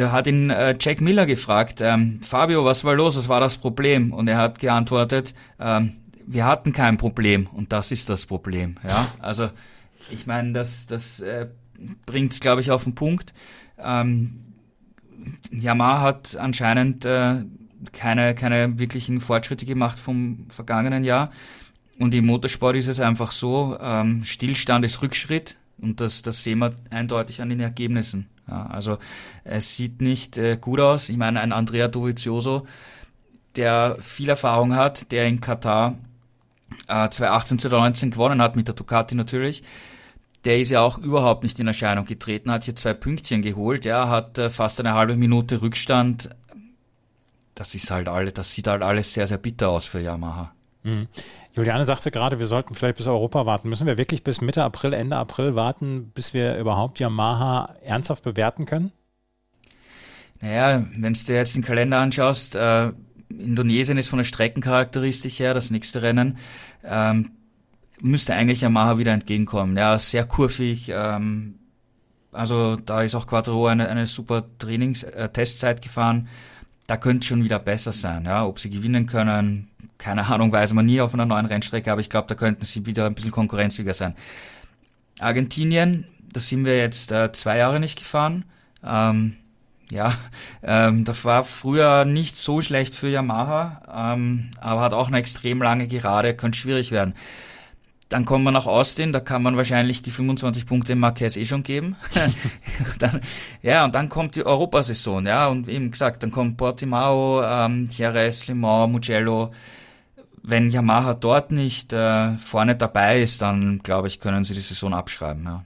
Da 0.00 0.12
hat 0.12 0.26
ihn 0.26 0.48
äh, 0.48 0.74
Jack 0.80 1.02
Miller 1.02 1.26
gefragt, 1.26 1.82
ähm, 1.82 2.22
Fabio, 2.22 2.64
was 2.64 2.84
war 2.84 2.94
los, 2.94 3.18
was 3.18 3.28
war 3.28 3.38
das 3.38 3.58
Problem? 3.58 4.14
Und 4.14 4.28
er 4.28 4.38
hat 4.38 4.58
geantwortet, 4.58 5.34
ähm, 5.58 5.96
wir 6.26 6.46
hatten 6.46 6.72
kein 6.72 6.96
Problem 6.96 7.48
und 7.48 7.70
das 7.70 7.90
ist 7.90 8.08
das 8.08 8.24
Problem. 8.24 8.76
Ja, 8.88 9.08
also 9.18 9.50
ich 10.10 10.26
meine, 10.26 10.54
das, 10.54 10.86
das 10.86 11.20
äh, 11.20 11.48
bringt 12.06 12.32
es, 12.32 12.40
glaube 12.40 12.62
ich, 12.62 12.70
auf 12.70 12.84
den 12.84 12.94
Punkt. 12.94 13.34
Ähm, 13.76 14.54
Yamaha 15.50 16.00
hat 16.00 16.34
anscheinend 16.38 17.04
äh, 17.04 17.44
keine, 17.92 18.34
keine 18.34 18.78
wirklichen 18.78 19.20
Fortschritte 19.20 19.66
gemacht 19.66 19.98
vom 19.98 20.46
vergangenen 20.48 21.04
Jahr. 21.04 21.30
Und 21.98 22.14
im 22.14 22.24
Motorsport 22.24 22.74
ist 22.76 22.88
es 22.88 23.00
einfach 23.00 23.32
so, 23.32 23.76
ähm, 23.78 24.24
Stillstand 24.24 24.82
ist 24.82 25.02
Rückschritt 25.02 25.58
und 25.76 26.00
das, 26.00 26.22
das 26.22 26.42
sehen 26.42 26.60
wir 26.60 26.74
eindeutig 26.88 27.42
an 27.42 27.50
den 27.50 27.60
Ergebnissen. 27.60 28.30
Ja, 28.50 28.66
also 28.66 28.98
es 29.44 29.76
sieht 29.76 30.00
nicht 30.00 30.36
äh, 30.36 30.56
gut 30.60 30.80
aus. 30.80 31.08
Ich 31.08 31.16
meine, 31.16 31.40
ein 31.40 31.52
Andrea 31.52 31.86
Dovizioso, 31.86 32.66
der 33.54 33.96
viel 34.00 34.28
Erfahrung 34.28 34.74
hat, 34.74 35.12
der 35.12 35.26
in 35.28 35.40
Katar 35.40 35.96
äh, 36.88 37.08
2018, 37.08 37.60
2019 37.60 38.10
gewonnen 38.10 38.42
hat, 38.42 38.56
mit 38.56 38.66
der 38.66 38.74
Ducati 38.74 39.14
natürlich, 39.14 39.62
der 40.44 40.58
ist 40.58 40.70
ja 40.70 40.80
auch 40.80 40.98
überhaupt 40.98 41.44
nicht 41.44 41.60
in 41.60 41.66
Erscheinung 41.68 42.06
getreten, 42.06 42.50
hat 42.50 42.64
hier 42.64 42.74
zwei 42.74 42.94
Pünktchen 42.94 43.42
geholt, 43.42 43.84
ja, 43.84 44.08
hat 44.08 44.38
äh, 44.38 44.50
fast 44.50 44.80
eine 44.80 44.94
halbe 44.94 45.16
Minute 45.16 45.62
Rückstand. 45.62 46.30
Das 47.54 47.74
ist 47.74 47.90
halt 47.90 48.08
alle, 48.08 48.32
das 48.32 48.52
sieht 48.52 48.66
halt 48.66 48.82
alles 48.82 49.12
sehr, 49.12 49.26
sehr 49.28 49.38
bitter 49.38 49.68
aus 49.68 49.84
für 49.84 50.00
Yamaha. 50.00 50.52
Mhm. 50.82 51.08
Juliane 51.52 51.84
sagte 51.84 52.10
gerade, 52.10 52.38
wir 52.38 52.46
sollten 52.46 52.74
vielleicht 52.74 52.96
bis 52.96 53.06
Europa 53.06 53.44
warten. 53.46 53.68
Müssen 53.68 53.86
wir 53.86 53.98
wirklich 53.98 54.24
bis 54.24 54.40
Mitte 54.40 54.64
April, 54.64 54.92
Ende 54.92 55.16
April 55.16 55.54
warten, 55.54 56.10
bis 56.14 56.32
wir 56.32 56.56
überhaupt 56.56 57.00
Yamaha 57.00 57.74
ernsthaft 57.84 58.22
bewerten 58.22 58.66
können? 58.66 58.92
Naja, 60.40 60.84
wenn 60.96 61.12
du 61.12 61.20
dir 61.24 61.36
jetzt 61.36 61.54
den 61.54 61.62
Kalender 61.62 61.98
anschaust, 61.98 62.54
äh, 62.54 62.92
Indonesien 63.28 63.98
ist 63.98 64.08
von 64.08 64.18
der 64.18 64.24
Streckencharakteristik 64.24 65.38
her 65.38 65.54
das 65.54 65.70
nächste 65.70 66.02
Rennen. 66.02 66.38
Ähm, 66.82 67.32
müsste 68.00 68.34
eigentlich 68.34 68.62
Yamaha 68.62 68.98
wieder 68.98 69.12
entgegenkommen. 69.12 69.76
Ja, 69.76 69.98
sehr 69.98 70.24
kurvig. 70.24 70.88
Ähm, 70.88 71.56
also 72.32 72.76
da 72.76 73.02
ist 73.02 73.14
auch 73.14 73.26
Quattro 73.26 73.66
eine, 73.66 73.88
eine 73.88 74.06
super 74.06 74.44
Trainings-Testzeit 74.58 75.78
äh, 75.78 75.80
gefahren. 75.82 76.28
Da 76.90 76.96
könnte 76.96 77.24
schon 77.24 77.44
wieder 77.44 77.60
besser 77.60 77.92
sein. 77.92 78.24
Ja, 78.24 78.44
ob 78.44 78.58
sie 78.58 78.68
gewinnen 78.68 79.06
können, 79.06 79.68
keine 79.96 80.26
Ahnung, 80.26 80.50
weiß 80.50 80.72
man 80.72 80.86
nie 80.86 81.00
auf 81.00 81.14
einer 81.14 81.24
neuen 81.24 81.46
Rennstrecke, 81.46 81.92
aber 81.92 82.00
ich 82.00 82.10
glaube, 82.10 82.26
da 82.26 82.34
könnten 82.34 82.64
sie 82.64 82.84
wieder 82.84 83.06
ein 83.06 83.14
bisschen 83.14 83.30
konkurrenzfähiger 83.30 83.94
sein. 83.94 84.16
Argentinien, 85.20 86.08
da 86.32 86.40
sind 86.40 86.64
wir 86.64 86.76
jetzt 86.76 87.12
äh, 87.12 87.30
zwei 87.30 87.58
Jahre 87.58 87.78
nicht 87.78 87.96
gefahren. 87.96 88.44
Ähm, 88.84 89.36
ja, 89.88 90.14
ähm, 90.64 91.04
das 91.04 91.24
war 91.24 91.44
früher 91.44 92.04
nicht 92.04 92.36
so 92.36 92.60
schlecht 92.60 92.96
für 92.96 93.08
Yamaha, 93.08 94.14
ähm, 94.14 94.50
aber 94.60 94.80
hat 94.80 94.92
auch 94.92 95.06
eine 95.06 95.18
extrem 95.18 95.62
lange 95.62 95.86
Gerade, 95.86 96.34
könnte 96.34 96.58
schwierig 96.58 96.90
werden. 96.90 97.14
Dann 98.10 98.24
kommen 98.24 98.42
wir 98.42 98.50
nach 98.50 98.66
Austin, 98.66 99.12
da 99.12 99.20
kann 99.20 99.40
man 99.40 99.56
wahrscheinlich 99.56 100.02
die 100.02 100.10
25 100.10 100.66
Punkte 100.66 100.94
im 100.94 100.98
Marquez 100.98 101.36
eh 101.36 101.46
schon 101.46 101.62
geben. 101.62 101.94
dann, 102.98 103.20
ja, 103.62 103.84
und 103.84 103.94
dann 103.94 104.08
kommt 104.08 104.34
die 104.34 104.44
Europasaison, 104.44 105.26
ja, 105.26 105.46
und 105.46 105.68
eben 105.68 105.92
gesagt, 105.92 106.24
dann 106.24 106.32
kommt 106.32 106.56
Portimao, 106.56 107.40
ähm, 107.44 107.88
Jerez, 107.88 108.48
Le 108.48 108.56
Mans, 108.56 108.90
Mugello. 108.90 109.52
Wenn 110.42 110.70
Yamaha 110.70 111.14
dort 111.14 111.52
nicht 111.52 111.92
äh, 111.92 112.36
vorne 112.38 112.74
dabei 112.74 113.22
ist, 113.22 113.42
dann 113.42 113.78
glaube 113.78 114.08
ich, 114.08 114.18
können 114.18 114.42
sie 114.42 114.54
die 114.54 114.60
Saison 114.60 114.92
abschreiben, 114.92 115.44
ja. 115.44 115.64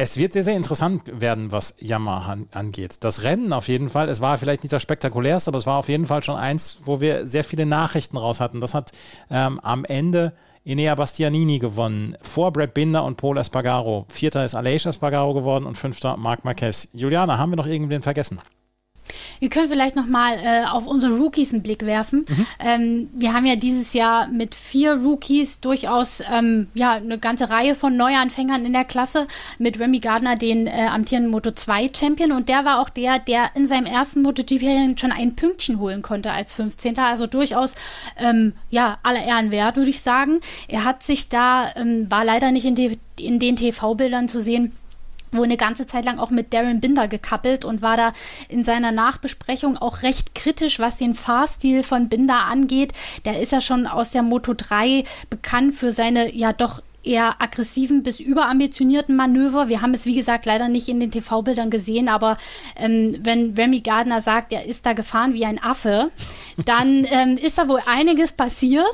Es 0.00 0.16
wird 0.16 0.32
sehr, 0.32 0.44
sehr 0.44 0.56
interessant 0.56 1.20
werden, 1.20 1.50
was 1.52 1.74
Yamaha 1.78 2.38
angeht. 2.52 2.98
Das 3.00 3.24
Rennen 3.24 3.52
auf 3.52 3.68
jeden 3.68 3.90
Fall, 3.90 4.08
es 4.08 4.20
war 4.20 4.38
vielleicht 4.38 4.62
nicht 4.62 4.72
das 4.72 4.80
spektakulärste, 4.80 5.50
aber 5.50 5.58
es 5.58 5.66
war 5.66 5.76
auf 5.76 5.88
jeden 5.88 6.06
Fall 6.06 6.22
schon 6.22 6.36
eins, 6.36 6.78
wo 6.84 7.00
wir 7.00 7.26
sehr 7.26 7.42
viele 7.42 7.66
Nachrichten 7.66 8.16
raus 8.16 8.40
hatten. 8.40 8.60
Das 8.60 8.74
hat 8.74 8.92
ähm, 9.28 9.58
am 9.60 9.84
Ende 9.84 10.32
Inea 10.68 10.94
Bastianini 10.94 11.58
gewonnen, 11.58 12.14
vor 12.20 12.52
Brad 12.52 12.74
Binder 12.74 13.02
und 13.02 13.16
Paul 13.16 13.38
Espargaro. 13.38 14.04
Vierter 14.10 14.44
ist 14.44 14.54
Aleix 14.54 14.84
Espargaro 14.84 15.32
geworden 15.32 15.64
und 15.64 15.78
fünfter 15.78 16.18
Marc 16.18 16.44
Marquez. 16.44 16.90
Juliana, 16.92 17.38
haben 17.38 17.52
wir 17.52 17.56
noch 17.56 17.66
irgendwen 17.66 18.02
vergessen? 18.02 18.38
Wir 19.40 19.48
können 19.48 19.68
vielleicht 19.68 19.96
nochmal 19.96 20.38
äh, 20.42 20.64
auf 20.64 20.86
unsere 20.86 21.16
Rookies 21.16 21.52
einen 21.52 21.62
Blick 21.62 21.84
werfen. 21.84 22.24
Mhm. 22.28 22.46
Ähm, 22.58 23.10
wir 23.12 23.32
haben 23.32 23.46
ja 23.46 23.56
dieses 23.56 23.92
Jahr 23.92 24.28
mit 24.28 24.54
vier 24.54 24.94
Rookies 24.94 25.60
durchaus 25.60 26.22
ähm, 26.32 26.68
ja, 26.74 26.94
eine 26.94 27.18
ganze 27.18 27.50
Reihe 27.50 27.74
von 27.74 27.96
Neuanfängern 27.96 28.64
in 28.64 28.72
der 28.72 28.84
Klasse. 28.84 29.26
Mit 29.58 29.78
Remy 29.78 30.00
Gardner, 30.00 30.36
den 30.36 30.66
äh, 30.66 30.86
amtierenden 30.90 31.30
Moto 31.30 31.50
2 31.50 31.90
Champion. 31.94 32.32
Und 32.32 32.48
der 32.48 32.64
war 32.64 32.80
auch 32.80 32.88
der, 32.88 33.18
der 33.18 33.50
in 33.54 33.66
seinem 33.66 33.86
ersten 33.86 34.22
MotoGP 34.22 34.98
schon 34.98 35.12
ein 35.12 35.36
Pünktchen 35.36 35.78
holen 35.78 36.02
konnte 36.02 36.32
als 36.32 36.54
15. 36.54 36.98
Also 36.98 37.26
durchaus 37.26 37.74
ähm, 38.18 38.54
ja, 38.70 38.98
aller 39.02 39.22
Ehren 39.22 39.50
wert, 39.50 39.76
würde 39.76 39.90
ich 39.90 40.00
sagen. 40.00 40.40
Er 40.68 40.84
hat 40.84 41.02
sich 41.02 41.28
da, 41.28 41.72
ähm, 41.76 42.10
war 42.10 42.24
leider 42.24 42.50
nicht 42.52 42.66
in, 42.66 42.74
die, 42.74 42.98
in 43.18 43.38
den 43.38 43.56
TV-Bildern 43.56 44.28
zu 44.28 44.40
sehen, 44.40 44.72
wohl 45.32 45.44
eine 45.44 45.56
ganze 45.56 45.86
Zeit 45.86 46.04
lang 46.04 46.18
auch 46.18 46.30
mit 46.30 46.52
Darren 46.52 46.80
Binder 46.80 47.08
gekappelt 47.08 47.64
und 47.64 47.82
war 47.82 47.96
da 47.96 48.12
in 48.48 48.64
seiner 48.64 48.92
Nachbesprechung 48.92 49.76
auch 49.76 50.02
recht 50.02 50.34
kritisch, 50.34 50.78
was 50.78 50.96
den 50.96 51.14
Fahrstil 51.14 51.82
von 51.82 52.08
Binder 52.08 52.44
angeht. 52.44 52.92
Der 53.24 53.40
ist 53.40 53.52
ja 53.52 53.60
schon 53.60 53.86
aus 53.86 54.10
der 54.10 54.22
Moto 54.22 54.54
3 54.54 55.04
bekannt 55.30 55.74
für 55.74 55.90
seine 55.90 56.34
ja 56.34 56.52
doch 56.52 56.82
eher 57.08 57.40
aggressiven 57.40 58.02
bis 58.02 58.20
überambitionierten 58.20 59.16
Manöver. 59.16 59.68
Wir 59.68 59.80
haben 59.80 59.94
es, 59.94 60.04
wie 60.04 60.14
gesagt, 60.14 60.46
leider 60.46 60.68
nicht 60.68 60.88
in 60.88 61.00
den 61.00 61.10
TV-Bildern 61.10 61.70
gesehen, 61.70 62.08
aber 62.08 62.36
ähm, 62.76 63.16
wenn 63.22 63.54
Remy 63.54 63.80
Gardner 63.80 64.20
sagt, 64.20 64.52
er 64.52 64.66
ist 64.66 64.84
da 64.84 64.92
gefahren 64.92 65.32
wie 65.32 65.44
ein 65.44 65.62
Affe, 65.62 66.10
dann 66.64 67.04
ähm, 67.10 67.36
ist 67.36 67.58
da 67.58 67.68
wohl 67.68 67.80
einiges 67.86 68.32
passiert. 68.32 68.84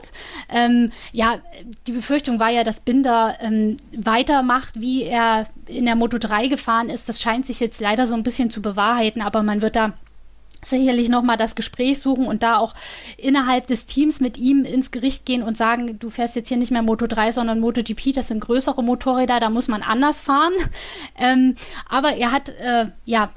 Ähm, 0.48 0.90
ja, 1.12 1.38
die 1.86 1.92
Befürchtung 1.92 2.38
war 2.38 2.50
ja, 2.50 2.64
dass 2.64 2.80
Binder 2.80 3.36
ähm, 3.40 3.76
weitermacht, 3.96 4.80
wie 4.80 5.02
er 5.02 5.48
in 5.66 5.84
der 5.84 5.96
Moto 5.96 6.18
3 6.18 6.46
gefahren 6.46 6.90
ist. 6.90 7.08
Das 7.08 7.20
scheint 7.20 7.46
sich 7.46 7.60
jetzt 7.60 7.80
leider 7.80 8.06
so 8.06 8.14
ein 8.14 8.22
bisschen 8.22 8.50
zu 8.50 8.62
bewahrheiten, 8.62 9.22
aber 9.22 9.42
man 9.42 9.60
wird 9.60 9.76
da 9.76 9.92
sicherlich 10.64 11.08
nochmal 11.08 11.36
das 11.36 11.54
Gespräch 11.54 12.00
suchen 12.00 12.26
und 12.26 12.42
da 12.42 12.58
auch 12.58 12.74
innerhalb 13.16 13.66
des 13.66 13.86
Teams 13.86 14.20
mit 14.20 14.36
ihm 14.38 14.64
ins 14.64 14.90
Gericht 14.90 15.26
gehen 15.26 15.42
und 15.42 15.56
sagen, 15.56 15.98
du 15.98 16.10
fährst 16.10 16.36
jetzt 16.36 16.48
hier 16.48 16.56
nicht 16.56 16.70
mehr 16.70 16.82
Moto 16.82 17.06
3, 17.06 17.32
sondern 17.32 17.60
MotoGP, 17.60 18.12
das 18.14 18.28
sind 18.28 18.40
größere 18.40 18.82
Motorräder, 18.82 19.40
da 19.40 19.50
muss 19.50 19.68
man 19.68 19.82
anders 19.82 20.20
fahren. 20.20 20.52
Ähm, 21.18 21.54
aber 21.88 22.16
er 22.16 22.32
hat 22.32 22.48
äh, 22.48 22.86
ja 23.04 23.30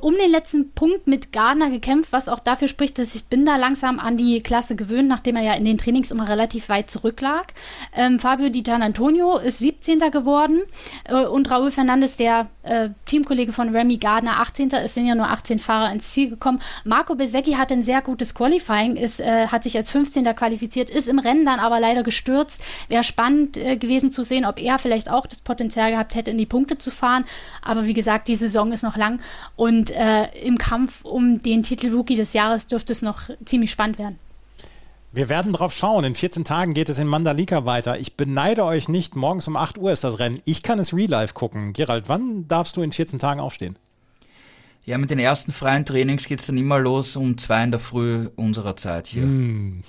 um 0.00 0.14
den 0.14 0.30
letzten 0.30 0.72
Punkt 0.72 1.06
mit 1.06 1.32
Gardner 1.32 1.70
gekämpft, 1.70 2.12
was 2.12 2.28
auch 2.28 2.40
dafür 2.40 2.68
spricht, 2.68 2.98
dass 2.98 3.14
ich 3.14 3.24
bin 3.24 3.46
da 3.46 3.56
langsam 3.56 3.98
an 3.98 4.16
die 4.16 4.40
Klasse 4.42 4.76
gewöhnt, 4.76 5.08
nachdem 5.08 5.36
er 5.36 5.42
ja 5.42 5.54
in 5.54 5.64
den 5.64 5.78
Trainings 5.78 6.10
immer 6.10 6.28
relativ 6.28 6.68
weit 6.68 6.90
zurücklag. 6.90 7.52
Ähm, 7.94 8.18
Fabio 8.18 8.48
Di 8.48 8.62
Gian 8.62 8.82
Antonio 8.82 9.38
ist 9.38 9.58
17. 9.58 9.98
geworden 10.10 10.62
äh, 11.04 11.24
und 11.24 11.50
Raúl 11.50 11.70
Fernandes, 11.70 12.16
der 12.16 12.48
äh, 12.62 12.90
Teamkollege 13.06 13.52
von 13.52 13.74
Remy 13.74 13.98
Gardner, 13.98 14.40
18. 14.40 14.70
Es 14.72 14.94
sind 14.94 15.06
ja 15.06 15.14
nur 15.14 15.28
18 15.28 15.58
Fahrer 15.58 15.92
ins 15.92 16.12
Ziel 16.12 16.30
gekommen. 16.30 16.60
Marco 16.84 17.14
Besecchi 17.14 17.52
hat 17.52 17.72
ein 17.72 17.82
sehr 17.82 18.02
gutes 18.02 18.34
Qualifying, 18.34 18.96
ist, 18.96 19.20
äh, 19.20 19.46
hat 19.48 19.62
sich 19.62 19.76
als 19.76 19.90
15. 19.90 20.24
qualifiziert, 20.34 20.90
ist 20.90 21.08
im 21.08 21.18
Rennen 21.18 21.44
dann 21.44 21.60
aber 21.60 21.80
leider 21.80 22.02
gestürzt. 22.02 22.62
Wäre 22.88 23.04
spannend 23.04 23.56
äh, 23.56 23.76
gewesen 23.76 24.12
zu 24.12 24.22
sehen, 24.22 24.44
ob 24.44 24.60
er 24.60 24.78
vielleicht 24.78 25.10
auch 25.10 25.26
das 25.26 25.40
Potenzial 25.40 25.90
gehabt 25.90 26.14
hätte, 26.14 26.30
in 26.30 26.38
die 26.38 26.46
Punkte 26.46 26.78
zu 26.78 26.90
fahren. 26.90 27.24
Aber 27.62 27.84
wie 27.84 27.94
gesagt, 27.94 28.28
die 28.28 28.36
Saison 28.36 28.72
ist 28.72 28.82
noch 28.82 28.96
lang 28.96 29.20
und 29.56 29.90
äh, 29.90 30.24
im 30.42 30.58
Kampf 30.58 31.04
um 31.04 31.42
den 31.42 31.62
Titel 31.62 31.92
Rookie 31.94 32.16
des 32.16 32.32
Jahres 32.32 32.66
dürfte 32.66 32.92
es 32.92 33.02
noch 33.02 33.30
ziemlich 33.44 33.70
spannend 33.70 33.98
werden. 33.98 34.18
Wir 35.14 35.28
werden 35.28 35.52
drauf 35.52 35.74
schauen. 35.74 36.04
In 36.04 36.14
14 36.14 36.44
Tagen 36.44 36.72
geht 36.72 36.88
es 36.88 36.98
in 36.98 37.06
Mandalika 37.06 37.66
weiter. 37.66 37.98
Ich 37.98 38.16
beneide 38.16 38.64
euch 38.64 38.88
nicht. 38.88 39.14
Morgens 39.14 39.46
um 39.46 39.58
8 39.58 39.76
Uhr 39.76 39.92
ist 39.92 40.04
das 40.04 40.18
Rennen. 40.18 40.40
Ich 40.46 40.62
kann 40.62 40.78
es 40.78 40.94
real 40.94 41.10
life 41.10 41.34
gucken. 41.34 41.74
Gerald, 41.74 42.04
wann 42.08 42.48
darfst 42.48 42.78
du 42.78 42.82
in 42.82 42.92
14 42.92 43.18
Tagen 43.18 43.38
aufstehen? 43.38 43.76
Ja, 44.84 44.98
mit 44.98 45.10
den 45.10 45.18
ersten 45.18 45.52
freien 45.52 45.86
Trainings 45.86 46.26
geht 46.26 46.40
es 46.40 46.46
dann 46.46 46.58
immer 46.58 46.78
los 46.78 47.14
um 47.14 47.38
zwei 47.38 47.62
in 47.62 47.70
der 47.70 47.80
Früh 47.80 48.28
unserer 48.36 48.76
Zeit 48.76 49.06
hier. 49.06 49.22
Mm. 49.32 49.82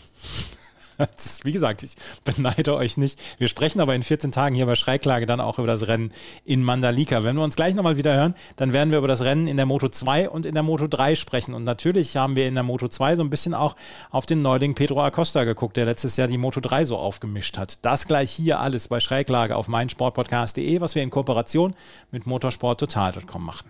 Ist, 1.17 1.43
wie 1.43 1.51
gesagt, 1.51 1.83
ich 1.83 1.95
beneide 2.23 2.75
euch 2.75 2.97
nicht. 2.97 3.19
Wir 3.37 3.47
sprechen 3.47 3.81
aber 3.81 3.95
in 3.95 4.03
14 4.03 4.31
Tagen 4.31 4.55
hier 4.55 4.65
bei 4.65 4.75
Schreiklage 4.75 5.25
dann 5.25 5.39
auch 5.41 5.57
über 5.57 5.67
das 5.67 5.87
Rennen 5.87 6.11
in 6.45 6.63
Mandalika. 6.63 7.23
Wenn 7.23 7.35
wir 7.35 7.43
uns 7.43 7.55
gleich 7.55 7.73
nochmal 7.73 7.97
wieder 7.97 8.15
hören, 8.15 8.35
dann 8.55 8.73
werden 8.73 8.91
wir 8.91 8.99
über 8.99 9.07
das 9.07 9.21
Rennen 9.21 9.47
in 9.47 9.57
der 9.57 9.65
Moto 9.65 9.89
2 9.89 10.29
und 10.29 10.45
in 10.45 10.53
der 10.53 10.63
Moto 10.63 10.87
3 10.87 11.15
sprechen. 11.15 11.53
Und 11.53 11.63
natürlich 11.63 12.15
haben 12.15 12.35
wir 12.35 12.47
in 12.47 12.53
der 12.53 12.63
Moto 12.63 12.87
2 12.87 13.15
so 13.15 13.23
ein 13.23 13.29
bisschen 13.29 13.53
auch 13.53 13.75
auf 14.11 14.25
den 14.25 14.41
Neuling 14.41 14.75
Pedro 14.75 15.01
Acosta 15.01 15.43
geguckt, 15.43 15.77
der 15.77 15.85
letztes 15.85 16.15
Jahr 16.17 16.27
die 16.27 16.37
Moto 16.37 16.59
3 16.59 16.85
so 16.85 16.97
aufgemischt 16.97 17.57
hat. 17.57 17.83
Das 17.83 18.07
gleich 18.07 18.31
hier 18.31 18.59
alles 18.59 18.87
bei 18.87 18.99
Schräglage 18.99 19.55
auf 19.55 19.67
meinsportpodcast.de, 19.67 20.79
was 20.79 20.95
wir 20.95 21.01
in 21.01 21.09
Kooperation 21.09 21.73
mit 22.11 22.27
motorsporttotal.com 22.27 23.43
machen. 23.43 23.69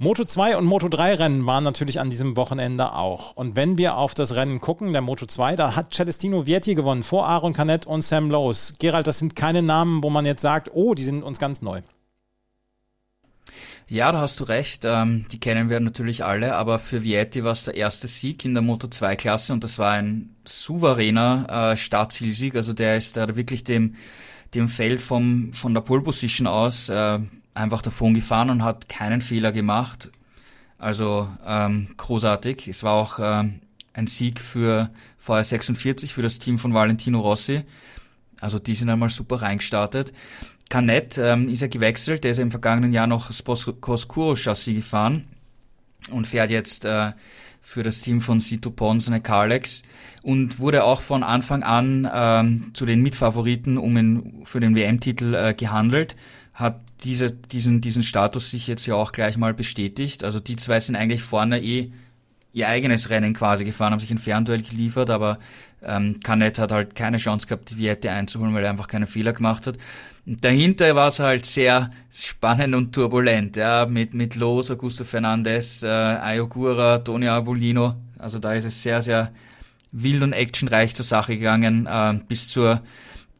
Moto 0.00 0.22
2 0.22 0.56
und 0.56 0.64
Moto 0.64 0.88
3 0.88 1.14
Rennen 1.14 1.46
waren 1.46 1.64
natürlich 1.64 1.98
an 1.98 2.08
diesem 2.08 2.36
Wochenende 2.36 2.92
auch. 2.92 3.32
Und 3.32 3.56
wenn 3.56 3.78
wir 3.78 3.96
auf 3.96 4.14
das 4.14 4.36
Rennen 4.36 4.60
gucken, 4.60 4.92
der 4.92 5.02
Moto 5.02 5.26
2, 5.26 5.56
da 5.56 5.74
hat 5.74 5.92
Celestino 5.92 6.46
Vietti 6.46 6.76
gewonnen 6.76 7.02
vor 7.02 7.26
Aaron 7.26 7.52
Canet 7.52 7.84
und 7.84 8.02
Sam 8.02 8.30
Lowe's. 8.30 8.74
Gerald, 8.78 9.08
das 9.08 9.18
sind 9.18 9.34
keine 9.34 9.60
Namen, 9.60 10.00
wo 10.04 10.08
man 10.08 10.24
jetzt 10.24 10.42
sagt, 10.42 10.70
oh, 10.72 10.94
die 10.94 11.02
sind 11.02 11.24
uns 11.24 11.40
ganz 11.40 11.62
neu. 11.62 11.82
Ja, 13.88 14.12
da 14.12 14.20
hast 14.20 14.38
du 14.38 14.44
recht. 14.44 14.84
Ähm, 14.84 15.26
die 15.32 15.40
kennen 15.40 15.68
wir 15.68 15.80
natürlich 15.80 16.24
alle, 16.24 16.54
aber 16.54 16.78
für 16.78 17.02
Vietti 17.02 17.42
war 17.42 17.50
es 17.50 17.64
der 17.64 17.74
erste 17.74 18.06
Sieg 18.06 18.44
in 18.44 18.54
der 18.54 18.62
Moto 18.62 18.86
2 18.86 19.16
Klasse 19.16 19.52
und 19.52 19.64
das 19.64 19.80
war 19.80 19.94
ein 19.94 20.30
souveräner 20.44 21.72
äh, 21.72 21.76
Startzielsieg. 21.76 22.54
Also 22.54 22.72
der 22.72 22.96
ist 22.96 23.16
da 23.16 23.34
wirklich 23.34 23.64
dem, 23.64 23.96
dem 24.54 24.68
Feld 24.68 25.02
vom, 25.02 25.52
von 25.54 25.74
der 25.74 25.80
Pole 25.80 26.02
Position 26.02 26.46
aus 26.46 26.88
äh, 26.88 27.18
einfach 27.58 27.82
davon 27.82 28.14
gefahren 28.14 28.50
und 28.50 28.62
hat 28.62 28.88
keinen 28.88 29.20
Fehler 29.20 29.52
gemacht. 29.52 30.10
Also 30.78 31.28
ähm, 31.46 31.88
großartig. 31.96 32.68
Es 32.68 32.82
war 32.82 32.94
auch 32.94 33.18
ähm, 33.20 33.60
ein 33.92 34.06
Sieg 34.06 34.40
für 34.40 34.90
VR46, 35.24 36.12
für 36.12 36.22
das 36.22 36.38
Team 36.38 36.58
von 36.58 36.72
Valentino 36.72 37.20
Rossi. 37.20 37.64
Also 38.40 38.58
die 38.58 38.74
sind 38.74 38.88
einmal 38.88 39.08
super 39.08 39.42
reingestartet. 39.42 40.12
Canet 40.70 41.18
ähm, 41.18 41.48
ist 41.48 41.62
ja 41.62 41.68
gewechselt, 41.68 42.24
der 42.24 42.32
ist 42.32 42.38
ja 42.38 42.42
im 42.42 42.50
vergangenen 42.50 42.92
Jahr 42.92 43.06
noch 43.06 43.26
das 43.26 43.42
Coscuro 43.80 44.36
Chassis 44.36 44.76
gefahren 44.76 45.24
und 46.10 46.28
fährt 46.28 46.50
jetzt 46.50 46.84
äh, 46.84 47.12
für 47.60 47.82
das 47.82 48.02
Team 48.02 48.20
von 48.20 48.38
Sito 48.38 48.70
Pons 48.70 49.08
eine 49.08 49.20
Carlex 49.20 49.82
und 50.22 50.58
wurde 50.58 50.84
auch 50.84 51.00
von 51.00 51.22
Anfang 51.22 51.62
an 51.62 52.08
ähm, 52.12 52.70
zu 52.74 52.86
den 52.86 53.00
Mitfavoriten 53.00 53.78
um 53.78 53.96
in, 53.96 54.42
für 54.44 54.60
den 54.60 54.76
WM-Titel 54.76 55.34
äh, 55.34 55.54
gehandelt 55.54 56.16
hat 56.58 56.80
diese, 57.04 57.30
diesen, 57.30 57.80
diesen 57.80 58.02
Status 58.02 58.50
sich 58.50 58.66
jetzt 58.66 58.84
ja 58.84 58.96
auch 58.96 59.12
gleich 59.12 59.36
mal 59.36 59.54
bestätigt. 59.54 60.24
Also 60.24 60.40
die 60.40 60.56
zwei 60.56 60.80
sind 60.80 60.96
eigentlich 60.96 61.22
vorne 61.22 61.62
eh 61.62 61.92
ihr 62.52 62.68
eigenes 62.68 63.10
Rennen 63.10 63.34
quasi 63.34 63.64
gefahren, 63.64 63.92
haben 63.92 64.00
sich 64.00 64.10
ein 64.10 64.18
Fernduell 64.18 64.62
geliefert, 64.62 65.10
aber 65.10 65.38
ähm, 65.84 66.18
Canet 66.24 66.58
hat 66.58 66.72
halt 66.72 66.96
keine 66.96 67.18
Chance 67.18 67.46
gehabt, 67.46 67.70
die 67.70 67.76
Viette 67.76 68.10
einzuholen, 68.10 68.52
weil 68.54 68.64
er 68.64 68.70
einfach 68.70 68.88
keine 68.88 69.06
Fehler 69.06 69.32
gemacht 69.32 69.68
hat. 69.68 69.78
Und 70.26 70.42
dahinter 70.42 70.96
war 70.96 71.08
es 71.08 71.20
halt 71.20 71.46
sehr 71.46 71.92
spannend 72.12 72.74
und 72.74 72.92
turbulent, 72.92 73.56
ja, 73.56 73.86
mit, 73.86 74.12
mit 74.14 74.34
Los, 74.34 74.72
Augusto 74.72 75.04
Fernandez, 75.04 75.84
äh, 75.84 75.86
Ayogura, 75.86 76.98
Tony 76.98 77.28
Abolino. 77.28 77.94
Also 78.18 78.40
da 78.40 78.54
ist 78.54 78.64
es 78.64 78.82
sehr, 78.82 79.00
sehr 79.00 79.30
wild 79.92 80.22
und 80.24 80.32
actionreich 80.32 80.96
zur 80.96 81.04
Sache 81.04 81.36
gegangen, 81.36 81.86
äh, 81.86 82.14
bis 82.26 82.48
zur 82.48 82.82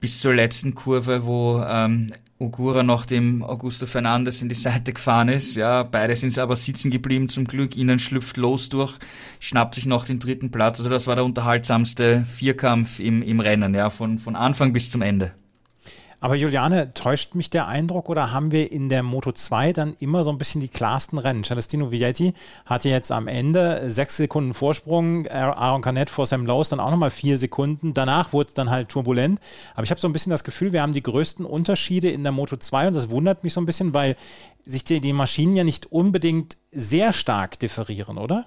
bis 0.00 0.20
zur 0.20 0.34
letzten 0.34 0.74
Kurve, 0.74 1.24
wo 1.24 1.62
ähm, 1.68 2.12
Ogura 2.40 2.84
noch 2.84 3.04
dem 3.04 3.42
Augusto 3.42 3.86
Fernandes 3.86 4.42
in 4.42 4.48
die 4.48 4.54
Seite 4.54 4.92
gefahren 4.92 5.28
ist. 5.28 5.56
Ja, 5.56 5.82
beide 5.82 6.14
sind 6.14 6.38
aber 6.38 6.54
sitzen 6.54 6.90
geblieben 6.90 7.28
zum 7.28 7.46
Glück. 7.46 7.76
Ihnen 7.76 7.98
schlüpft 7.98 8.36
los 8.36 8.68
durch, 8.68 8.94
schnappt 9.40 9.74
sich 9.74 9.86
noch 9.86 10.04
den 10.04 10.20
dritten 10.20 10.52
Platz. 10.52 10.78
Also 10.78 10.88
das 10.88 11.08
war 11.08 11.16
der 11.16 11.24
unterhaltsamste 11.24 12.24
Vierkampf 12.24 13.00
im, 13.00 13.22
im 13.22 13.40
Rennen, 13.40 13.74
ja, 13.74 13.90
von, 13.90 14.20
von 14.20 14.36
Anfang 14.36 14.72
bis 14.72 14.88
zum 14.88 15.02
Ende. 15.02 15.32
Aber 16.20 16.34
Juliane, 16.34 16.90
täuscht 16.90 17.36
mich 17.36 17.48
der 17.48 17.68
Eindruck 17.68 18.08
oder 18.08 18.32
haben 18.32 18.50
wir 18.50 18.72
in 18.72 18.88
der 18.88 19.04
Moto 19.04 19.30
2 19.30 19.72
dann 19.72 19.94
immer 20.00 20.24
so 20.24 20.30
ein 20.30 20.38
bisschen 20.38 20.60
die 20.60 20.68
klarsten 20.68 21.16
Rennen? 21.16 21.44
Celestino 21.44 21.92
Vietti 21.92 22.34
hatte 22.66 22.88
jetzt 22.88 23.12
am 23.12 23.28
Ende 23.28 23.92
sechs 23.92 24.16
Sekunden 24.16 24.52
Vorsprung, 24.52 25.28
Aaron 25.28 25.80
Canet 25.80 26.10
vor 26.10 26.26
Sam 26.26 26.44
Lowe's 26.44 26.70
dann 26.70 26.80
auch 26.80 26.90
nochmal 26.90 27.12
vier 27.12 27.38
Sekunden. 27.38 27.94
Danach 27.94 28.32
wurde 28.32 28.48
es 28.48 28.54
dann 28.54 28.68
halt 28.68 28.88
turbulent. 28.88 29.38
Aber 29.74 29.84
ich 29.84 29.90
habe 29.90 30.00
so 30.00 30.08
ein 30.08 30.12
bisschen 30.12 30.30
das 30.30 30.42
Gefühl, 30.42 30.72
wir 30.72 30.82
haben 30.82 30.92
die 30.92 31.04
größten 31.04 31.44
Unterschiede 31.46 32.10
in 32.10 32.24
der 32.24 32.32
Moto 32.32 32.56
2 32.56 32.88
und 32.88 32.94
das 32.94 33.10
wundert 33.10 33.44
mich 33.44 33.52
so 33.52 33.60
ein 33.60 33.66
bisschen, 33.66 33.94
weil 33.94 34.16
sich 34.64 34.82
die, 34.82 35.00
die 35.00 35.12
Maschinen 35.12 35.54
ja 35.54 35.62
nicht 35.62 35.92
unbedingt 35.92 36.56
sehr 36.72 37.12
stark 37.12 37.60
differieren, 37.60 38.18
oder? 38.18 38.46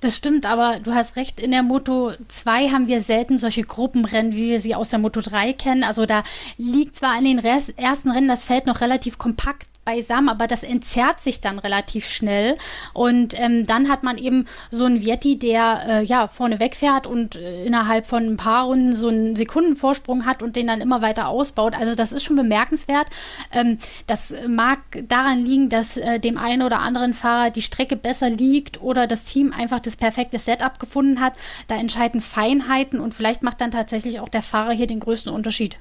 Das 0.00 0.16
stimmt, 0.16 0.46
aber 0.46 0.80
du 0.80 0.94
hast 0.94 1.16
recht, 1.16 1.40
in 1.40 1.50
der 1.50 1.62
Moto 1.62 2.12
2 2.28 2.70
haben 2.70 2.88
wir 2.88 3.00
selten 3.00 3.38
solche 3.38 3.62
Gruppenrennen, 3.62 4.32
wie 4.32 4.50
wir 4.50 4.60
sie 4.60 4.74
aus 4.74 4.90
der 4.90 4.98
Moto 4.98 5.20
3 5.20 5.52
kennen. 5.52 5.84
Also 5.84 6.06
da 6.06 6.22
liegt 6.56 6.96
zwar 6.96 7.18
in 7.18 7.24
den 7.24 7.38
ersten 7.38 8.10
Rennen 8.10 8.28
das 8.28 8.44
Feld 8.44 8.66
noch 8.66 8.80
relativ 8.80 9.18
kompakt 9.18 9.66
beisammen, 9.90 10.28
aber 10.28 10.46
das 10.46 10.62
entzerrt 10.62 11.20
sich 11.20 11.40
dann 11.40 11.58
relativ 11.58 12.08
schnell. 12.08 12.56
Und 12.92 13.38
ähm, 13.38 13.66
dann 13.66 13.88
hat 13.88 14.02
man 14.02 14.18
eben 14.18 14.46
so 14.70 14.84
einen 14.84 15.02
Vietti, 15.02 15.38
der 15.38 15.82
äh, 15.88 16.04
ja 16.04 16.28
vorne 16.28 16.60
wegfährt 16.60 17.06
und 17.06 17.36
äh, 17.36 17.64
innerhalb 17.64 18.06
von 18.06 18.24
ein 18.24 18.36
paar 18.36 18.66
Runden 18.66 18.94
so 18.94 19.08
einen 19.08 19.34
Sekundenvorsprung 19.34 20.26
hat 20.26 20.42
und 20.42 20.54
den 20.56 20.68
dann 20.68 20.80
immer 20.80 21.02
weiter 21.02 21.28
ausbaut. 21.28 21.74
Also 21.78 21.94
das 21.94 22.12
ist 22.12 22.22
schon 22.22 22.36
bemerkenswert. 22.36 23.08
Ähm, 23.52 23.78
das 24.06 24.34
mag 24.46 24.78
daran 25.08 25.44
liegen, 25.44 25.68
dass 25.68 25.96
äh, 25.96 26.20
dem 26.20 26.38
einen 26.38 26.62
oder 26.62 26.78
anderen 26.80 27.12
Fahrer 27.12 27.50
die 27.50 27.62
Strecke 27.62 27.96
besser 27.96 28.30
liegt 28.30 28.80
oder 28.80 29.06
das 29.06 29.24
Team 29.24 29.52
einfach 29.52 29.80
das 29.80 29.96
perfekte 29.96 30.38
Setup 30.38 30.78
gefunden 30.78 31.20
hat. 31.20 31.34
Da 31.66 31.76
entscheiden 31.76 32.20
Feinheiten 32.20 33.00
und 33.00 33.12
vielleicht 33.14 33.42
macht 33.42 33.60
dann 33.60 33.72
tatsächlich 33.72 34.20
auch 34.20 34.28
der 34.28 34.42
Fahrer 34.42 34.72
hier 34.72 34.86
den 34.86 35.00
größten 35.00 35.32
Unterschied. 35.32 35.78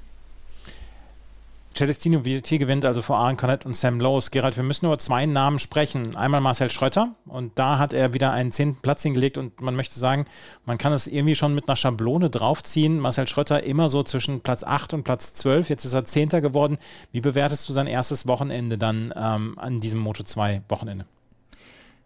Celestino 1.80 2.26
Vietti 2.26 2.58
gewinnt 2.58 2.84
also 2.84 3.02
vor 3.02 3.20
Aaron 3.20 3.38
Canet 3.38 3.66
und 3.66 3.74
Sam 3.74 4.02
Lowe's. 4.02 4.32
Gerald, 4.32 4.58
wir 4.58 4.66
müssen 4.66 4.88
über 4.88 4.98
zwei 4.98 5.26
Namen 5.26 5.60
sprechen. 5.60 6.14
Einmal 6.14 6.42
Marcel 6.42 6.70
Schröter 6.70 7.16
und 7.26 7.58
da 7.58 7.78
hat 7.78 7.94
er 7.94 8.14
wieder 8.14 8.34
einen 8.34 8.52
zehnten 8.52 8.82
Platz 8.82 9.02
hingelegt 9.04 9.38
und 9.38 9.62
man 9.62 9.78
möchte 9.78 9.98
sagen, 9.98 10.26
man 10.66 10.78
kann 10.78 10.92
es 10.92 11.08
irgendwie 11.08 11.36
schon 11.36 11.56
mit 11.56 11.70
einer 11.70 11.78
Schablone 11.78 12.30
draufziehen. 12.30 13.00
Marcel 13.00 13.30
Schröter 13.30 13.64
immer 13.64 13.88
so 13.88 14.04
zwischen 14.04 14.42
Platz 14.42 14.66
8 14.66 14.94
und 14.94 15.04
Platz 15.06 15.36
12. 15.36 15.70
Jetzt 15.70 15.86
ist 15.86 15.94
er 15.94 16.04
Zehnter 16.04 16.42
geworden. 16.42 16.78
Wie 17.14 17.22
bewertest 17.22 17.70
du 17.70 17.72
sein 17.72 17.88
erstes 17.88 18.28
Wochenende 18.28 18.78
dann 18.78 19.14
ähm, 19.16 19.58
an 19.58 19.80
diesem 19.80 20.02
Moto 20.02 20.24
2 20.24 20.64
Wochenende? 20.68 21.06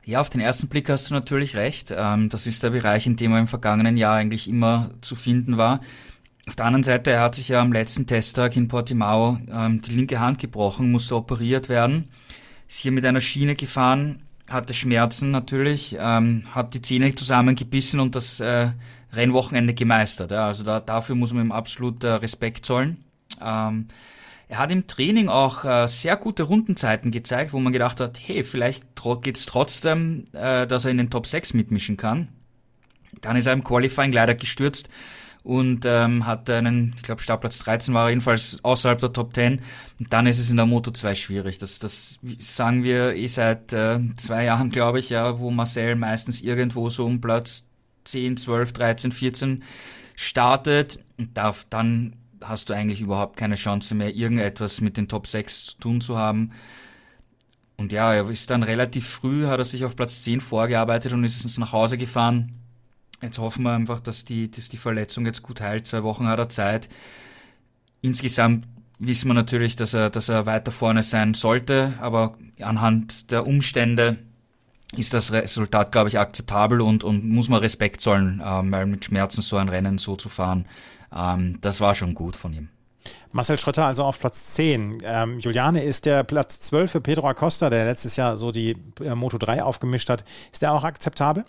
Ja, 0.05 0.21
auf 0.21 0.30
den 0.30 0.41
ersten 0.41 0.67
Blick 0.67 0.88
hast 0.88 1.09
du 1.09 1.15
natürlich 1.15 1.55
recht. 1.55 1.91
Ähm, 1.97 2.30
das 2.30 2.45
ist 2.45 2.61
der 2.61 2.69
Bereich, 2.69 3.07
in 3.07 3.15
dem 3.15 3.32
er 3.32 3.39
im 3.39 3.47
vergangenen 3.47 3.97
Jahr 3.97 4.17
eigentlich 4.17 4.47
immer 4.47 4.91
zu 5.01 5.15
finden 5.15 5.57
war. 5.57 5.80
Auf 6.48 6.58
der 6.58 6.66
anderen 6.66 6.84
Seite, 6.84 7.12
er 7.12 7.22
hat 7.22 7.36
sich 7.36 7.48
ja 7.48 7.62
am 7.62 7.72
letzten 7.72 8.06
Testtag 8.06 8.58
in 8.58 8.68
Portimao 8.68 9.38
ähm, 9.50 9.82
die 9.82 9.91
linke 9.91 10.20
Hand 10.20 10.39
gebrochen, 10.39 10.91
musste 10.91 11.16
operiert 11.16 11.70
werden, 11.70 12.06
ist 12.68 12.80
hier 12.80 12.91
mit 12.91 13.06
einer 13.06 13.22
Schiene 13.22 13.56
gefahren, 13.56 14.24
hatte 14.50 14.74
Schmerzen 14.74 15.32
natürlich, 15.32 15.96
ähm, 16.00 16.44
hat 16.54 16.74
die 16.74 16.82
Zähne 16.82 17.16
zusammengebissen 17.16 18.02
und 18.02 18.16
das 18.16 18.41
äh, 18.41 18.72
Rennwochenende 19.14 19.74
gemeistert. 19.74 20.32
Ja. 20.32 20.48
Also 20.48 20.64
da, 20.64 20.82
dafür 20.82 21.16
muss 21.16 21.32
man 21.32 21.46
ihm 21.46 21.52
absolut 21.54 22.04
äh, 22.04 22.10
Respekt 22.10 22.66
zollen. 22.66 23.06
Ähm, 23.41 23.88
er 24.50 24.58
hat 24.58 24.72
im 24.72 24.86
Training 24.86 25.30
auch 25.30 25.64
äh, 25.64 25.88
sehr 25.88 26.18
gute 26.18 26.44
Rundenzeiten 26.44 27.10
gezeigt, 27.12 27.54
wo 27.54 27.60
man 27.60 27.72
gedacht 27.72 28.02
hat, 28.02 28.20
hey, 28.22 28.44
vielleicht 28.44 28.84
geht's 29.22 29.46
trotzdem, 29.46 30.26
äh, 30.34 30.68
dass 30.68 30.84
er 30.84 30.91
in 30.91 30.98
den 30.98 31.10
Top 31.10 31.26
6 31.26 31.54
mitmischen 31.54 31.96
kann. 31.96 32.28
Dann 33.22 33.38
ist 33.38 33.48
er 33.48 33.54
im 33.54 33.64
Qualifying 33.64 34.12
leider 34.12 34.36
gestürzt 34.36 34.89
und 35.44 35.86
ähm, 35.86 36.26
hat 36.26 36.50
einen, 36.50 36.94
ich 36.96 37.04
glaube 37.04 37.22
Startplatz 37.22 37.60
13 37.60 37.94
war 37.94 38.06
er 38.06 38.10
jedenfalls 38.10 38.60
außerhalb 38.64 39.00
der 39.00 39.12
Top 39.12 39.36
10. 39.36 39.60
Und 40.00 40.14
dann 40.14 40.26
ist 40.26 40.39
es 40.39 40.50
in 40.50 40.56
der 40.58 40.66
Moto 40.66 40.91
2 40.91 41.16
schwierig. 41.16 41.58
Das, 41.58 41.80
das 41.80 42.18
sagen 42.39 42.84
wir 42.84 43.14
eh 43.16 43.28
seit 43.28 43.74
äh, 43.74 44.00
zwei 44.16 44.46
Jahren, 44.46 44.72
glaube 44.72 45.00
ich, 45.00 45.10
ja, 45.10 45.39
wo 45.39 45.52
Marcel 45.52 45.96
meistens 45.96 46.41
irgendwo 46.41 46.89
so 46.89 47.06
um 47.06 47.20
Platz 47.20 47.68
10, 48.06 48.38
12, 48.38 48.72
13, 48.72 49.12
14 49.12 49.64
startet. 50.16 51.00
Und 51.18 51.38
darf, 51.38 51.66
dann 51.70 52.16
hast 52.41 52.70
du 52.70 52.74
eigentlich 52.74 53.02
überhaupt 53.02 53.36
keine 53.38 53.56
Chance 53.56 53.96
mehr, 53.96 54.16
irgendetwas 54.16 54.80
mit 54.80 54.96
den 54.96 55.10
Top 55.10 55.28
6 55.28 55.66
zu 55.66 55.78
tun 55.78 56.02
zu 56.02 56.18
haben. 56.18 56.52
und 57.78 57.91
ja, 57.91 58.14
er 58.14 58.30
ist 58.30 58.50
dann 58.50 58.64
relativ 58.64 59.08
früh, 59.10 59.48
hat 59.48 59.60
er 59.60 59.66
sich 59.66 59.84
auf 59.84 59.96
Platz 59.96 60.24
10 60.24 60.41
vorgearbeitet 60.41 61.14
und 61.14 61.24
ist 61.24 61.44
uns 61.44 61.58
nach 61.58 61.74
Hause 61.74 61.98
gefahren. 61.98 62.62
Jetzt 63.24 63.39
hoffen 63.39 63.63
wir 63.63 63.71
einfach, 63.71 64.01
dass 64.01 64.26
die, 64.26 64.51
dass 64.51 64.67
die 64.67 64.78
Verletzung 64.78 65.26
jetzt 65.26 65.43
gut 65.43 65.61
heilt. 65.61 65.88
Zwei 65.88 66.03
Wochen 66.03 66.28
hat 66.28 66.39
er 66.39 66.49
Zeit. 66.49 66.89
Insgesamt 68.01 68.67
wissen 68.99 69.30
wir 69.30 69.34
natürlich, 69.34 69.78
dass 69.78 69.93
er, 69.93 70.09
dass 70.09 70.28
er 70.28 70.45
weiter 70.45 70.74
vorne 70.74 71.03
sein 71.03 71.34
sollte, 71.34 71.93
aber 72.01 72.36
anhand 72.59 73.32
der 73.32 73.47
Umstände 73.47 74.17
ist 74.95 75.13
das 75.13 75.32
Resultat, 75.32 75.93
glaube 75.93 76.09
ich, 76.09 76.19
akzeptabel 76.19 76.82
und, 76.82 77.05
und 77.05 77.28
muss 77.28 77.47
man 77.47 77.61
Respekt 77.61 78.01
zollen, 78.01 78.43
ähm, 78.45 78.71
weil 78.71 78.86
mit 78.86 79.05
Schmerzen 79.05 79.41
so 79.41 79.55
ein 79.55 79.69
Rennen 79.69 79.97
so 79.97 80.17
zu 80.17 80.28
fahren, 80.28 80.65
ähm, 81.15 81.59
das 81.61 81.80
war 81.80 81.95
schon 81.95 82.13
gut 82.15 82.36
von 82.36 82.53
ihm. 82.53 82.67
Marcel 83.32 83.57
Schröter 83.57 83.86
also 83.86 84.03
auf 84.03 84.19
Platz 84.19 84.53
10. 84.53 85.01
Ähm, 85.03 85.39
Juliane 85.39 85.82
ist 85.82 86.05
der 86.05 86.24
Platz 86.24 86.59
12 86.59 86.91
für 86.91 87.01
Pedro 87.01 87.28
Acosta, 87.28 87.69
der 87.69 87.86
letztes 87.86 88.17
Jahr 88.17 88.38
so 88.38 88.51
die 88.51 88.76
äh, 89.01 89.15
Moto 89.15 89.38
3 89.38 89.63
aufgemischt 89.63 90.09
hat. 90.09 90.26
Ist 90.51 90.61
der 90.61 90.74
auch 90.74 90.84
akzeptabel? 90.84 91.45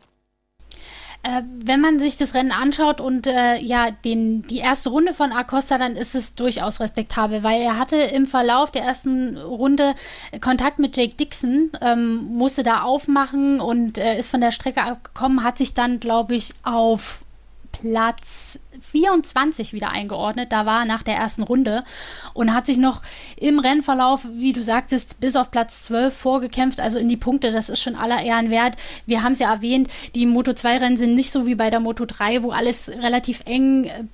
Äh, 1.24 1.42
wenn 1.64 1.80
man 1.80 1.98
sich 1.98 2.18
das 2.18 2.34
Rennen 2.34 2.52
anschaut 2.52 3.00
und 3.00 3.26
äh, 3.26 3.56
ja 3.56 3.90
den, 3.90 4.42
die 4.42 4.58
erste 4.58 4.90
Runde 4.90 5.14
von 5.14 5.32
Acosta, 5.32 5.78
dann 5.78 5.96
ist 5.96 6.14
es 6.14 6.34
durchaus 6.34 6.80
respektabel, 6.80 7.42
weil 7.42 7.62
er 7.62 7.78
hatte 7.78 7.96
im 7.96 8.26
Verlauf 8.26 8.70
der 8.70 8.82
ersten 8.82 9.38
Runde 9.38 9.94
Kontakt 10.42 10.78
mit 10.78 10.98
Jake 10.98 11.16
Dixon, 11.16 11.70
ähm, 11.80 12.26
musste 12.26 12.62
da 12.62 12.82
aufmachen 12.82 13.60
und 13.60 13.96
äh, 13.96 14.18
ist 14.18 14.30
von 14.30 14.42
der 14.42 14.50
Strecke 14.50 14.82
abgekommen, 14.82 15.42
hat 15.42 15.56
sich 15.56 15.72
dann, 15.72 15.98
glaube 15.98 16.34
ich, 16.34 16.52
auf 16.62 17.24
Platz 17.72 18.58
24 18.90 19.72
wieder 19.72 19.90
eingeordnet. 19.90 20.52
Da 20.52 20.66
war 20.66 20.84
nach 20.84 21.02
der 21.02 21.16
ersten 21.16 21.42
Runde 21.42 21.84
und 22.32 22.54
hat 22.54 22.66
sich 22.66 22.76
noch 22.76 23.02
im 23.36 23.58
Rennverlauf, 23.58 24.26
wie 24.32 24.52
du 24.52 24.62
sagtest, 24.62 25.20
bis 25.20 25.36
auf 25.36 25.50
Platz 25.50 25.84
12 25.84 26.16
vorgekämpft, 26.16 26.80
also 26.80 26.98
in 26.98 27.08
die 27.08 27.16
Punkte. 27.16 27.50
Das 27.50 27.68
ist 27.68 27.82
schon 27.82 27.96
aller 27.96 28.22
Ehren 28.22 28.50
wert. 28.50 28.76
Wir 29.06 29.22
haben 29.22 29.32
es 29.32 29.38
ja 29.38 29.52
erwähnt, 29.52 29.88
die 30.14 30.26
Moto 30.26 30.52
2 30.52 30.78
Rennen 30.78 30.96
sind 30.96 31.14
nicht 31.14 31.30
so 31.30 31.46
wie 31.46 31.54
bei 31.54 31.70
der 31.70 31.80
Moto 31.80 32.04
3, 32.04 32.42
wo 32.42 32.50
alles 32.50 32.88
relativ 32.88 33.42
eng 33.46 33.84
äh, 33.84 34.04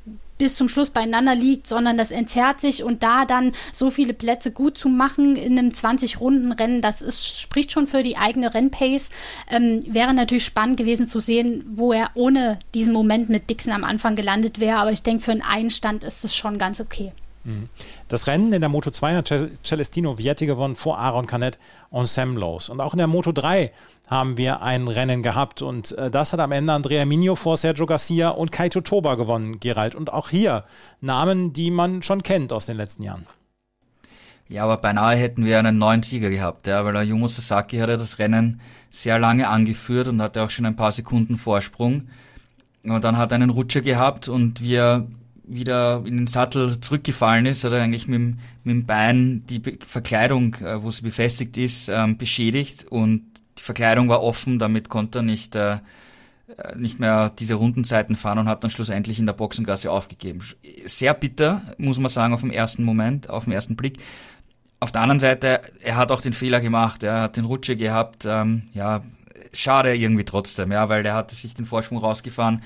bis 0.41 0.57
zum 0.57 0.71
Schluss 0.71 0.89
beieinander 0.89 1.35
liegt, 1.35 1.67
sondern 1.67 1.99
das 1.99 2.11
entzerrt 2.11 2.63
sich 2.63 2.83
und 2.83 3.03
da 3.03 3.27
dann 3.27 3.53
so 3.73 3.91
viele 3.91 4.15
Plätze 4.15 4.51
gut 4.51 4.79
zu 4.79 4.89
machen 4.89 5.37
in 5.37 5.59
einem 5.59 5.69
20-Runden-Rennen, 5.69 6.81
das 6.81 7.03
ist, 7.03 7.39
spricht 7.41 7.73
schon 7.73 7.87
für 7.87 8.03
die 8.03 8.17
eigene 8.17 8.55
Rennpace. 8.55 9.11
Ähm, 9.51 9.83
wäre 9.87 10.15
natürlich 10.15 10.47
spannend 10.47 10.79
gewesen 10.79 11.07
zu 11.07 11.21
sehen, 11.21 11.65
wo 11.75 11.93
er 11.93 12.11
ohne 12.15 12.59
diesen 12.75 12.95
Moment 12.95 13.29
mit 13.29 13.51
Dixon 13.51 13.75
am 13.75 13.85
Anfang 13.85 14.17
gelandet 14.17 14.61
wäre, 14.61 14.79
aber 14.79 14.93
ich 14.93 15.03
denke, 15.03 15.23
für 15.23 15.33
einen 15.33 15.43
Einstand 15.43 16.05
ist 16.05 16.25
es 16.25 16.35
schon 16.35 16.57
ganz 16.57 16.81
okay. 16.81 17.13
Mhm. 17.45 17.69
Das 18.09 18.27
Rennen 18.27 18.53
in 18.53 18.61
der 18.61 18.69
Moto 18.69 18.91
2 18.91 19.17
hat 19.17 19.33
Celestino 19.65 20.19
Vietti 20.19 20.47
gewonnen 20.47 20.77
vor 20.77 20.99
Aaron 20.99 21.27
Canet 21.27 21.59
und 21.91 22.07
Sam 22.07 22.37
Lowe's. 22.37 22.69
Und 22.69 22.81
auch 22.81 22.93
in 22.93 22.99
der 22.99 23.07
Moto 23.07 23.33
3 23.33 23.73
haben 24.09 24.37
wir 24.37 24.61
ein 24.63 24.89
Rennen 24.89 25.23
gehabt. 25.23 25.63
Und 25.63 25.93
äh, 25.93 26.11
das 26.11 26.33
hat 26.33 26.41
am 26.41 26.53
Ende 26.53 26.73
Andrea 26.73 27.05
Migno 27.05 27.37
vor 27.37 27.57
Sergio 27.57 27.87
Garcia 27.87 28.31
und 28.31 28.53
Kaito 28.53 28.81
Toba 28.81 29.15
gewonnen, 29.15 29.61
Gerald. 29.61 29.95
Und 29.95 30.13
auch 30.13 30.29
hier 30.29 30.65
Namen, 31.01 31.53
die 31.53 31.71
man 31.71 32.03
schon 32.03 32.23
kennt 32.23 32.53
aus 32.53 32.67
den 32.67 32.77
letzten 32.77 33.05
Jahren. 33.05 33.27
Ja, 34.49 34.65
aber 34.65 34.79
beinahe 34.79 35.17
hätten 35.17 35.45
wir 35.45 35.61
einen 35.61 35.79
neuen 35.79 36.03
Sieger 36.03 36.29
gehabt, 36.29 36.67
ja, 36.67 36.85
weil 36.85 36.93
der 36.93 37.05
Yumo 37.05 37.29
Sasaki 37.29 37.79
hatte 37.79 37.97
das 37.97 38.19
Rennen 38.19 38.61
sehr 38.91 39.17
lange 39.21 39.49
angeführt 39.49 40.09
und 40.09 40.21
hatte 40.21 40.43
auch 40.43 40.51
schon 40.51 40.67
ein 40.67 40.75
paar 40.75 40.91
Sekunden 40.91 41.37
Vorsprung. 41.37 42.09
Und 42.83 43.05
dann 43.05 43.17
hat 43.17 43.31
er 43.31 43.37
einen 43.37 43.51
Rutscher 43.51 43.81
gehabt 43.81 44.27
und 44.27 44.61
wir 44.61 45.07
wieder 45.51 46.03
in 46.05 46.17
den 46.17 46.27
Sattel 46.27 46.81
zurückgefallen 46.81 47.47
ist, 47.47 47.65
hat 47.65 47.73
er 47.73 47.83
eigentlich 47.83 48.07
mit, 48.07 48.19
dem, 48.19 48.39
mit 48.65 48.75
dem 48.75 48.87
Bein 48.87 49.45
die 49.49 49.61
Verkleidung, 49.87 50.55
äh, 50.57 50.83
wo 50.83 50.91
sie 50.91 51.03
befestigt 51.03 51.59
ist, 51.59 51.89
ähm, 51.89 52.17
beschädigt 52.17 52.87
und 52.89 53.23
die 53.59 53.63
Verkleidung 53.63 54.09
war 54.09 54.23
offen, 54.23 54.59
damit 54.59 54.89
konnte 54.89 55.19
er 55.19 55.23
nicht, 55.23 55.55
äh, 55.57 55.79
nicht 56.77 56.99
mehr 56.99 57.31
diese 57.31 57.55
Rundenzeiten 57.55 58.17
fahren 58.17 58.39
und 58.39 58.49
hat 58.49 58.65
dann 58.65 58.71
schlussendlich 58.71 59.19
in 59.19 59.27
der 59.27 59.33
Boxengasse 59.33 59.91
aufgegeben. 59.91 60.41
Sehr 60.87 61.15
bitter, 61.15 61.63
muss 61.79 61.99
man 61.99 62.09
sagen, 62.09 62.33
auf 62.33 62.41
dem 62.41 62.51
ersten 62.51 62.85
Moment, 62.85 63.29
auf 63.29 63.45
den 63.45 63.53
ersten 63.53 63.77
Blick. 63.77 63.99
Auf 64.79 64.93
der 64.93 65.03
anderen 65.03 65.21
Seite, 65.21 65.61
er 65.83 65.97
hat 65.97 66.11
auch 66.11 66.23
den 66.23 66.33
Fehler 66.33 66.61
gemacht, 66.61 67.03
er 67.03 67.21
hat 67.23 67.37
den 67.37 67.45
Rutsche 67.45 67.77
gehabt, 67.77 68.25
ähm, 68.27 68.63
ja, 68.73 69.03
schade 69.53 69.95
irgendwie 69.95 70.25
trotzdem, 70.25 70.73
ja, 70.73 70.89
weil 70.89 71.03
der 71.03 71.15
hatte 71.15 71.35
sich 71.35 71.55
den 71.55 71.67
Vorsprung 71.67 71.99
rausgefahren, 71.99 72.63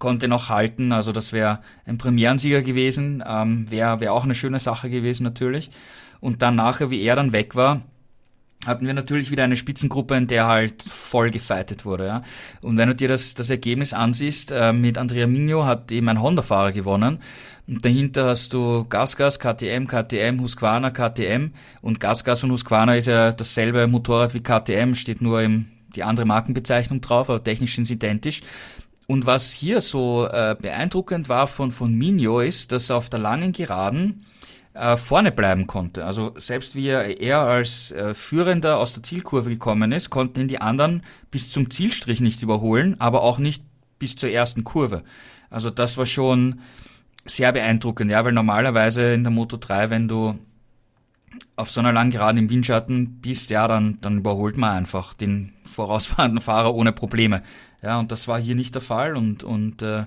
konnte 0.00 0.26
noch 0.26 0.48
halten, 0.48 0.90
also 0.90 1.12
das 1.12 1.32
wäre 1.32 1.60
ein 1.84 1.98
Premierensieger 1.98 2.62
gewesen, 2.62 3.22
ähm, 3.24 3.70
wäre 3.70 4.00
wär 4.00 4.12
auch 4.12 4.24
eine 4.24 4.34
schöne 4.34 4.58
Sache 4.58 4.90
gewesen 4.90 5.22
natürlich. 5.22 5.70
Und 6.18 6.42
dann 6.42 6.56
nachher, 6.56 6.90
wie 6.90 7.02
er 7.02 7.14
dann 7.14 7.32
weg 7.32 7.54
war, 7.54 7.82
hatten 8.66 8.86
wir 8.86 8.92
natürlich 8.92 9.30
wieder 9.30 9.44
eine 9.44 9.56
Spitzengruppe, 9.56 10.16
in 10.16 10.26
der 10.26 10.46
halt 10.46 10.82
voll 10.82 11.30
gefightet 11.30 11.84
wurde. 11.84 12.06
Ja. 12.06 12.22
Und 12.60 12.76
wenn 12.76 12.88
du 12.88 12.94
dir 12.94 13.08
das, 13.08 13.34
das 13.34 13.48
Ergebnis 13.48 13.92
ansiehst, 13.92 14.52
äh, 14.52 14.72
mit 14.72 14.98
Andrea 14.98 15.26
Migno 15.26 15.64
hat 15.64 15.92
eben 15.92 16.08
ein 16.08 16.20
Honda-Fahrer 16.20 16.72
gewonnen. 16.72 17.18
Und 17.66 17.84
dahinter 17.84 18.26
hast 18.26 18.52
du 18.52 18.84
Gasgas, 18.86 19.38
KTM, 19.38 19.86
KTM, 19.86 20.40
Husqvarna, 20.40 20.90
KTM. 20.90 21.52
Und 21.80 22.00
Gasgas 22.00 22.42
und 22.42 22.50
Husqvarna 22.50 22.96
ist 22.96 23.06
ja 23.06 23.32
dasselbe 23.32 23.86
Motorrad 23.86 24.34
wie 24.34 24.40
KTM, 24.40 24.94
steht 24.94 25.22
nur 25.22 25.40
im, 25.40 25.66
die 25.94 26.02
andere 26.02 26.26
Markenbezeichnung 26.26 27.00
drauf, 27.00 27.30
aber 27.30 27.42
technisch 27.42 27.76
sind 27.76 27.86
sie 27.86 27.94
identisch. 27.94 28.42
Und 29.10 29.26
was 29.26 29.52
hier 29.52 29.80
so 29.80 30.28
äh, 30.28 30.54
beeindruckend 30.54 31.28
war 31.28 31.48
von, 31.48 31.72
von 31.72 31.92
Migno 31.92 32.38
ist, 32.38 32.70
dass 32.70 32.92
auf 32.92 33.10
der 33.10 33.18
langen 33.18 33.50
Geraden 33.50 34.24
äh, 34.72 34.96
vorne 34.96 35.32
bleiben 35.32 35.66
konnte. 35.66 36.04
Also 36.04 36.32
selbst 36.38 36.76
wie 36.76 36.86
er, 36.86 37.20
er 37.20 37.40
als 37.40 37.90
äh, 37.90 38.14
Führender 38.14 38.78
aus 38.78 38.94
der 38.94 39.02
Zielkurve 39.02 39.50
gekommen 39.50 39.90
ist, 39.90 40.10
konnten 40.10 40.42
ihn 40.42 40.46
die 40.46 40.60
anderen 40.60 41.02
bis 41.32 41.50
zum 41.50 41.70
Zielstrich 41.70 42.20
nicht 42.20 42.40
überholen, 42.44 43.00
aber 43.00 43.22
auch 43.22 43.38
nicht 43.40 43.64
bis 43.98 44.14
zur 44.14 44.30
ersten 44.30 44.62
Kurve. 44.62 45.02
Also 45.50 45.70
das 45.70 45.98
war 45.98 46.06
schon 46.06 46.60
sehr 47.24 47.50
beeindruckend, 47.50 48.12
ja, 48.12 48.24
weil 48.24 48.30
normalerweise 48.30 49.12
in 49.12 49.24
der 49.24 49.32
Moto 49.32 49.56
3, 49.56 49.90
wenn 49.90 50.06
du 50.06 50.38
auf 51.56 51.68
so 51.68 51.80
einer 51.80 51.92
langen 51.92 52.12
Geraden 52.12 52.38
im 52.38 52.50
Windschatten 52.50 53.20
bist, 53.20 53.50
ja, 53.50 53.66
dann, 53.66 53.98
dann 54.02 54.18
überholt 54.18 54.56
man 54.56 54.70
einfach 54.70 55.14
den 55.14 55.52
vorausfahrenden 55.64 56.40
Fahrer 56.40 56.76
ohne 56.76 56.92
Probleme. 56.92 57.42
Ja, 57.82 57.98
und 57.98 58.12
das 58.12 58.28
war 58.28 58.40
hier 58.40 58.54
nicht 58.54 58.74
der 58.74 58.82
Fall 58.82 59.16
und, 59.16 59.42
und 59.42 59.82
äh, 59.82 60.04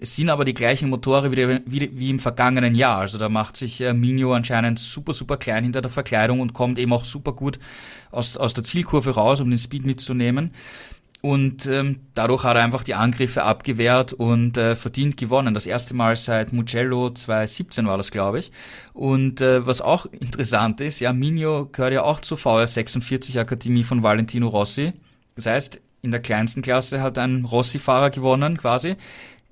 es 0.00 0.14
sind 0.14 0.30
aber 0.30 0.44
die 0.44 0.54
gleichen 0.54 0.90
Motore 0.90 1.32
wie, 1.32 1.60
wie, 1.66 1.90
wie 1.98 2.10
im 2.10 2.20
vergangenen 2.20 2.76
Jahr. 2.76 2.98
Also 2.98 3.18
da 3.18 3.28
macht 3.28 3.56
sich 3.56 3.80
äh, 3.80 3.92
Minio 3.92 4.32
anscheinend 4.32 4.78
super, 4.78 5.12
super 5.12 5.36
klein 5.36 5.64
hinter 5.64 5.82
der 5.82 5.90
Verkleidung 5.90 6.40
und 6.40 6.54
kommt 6.54 6.78
eben 6.78 6.92
auch 6.92 7.04
super 7.04 7.32
gut 7.32 7.58
aus, 8.12 8.36
aus 8.36 8.54
der 8.54 8.62
Zielkurve 8.62 9.10
raus, 9.10 9.40
um 9.40 9.50
den 9.50 9.58
Speed 9.58 9.84
mitzunehmen. 9.84 10.52
Und 11.20 11.66
ähm, 11.66 11.98
dadurch 12.14 12.44
hat 12.44 12.56
er 12.56 12.62
einfach 12.62 12.84
die 12.84 12.94
Angriffe 12.94 13.42
abgewehrt 13.42 14.12
und 14.12 14.56
äh, 14.56 14.76
verdient 14.76 15.16
gewonnen. 15.16 15.52
Das 15.52 15.66
erste 15.66 15.94
Mal 15.94 16.14
seit 16.14 16.52
Mugello 16.52 17.10
2017 17.10 17.86
war 17.86 17.96
das, 17.96 18.12
glaube 18.12 18.38
ich. 18.38 18.52
Und 18.92 19.40
äh, 19.40 19.66
was 19.66 19.80
auch 19.80 20.06
interessant 20.06 20.80
ist, 20.80 21.00
ja, 21.00 21.12
Minio 21.12 21.66
gehört 21.72 21.92
ja 21.92 22.04
auch 22.04 22.20
zur 22.20 22.38
VR 22.38 22.68
46 22.68 23.40
Akademie 23.40 23.82
von 23.82 24.04
Valentino 24.04 24.46
Rossi. 24.46 24.92
Das 25.34 25.46
heißt, 25.46 25.80
in 26.08 26.12
der 26.12 26.20
kleinsten 26.20 26.62
Klasse 26.62 27.02
hat 27.02 27.18
ein 27.18 27.44
Rossi-Fahrer 27.44 28.08
gewonnen 28.08 28.56
quasi 28.56 28.96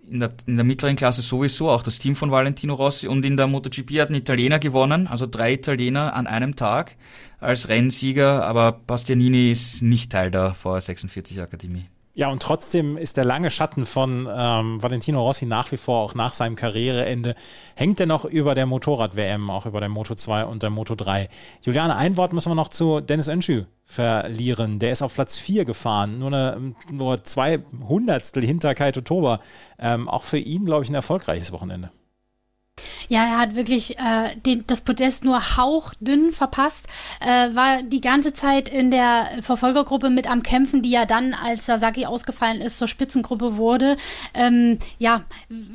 in 0.09 0.21
der, 0.21 0.33
in 0.47 0.57
der 0.57 0.65
mittleren 0.65 0.97
Klasse 0.97 1.21
sowieso, 1.21 1.69
auch 1.69 1.83
das 1.83 1.99
Team 1.99 2.17
von 2.17 2.31
Valentino 2.31 2.75
Rossi. 2.75 3.09
Und 3.09 3.27
in 3.27 3.37
der 3.37 3.47
MotoGP 3.47 4.01
hat 4.01 4.11
ein 4.11 4.15
Italiener 4.15 4.59
gewonnen, 4.59 5.07
also 5.07 5.27
drei 5.27 5.53
Italiener 5.53 6.15
an 6.15 6.27
einem 6.27 6.57
Tag 6.57 6.97
als 7.41 7.69
Rennsieger, 7.69 8.45
aber 8.47 8.73
Bastianini 8.73 9.51
ist 9.51 9.83
nicht 9.83 10.13
Teil 10.13 10.31
der 10.31 10.55
VR46 10.55 11.43
Akademie. 11.43 11.85
Ja, 12.19 12.31
und 12.31 12.43
trotzdem 12.43 12.97
ist 12.97 13.19
der 13.19 13.27
lange 13.27 13.51
Schatten 13.51 13.85
von 13.85 14.27
ähm, 14.35 14.83
Valentino 14.83 15.21
Rossi 15.21 15.45
nach 15.45 15.71
wie 15.71 15.77
vor, 15.77 15.99
auch 16.03 16.15
nach 16.15 16.33
seinem 16.33 16.57
Karriereende, 16.57 17.35
hängt 17.75 18.01
er 18.01 18.07
noch 18.07 18.25
über 18.25 18.55
der 18.55 18.65
Motorrad-WM, 18.65 19.51
auch 19.51 19.67
über 19.67 19.81
der 19.81 19.91
Moto 19.91 20.15
2 20.15 20.47
und 20.47 20.63
der 20.63 20.71
Moto 20.71 20.95
3. 20.95 21.29
Juliane, 21.61 21.95
ein 21.95 22.17
Wort 22.17 22.33
müssen 22.33 22.51
wir 22.51 22.55
noch 22.55 22.71
zu 22.71 23.03
Dennis 23.03 23.29
Önschü 23.29 23.67
verlieren. 23.85 24.79
Der 24.79 24.93
ist 24.93 25.03
auf 25.03 25.13
Platz 25.13 25.39
4 25.39 25.67
gefahren, 25.67 26.19
nur, 26.19 26.29
eine, 26.29 26.75
nur 26.91 27.23
zwei 27.25 27.59
Hundertstel 27.87 28.43
hinter 28.43 28.75
Kaito 28.75 29.03
Toba. 29.03 29.41
Ähm, 29.79 30.09
auch 30.09 30.23
für 30.23 30.39
ihn, 30.39 30.65
glaube 30.65 30.85
ich, 30.85 30.89
ein 30.89 30.95
erfolgreiches 30.95 31.53
Wochenende. 31.53 31.91
Ja, 33.09 33.25
er 33.25 33.39
hat 33.39 33.55
wirklich 33.55 33.99
äh, 33.99 34.37
den, 34.45 34.65
das 34.67 34.81
Podest 34.81 35.25
nur 35.25 35.57
hauchdünn 35.57 36.33
verpasst, 36.33 36.87
äh, 37.21 37.55
war 37.55 37.83
die 37.83 38.01
ganze 38.01 38.33
Zeit 38.33 38.69
in 38.69 38.91
der 38.91 39.29
Verfolgergruppe 39.41 40.11
mit 40.11 40.29
am 40.29 40.43
Kämpfen, 40.43 40.83
die 40.83 40.91
ja 40.91 41.07
dann, 41.07 41.35
als 41.35 41.67
Sasaki 41.67 42.07
ausgefallen 42.07 42.61
ist, 42.61 42.79
zur 42.79 42.89
Spitzengruppe 42.89 43.57
wurde. 43.57 43.97
Ähm, 44.35 44.79
ja, 44.99 45.23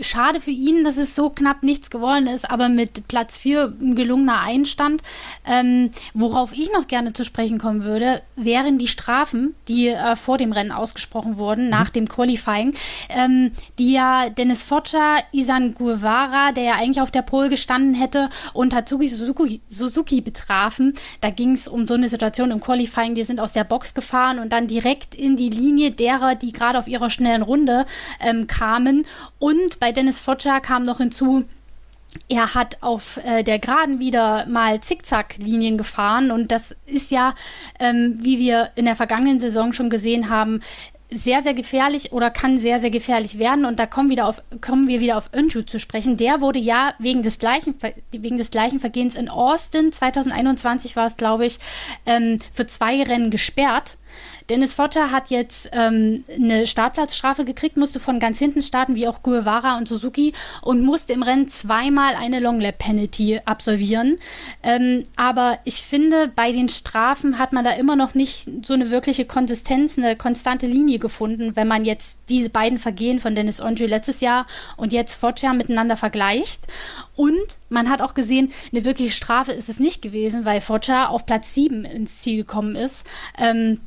schade 0.02 0.42
für 0.42 0.52
ihn, 0.52 0.84
dass 0.84 0.98
es 0.98 1.16
so 1.16 1.30
knapp 1.30 1.64
nichts 1.64 1.90
geworden 1.90 2.28
ist, 2.28 2.50
aber 2.50 2.70
mit 2.70 3.08
Platz 3.08 3.38
4 3.38 3.74
ein 3.82 3.96
gelungener 3.96 4.42
Einstand. 4.42 5.02
Ähm, 5.46 5.92
worauf 6.14 6.54
ich 6.54 6.72
noch 6.74 6.88
gerne 6.88 7.14
zu 7.14 7.24
sprechen 7.24 7.58
kommen 7.58 7.84
würde, 7.84 8.22
wären 8.36 8.78
die 8.78 8.88
Strafen, 8.88 9.56
die 9.68 9.88
äh, 9.88 10.16
vor 10.16 10.38
dem 10.38 10.52
Rennen 10.52 10.72
ausgesprochen 10.72 11.38
wurden, 11.38 11.66
mhm. 11.66 11.70
nach 11.70 11.90
dem 11.90 12.08
Qualifying, 12.08 12.74
ähm, 13.10 13.52
die 13.80 13.94
ja 13.94 14.30
Dennis 14.30 14.64
Foccia, 14.64 15.18
Isan 15.32 15.74
Guevara, 15.74 16.52
der 16.52 16.64
ja 16.64 16.74
eigentlich 16.76 17.02
auf 17.02 17.12
der 17.12 17.21
Pole 17.22 17.50
gestanden 17.50 17.94
hätte 17.94 18.30
und 18.54 18.72
Tatsuki 18.72 19.08
Suzuki, 19.08 19.62
Suzuki 19.68 20.22
betrafen. 20.22 20.94
Da 21.22 21.30
ging 21.30 21.54
es 21.54 21.68
um 21.68 21.88
so 21.88 21.94
eine 21.94 22.10
Situation 22.10 22.52
im 22.52 22.60
Qualifying, 22.60 23.16
die 23.16 23.24
sind 23.24 23.40
aus 23.40 23.54
der 23.54 23.64
Box 23.64 23.94
gefahren 23.94 24.40
und 24.40 24.54
dann 24.54 24.68
direkt 24.68 25.16
in 25.16 25.36
die 25.36 25.50
Linie 25.50 25.92
derer, 25.92 26.36
die 26.36 26.52
gerade 26.52 26.80
auf 26.80 26.88
ihrer 26.88 27.10
schnellen 27.10 27.42
Runde 27.42 27.86
ähm, 28.20 28.48
kamen. 28.48 29.06
Und 29.40 29.80
bei 29.80 29.92
Dennis 29.92 30.20
Foggia 30.20 30.60
kam 30.60 30.84
noch 30.84 30.98
hinzu, 30.98 31.44
er 32.28 32.56
hat 32.56 32.78
auf 32.82 33.20
äh, 33.24 33.44
der 33.44 33.60
Geraden 33.60 34.00
wieder 34.00 34.46
mal 34.48 34.82
Zickzack-Linien 34.82 35.78
gefahren 35.78 36.32
und 36.32 36.52
das 36.52 36.76
ist 36.86 37.12
ja, 37.12 37.34
ähm, 37.80 38.18
wie 38.20 38.38
wir 38.38 38.72
in 38.76 38.86
der 38.86 38.96
vergangenen 38.96 39.40
Saison 39.40 39.74
schon 39.74 39.90
gesehen 39.90 40.30
haben, 40.30 40.60
sehr, 41.12 41.42
sehr 41.42 41.54
gefährlich 41.54 42.14
oder 42.14 42.32
kann 42.32 42.58
sehr, 42.58 42.80
sehr 42.80 42.90
gefährlich 42.90 43.38
werden. 43.38 43.66
Und 43.66 43.80
da 43.80 43.86
kommen, 43.86 44.10
wieder 44.10 44.28
auf, 44.28 44.42
kommen 44.62 44.88
wir 44.88 45.02
wieder 45.02 45.18
auf 45.18 45.30
Önju 45.36 45.64
zu 45.64 45.78
sprechen. 45.78 46.18
Der 46.18 46.42
wurde 46.42 46.60
ja 46.60 46.94
wegen 47.00 47.22
des 47.22 47.38
gleichen, 47.38 47.76
wegen 48.12 48.38
des 48.38 48.50
gleichen 48.50 48.80
Vergehens 48.80 49.16
in 49.16 49.28
Austin, 49.28 49.92
2021 49.92 50.96
war 50.96 51.08
es, 51.08 51.18
glaube 51.18 51.46
ich, 51.46 51.60
ähm, 52.06 52.38
für 52.52 52.66
zwei 52.66 53.04
Rennen 53.04 53.30
gesperrt. 53.30 53.98
Dennis 54.52 54.74
Fotter 54.74 55.12
hat 55.12 55.30
jetzt 55.30 55.70
ähm, 55.72 56.26
eine 56.30 56.68
Startplatzstrafe 56.68 57.46
gekriegt, 57.46 57.78
musste 57.78 58.02
von 58.02 58.20
ganz 58.20 58.38
hinten 58.38 58.62
starten, 58.62 58.96
wie 58.96 59.08
auch 59.08 59.24
Guevara 59.24 59.78
und 59.78 59.88
Suzuki, 59.88 60.34
und 60.62 60.84
musste 60.84 61.14
im 61.14 61.24
Rennen 61.24 61.48
zweimal 61.48 62.16
eine 62.16 62.42
Longlap 62.42 62.78
Penalty 62.78 63.40
absolvieren. 63.46 64.18
Ähm, 64.62 65.06
aber 65.16 65.60
ich 65.64 65.84
finde, 65.84 66.30
bei 66.36 66.52
den 66.52 66.68
Strafen 66.68 67.40
hat 67.40 67.54
man 67.54 67.64
da 67.64 67.72
immer 67.72 67.96
noch 67.96 68.14
nicht 68.14 68.50
so 68.66 68.74
eine 68.74 68.92
wirkliche 68.92 69.24
Konsistenz, 69.24 69.98
eine 69.98 70.18
konstante 70.18 70.68
Linie 70.68 71.00
gefunden, 71.00 71.56
wenn 71.56 71.70
man 71.70 71.86
jetzt 71.86 72.20
diese 72.28 72.50
beiden 72.50 72.78
Vergehen 72.78 73.22
von 73.22 73.36
Dennis 73.36 73.62
Andre 73.62 73.86
letztes 73.86 74.20
Jahr 74.20 74.44
und 74.76 74.92
jetzt 74.92 75.16
Foggia 75.16 75.54
miteinander 75.54 75.96
vergleicht. 75.96 76.68
Und 77.16 77.58
man 77.70 77.90
hat 77.90 78.02
auch 78.02 78.16
gesehen, 78.16 78.52
eine 78.74 78.84
wirkliche 78.84 79.12
Strafe 79.12 79.54
ist 79.54 79.70
es 79.70 79.80
nicht 79.80 80.02
gewesen, 80.02 80.44
weil 80.44 80.60
Foggia 80.60 81.08
auf 81.08 81.26
Platz 81.26 81.54
7 81.54 81.86
ins 81.86 82.18
Ziel 82.18 82.36
gekommen 82.36 82.76
ist. 82.76 83.06
Ähm, 83.38 83.80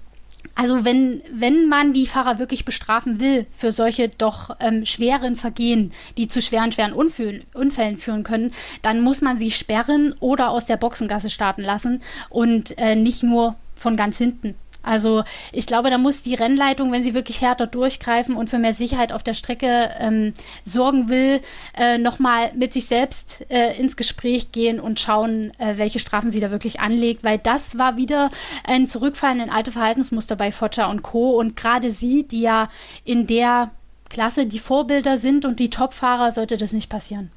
also 0.54 0.84
wenn, 0.84 1.22
wenn 1.32 1.68
man 1.68 1.92
die 1.92 2.06
Fahrer 2.06 2.38
wirklich 2.38 2.64
bestrafen 2.64 3.20
will 3.20 3.46
für 3.50 3.72
solche 3.72 4.08
doch 4.08 4.56
ähm, 4.60 4.86
schweren 4.86 5.36
Vergehen, 5.36 5.92
die 6.16 6.28
zu 6.28 6.40
schweren, 6.40 6.72
schweren 6.72 6.92
Unfällen, 6.92 7.44
Unfällen 7.54 7.96
führen 7.96 8.22
können, 8.22 8.52
dann 8.82 9.00
muss 9.00 9.20
man 9.20 9.38
sie 9.38 9.50
sperren 9.50 10.14
oder 10.20 10.50
aus 10.50 10.66
der 10.66 10.76
Boxengasse 10.76 11.30
starten 11.30 11.62
lassen 11.62 12.00
und 12.30 12.76
äh, 12.78 12.94
nicht 12.94 13.22
nur 13.22 13.56
von 13.74 13.96
ganz 13.96 14.18
hinten. 14.18 14.54
Also 14.84 15.24
ich 15.52 15.66
glaube, 15.66 15.90
da 15.90 15.98
muss 15.98 16.22
die 16.22 16.34
Rennleitung, 16.34 16.92
wenn 16.92 17.02
sie 17.02 17.14
wirklich 17.14 17.40
härter 17.40 17.66
durchgreifen 17.66 18.36
und 18.36 18.50
für 18.50 18.58
mehr 18.58 18.72
Sicherheit 18.72 19.12
auf 19.12 19.22
der 19.22 19.34
Strecke 19.34 19.90
ähm, 19.98 20.34
sorgen 20.64 21.08
will, 21.08 21.40
äh, 21.76 21.98
nochmal 21.98 22.52
mit 22.54 22.72
sich 22.72 22.86
selbst 22.86 23.44
äh, 23.48 23.76
ins 23.78 23.96
Gespräch 23.96 24.52
gehen 24.52 24.80
und 24.80 25.00
schauen, 25.00 25.52
äh, 25.58 25.76
welche 25.76 25.98
Strafen 25.98 26.30
sie 26.30 26.40
da 26.40 26.50
wirklich 26.50 26.80
anlegt, 26.80 27.24
weil 27.24 27.38
das 27.38 27.78
war 27.78 27.96
wieder 27.96 28.30
ein 28.64 28.86
Zurückfallen 28.86 29.40
in 29.40 29.50
alte 29.50 29.72
Verhaltensmuster 29.72 30.36
bei 30.36 30.52
Foggia 30.52 30.86
und 30.86 31.02
Co. 31.02 31.30
Und 31.30 31.56
gerade 31.56 31.90
sie, 31.90 32.24
die 32.24 32.42
ja 32.42 32.68
in 33.04 33.26
der 33.26 33.70
Klasse 34.10 34.46
die 34.46 34.58
Vorbilder 34.58 35.18
sind 35.18 35.44
und 35.44 35.58
die 35.58 35.70
Topfahrer, 35.70 36.30
sollte 36.30 36.56
das 36.56 36.72
nicht 36.72 36.90
passieren. 36.90 37.30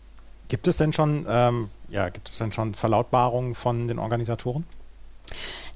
Gibt 0.48 0.68
es 0.68 0.78
denn 0.78 0.94
schon, 0.94 1.26
ähm, 1.30 1.70
ja, 1.90 2.08
gibt 2.10 2.30
es 2.30 2.38
denn 2.38 2.52
schon 2.52 2.74
Verlautbarungen 2.74 3.56
von 3.56 3.88
den 3.88 4.00
Organisatoren? 4.00 4.66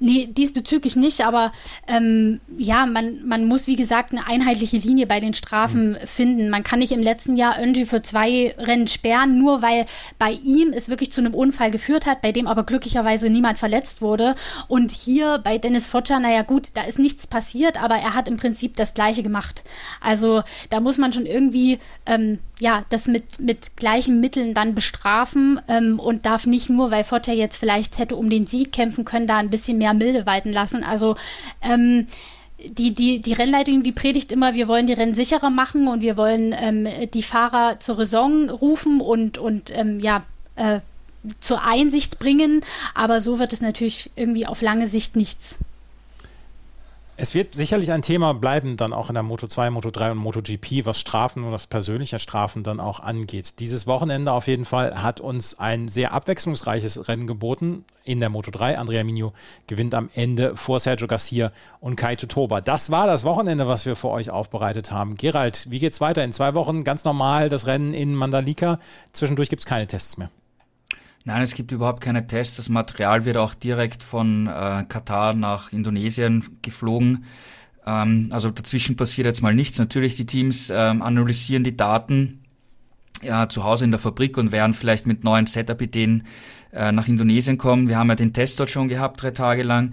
Nee, 0.03 0.25
diesbezüglich 0.25 0.95
nicht, 0.95 1.23
aber 1.27 1.51
ähm, 1.87 2.41
ja, 2.57 2.87
man, 2.87 3.23
man 3.23 3.45
muss, 3.45 3.67
wie 3.67 3.75
gesagt, 3.75 4.11
eine 4.11 4.25
einheitliche 4.25 4.77
Linie 4.77 5.05
bei 5.05 5.19
den 5.19 5.35
Strafen 5.35 5.91
mhm. 5.91 5.97
finden. 6.07 6.49
Man 6.49 6.63
kann 6.63 6.79
nicht 6.79 6.91
im 6.91 7.03
letzten 7.03 7.37
Jahr 7.37 7.61
Önji 7.61 7.85
für 7.85 8.01
zwei 8.01 8.55
Rennen 8.57 8.87
sperren, 8.87 9.37
nur 9.37 9.61
weil 9.61 9.85
bei 10.17 10.31
ihm 10.31 10.73
es 10.73 10.89
wirklich 10.89 11.11
zu 11.11 11.21
einem 11.21 11.35
Unfall 11.35 11.69
geführt 11.69 12.07
hat, 12.07 12.23
bei 12.23 12.31
dem 12.31 12.47
aber 12.47 12.63
glücklicherweise 12.63 13.29
niemand 13.29 13.59
verletzt 13.59 14.01
wurde. 14.01 14.33
Und 14.67 14.89
hier 14.89 15.37
bei 15.37 15.59
Dennis 15.59 15.85
Fotscher, 15.85 16.19
naja 16.19 16.41
gut, 16.41 16.69
da 16.73 16.81
ist 16.81 16.97
nichts 16.97 17.27
passiert, 17.27 17.79
aber 17.79 17.97
er 17.97 18.15
hat 18.15 18.27
im 18.27 18.37
Prinzip 18.37 18.77
das 18.77 18.95
Gleiche 18.95 19.21
gemacht. 19.21 19.63
Also 19.99 20.41
da 20.71 20.79
muss 20.79 20.97
man 20.97 21.13
schon 21.13 21.27
irgendwie 21.27 21.77
ähm, 22.07 22.39
ja, 22.61 22.85
das 22.89 23.07
mit, 23.07 23.39
mit 23.39 23.75
gleichen 23.75 24.21
Mitteln 24.21 24.53
dann 24.53 24.75
bestrafen 24.75 25.59
ähm, 25.67 25.99
und 25.99 26.25
darf 26.27 26.45
nicht 26.45 26.69
nur, 26.69 26.91
weil 26.91 27.03
Fotscher 27.03 27.33
jetzt 27.33 27.57
vielleicht 27.57 27.97
hätte 27.97 28.15
um 28.15 28.29
den 28.29 28.45
Sieg 28.45 28.71
kämpfen 28.71 29.03
können, 29.03 29.25
da 29.25 29.37
ein 29.37 29.49
bisschen 29.49 29.79
mehr 29.79 29.90
mehr 29.93 30.11
Milde 30.11 30.25
walten 30.25 30.51
lassen. 30.51 30.83
Also 30.83 31.15
ähm, 31.61 32.07
die, 32.63 32.93
die, 32.93 33.21
die 33.21 33.33
Rennleitung, 33.33 33.83
die 33.83 33.91
predigt 33.91 34.31
immer, 34.31 34.53
wir 34.53 34.67
wollen 34.67 34.87
die 34.87 34.93
Rennen 34.93 35.15
sicherer 35.15 35.49
machen 35.49 35.87
und 35.87 36.01
wir 36.01 36.17
wollen 36.17 36.55
ähm, 36.57 36.87
die 37.13 37.23
Fahrer 37.23 37.79
zur 37.79 37.99
Raison 37.99 38.49
rufen 38.49 39.01
und, 39.01 39.37
und 39.37 39.75
ähm, 39.75 39.99
ja, 39.99 40.23
äh, 40.55 40.79
zur 41.39 41.63
Einsicht 41.63 42.19
bringen. 42.19 42.61
Aber 42.93 43.21
so 43.21 43.39
wird 43.39 43.53
es 43.53 43.61
natürlich 43.61 44.11
irgendwie 44.15 44.45
auf 44.45 44.61
lange 44.61 44.87
Sicht 44.87 45.15
nichts. 45.15 45.57
Es 47.23 47.35
wird 47.35 47.53
sicherlich 47.53 47.91
ein 47.91 48.01
Thema 48.01 48.33
bleiben, 48.33 48.77
dann 48.77 48.93
auch 48.93 49.09
in 49.09 49.13
der 49.13 49.21
Moto 49.21 49.45
2, 49.45 49.69
Moto 49.69 49.91
3 49.91 50.13
und 50.13 50.17
MotoGP, 50.17 50.87
was 50.87 50.99
Strafen 50.99 51.43
und 51.43 51.51
was 51.51 51.67
persönliche 51.67 52.17
Strafen 52.17 52.63
dann 52.63 52.79
auch 52.79 52.99
angeht. 52.99 53.59
Dieses 53.59 53.85
Wochenende 53.85 54.31
auf 54.31 54.47
jeden 54.47 54.65
Fall 54.65 55.03
hat 55.03 55.19
uns 55.21 55.59
ein 55.59 55.87
sehr 55.87 56.13
abwechslungsreiches 56.13 57.07
Rennen 57.07 57.27
geboten. 57.27 57.85
In 58.03 58.21
der 58.21 58.29
Moto 58.29 58.49
3, 58.49 58.79
Andrea 58.79 59.03
Migno 59.03 59.33
gewinnt 59.67 59.93
am 59.93 60.09
Ende 60.15 60.57
vor 60.57 60.79
Sergio 60.79 61.05
Garcia 61.05 61.51
und 61.79 61.95
Kaito 61.95 62.25
Toba. 62.25 62.59
Das 62.59 62.89
war 62.89 63.05
das 63.05 63.23
Wochenende, 63.23 63.67
was 63.67 63.85
wir 63.85 63.95
für 63.95 64.09
euch 64.09 64.31
aufbereitet 64.31 64.89
haben. 64.89 65.13
Gerald, 65.13 65.69
wie 65.69 65.77
geht's 65.77 66.01
weiter? 66.01 66.23
In 66.23 66.33
zwei 66.33 66.55
Wochen 66.55 66.83
ganz 66.83 67.03
normal 67.03 67.49
das 67.49 67.67
Rennen 67.67 67.93
in 67.93 68.15
Mandalika. 68.15 68.79
Zwischendurch 69.11 69.49
gibt 69.49 69.59
es 69.59 69.67
keine 69.67 69.85
Tests 69.85 70.17
mehr. 70.17 70.31
Nein, 71.23 71.41
es 71.43 71.53
gibt 71.53 71.71
überhaupt 71.71 72.01
keine 72.01 72.25
Tests. 72.25 72.57
Das 72.57 72.69
Material 72.69 73.25
wird 73.25 73.37
auch 73.37 73.53
direkt 73.53 74.01
von 74.01 74.47
äh, 74.47 74.83
Katar 74.87 75.33
nach 75.33 75.71
Indonesien 75.71 76.43
geflogen. 76.61 77.25
Ähm, 77.85 78.29
also 78.31 78.49
dazwischen 78.49 78.95
passiert 78.95 79.27
jetzt 79.27 79.41
mal 79.41 79.53
nichts. 79.53 79.77
Natürlich, 79.77 80.15
die 80.15 80.25
Teams 80.25 80.71
ähm, 80.71 81.01
analysieren 81.01 81.63
die 81.63 81.77
Daten 81.77 82.41
ja, 83.21 83.47
zu 83.49 83.63
Hause 83.63 83.85
in 83.85 83.91
der 83.91 83.99
Fabrik 83.99 84.37
und 84.37 84.51
werden 84.51 84.73
vielleicht 84.73 85.05
mit 85.05 85.23
neuen 85.23 85.45
Setup-Ideen 85.45 86.25
äh, 86.73 86.91
nach 86.91 87.07
Indonesien 87.07 87.57
kommen. 87.57 87.87
Wir 87.87 87.97
haben 87.97 88.09
ja 88.09 88.15
den 88.15 88.33
Test 88.33 88.59
dort 88.59 88.71
schon 88.71 88.87
gehabt, 88.87 89.21
drei 89.21 89.31
Tage 89.31 89.63
lang. 89.63 89.91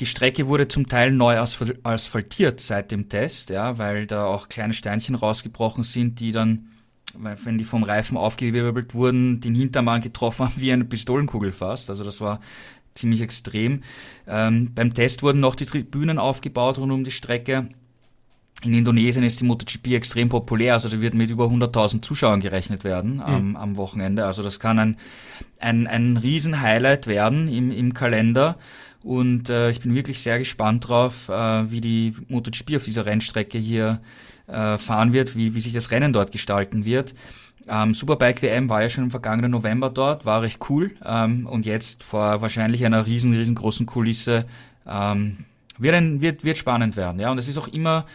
Die 0.00 0.06
Strecke 0.06 0.46
wurde 0.46 0.68
zum 0.68 0.88
Teil 0.88 1.10
neu 1.10 1.38
asphaltiert 1.38 2.60
seit 2.60 2.92
dem 2.92 3.08
Test, 3.08 3.48
ja, 3.48 3.78
weil 3.78 4.06
da 4.06 4.26
auch 4.26 4.50
kleine 4.50 4.74
Steinchen 4.74 5.14
rausgebrochen 5.14 5.84
sind, 5.84 6.20
die 6.20 6.32
dann 6.32 6.68
wenn 7.14 7.58
die 7.58 7.64
vom 7.64 7.82
Reifen 7.82 8.16
aufgewirbelt 8.16 8.94
wurden, 8.94 9.40
den 9.40 9.54
Hintermann 9.54 10.00
getroffen 10.00 10.46
haben 10.46 10.54
wie 10.60 10.72
eine 10.72 10.84
Pistolenkugel 10.84 11.52
fast. 11.52 11.90
Also 11.90 12.04
das 12.04 12.20
war 12.20 12.40
ziemlich 12.94 13.20
extrem. 13.20 13.82
Ähm, 14.26 14.72
beim 14.74 14.94
Test 14.94 15.22
wurden 15.22 15.40
noch 15.40 15.54
die 15.54 15.66
Tribünen 15.66 16.18
aufgebaut 16.18 16.78
rund 16.78 16.92
um 16.92 17.04
die 17.04 17.10
Strecke. 17.10 17.68
In 18.62 18.72
Indonesien 18.72 19.22
ist 19.22 19.40
die 19.40 19.44
MotoGP 19.44 19.88
extrem 19.88 20.30
populär, 20.30 20.72
also 20.72 20.88
da 20.88 20.98
wird 20.98 21.12
mit 21.12 21.30
über 21.30 21.44
100.000 21.44 22.00
Zuschauern 22.00 22.40
gerechnet 22.40 22.84
werden 22.84 23.20
am, 23.20 23.50
mhm. 23.50 23.56
am 23.56 23.76
Wochenende. 23.76 24.24
Also 24.24 24.42
das 24.42 24.60
kann 24.60 24.78
ein, 24.78 24.96
ein, 25.60 25.86
ein 25.86 26.16
Riesen-Highlight 26.16 27.06
werden 27.06 27.48
im, 27.48 27.70
im 27.70 27.92
Kalender. 27.92 28.56
Und 29.02 29.50
äh, 29.50 29.70
ich 29.70 29.80
bin 29.80 29.94
wirklich 29.94 30.20
sehr 30.20 30.38
gespannt 30.38 30.88
drauf, 30.88 31.28
äh, 31.28 31.70
wie 31.70 31.82
die 31.82 32.14
MotoGP 32.28 32.76
auf 32.76 32.84
dieser 32.84 33.04
Rennstrecke 33.04 33.58
hier 33.58 34.00
äh, 34.00 34.25
fahren 34.46 35.12
wird, 35.12 35.34
wie, 35.34 35.54
wie 35.54 35.60
sich 35.60 35.72
das 35.72 35.90
Rennen 35.90 36.12
dort 36.12 36.30
gestalten 36.30 36.84
wird. 36.84 37.14
Ähm, 37.68 37.94
Superbike 37.94 38.42
WM 38.42 38.68
war 38.68 38.82
ja 38.82 38.88
schon 38.88 39.04
im 39.04 39.10
vergangenen 39.10 39.50
November 39.50 39.90
dort, 39.90 40.24
war 40.24 40.42
recht 40.42 40.60
cool. 40.70 40.92
Ähm, 41.04 41.46
und 41.46 41.66
jetzt 41.66 42.04
vor 42.04 42.40
wahrscheinlich 42.40 42.84
einer 42.84 43.06
riesen, 43.06 43.34
riesengroßen 43.34 43.86
Kulisse 43.86 44.46
ähm, 44.86 45.38
wird, 45.78 45.94
ein, 45.94 46.20
wird, 46.20 46.44
wird 46.44 46.58
spannend 46.58 46.96
werden. 46.96 47.20
Ja, 47.20 47.30
und 47.30 47.38
es 47.38 47.48
ist 47.48 47.58
auch 47.58 47.68
immer 47.68 48.06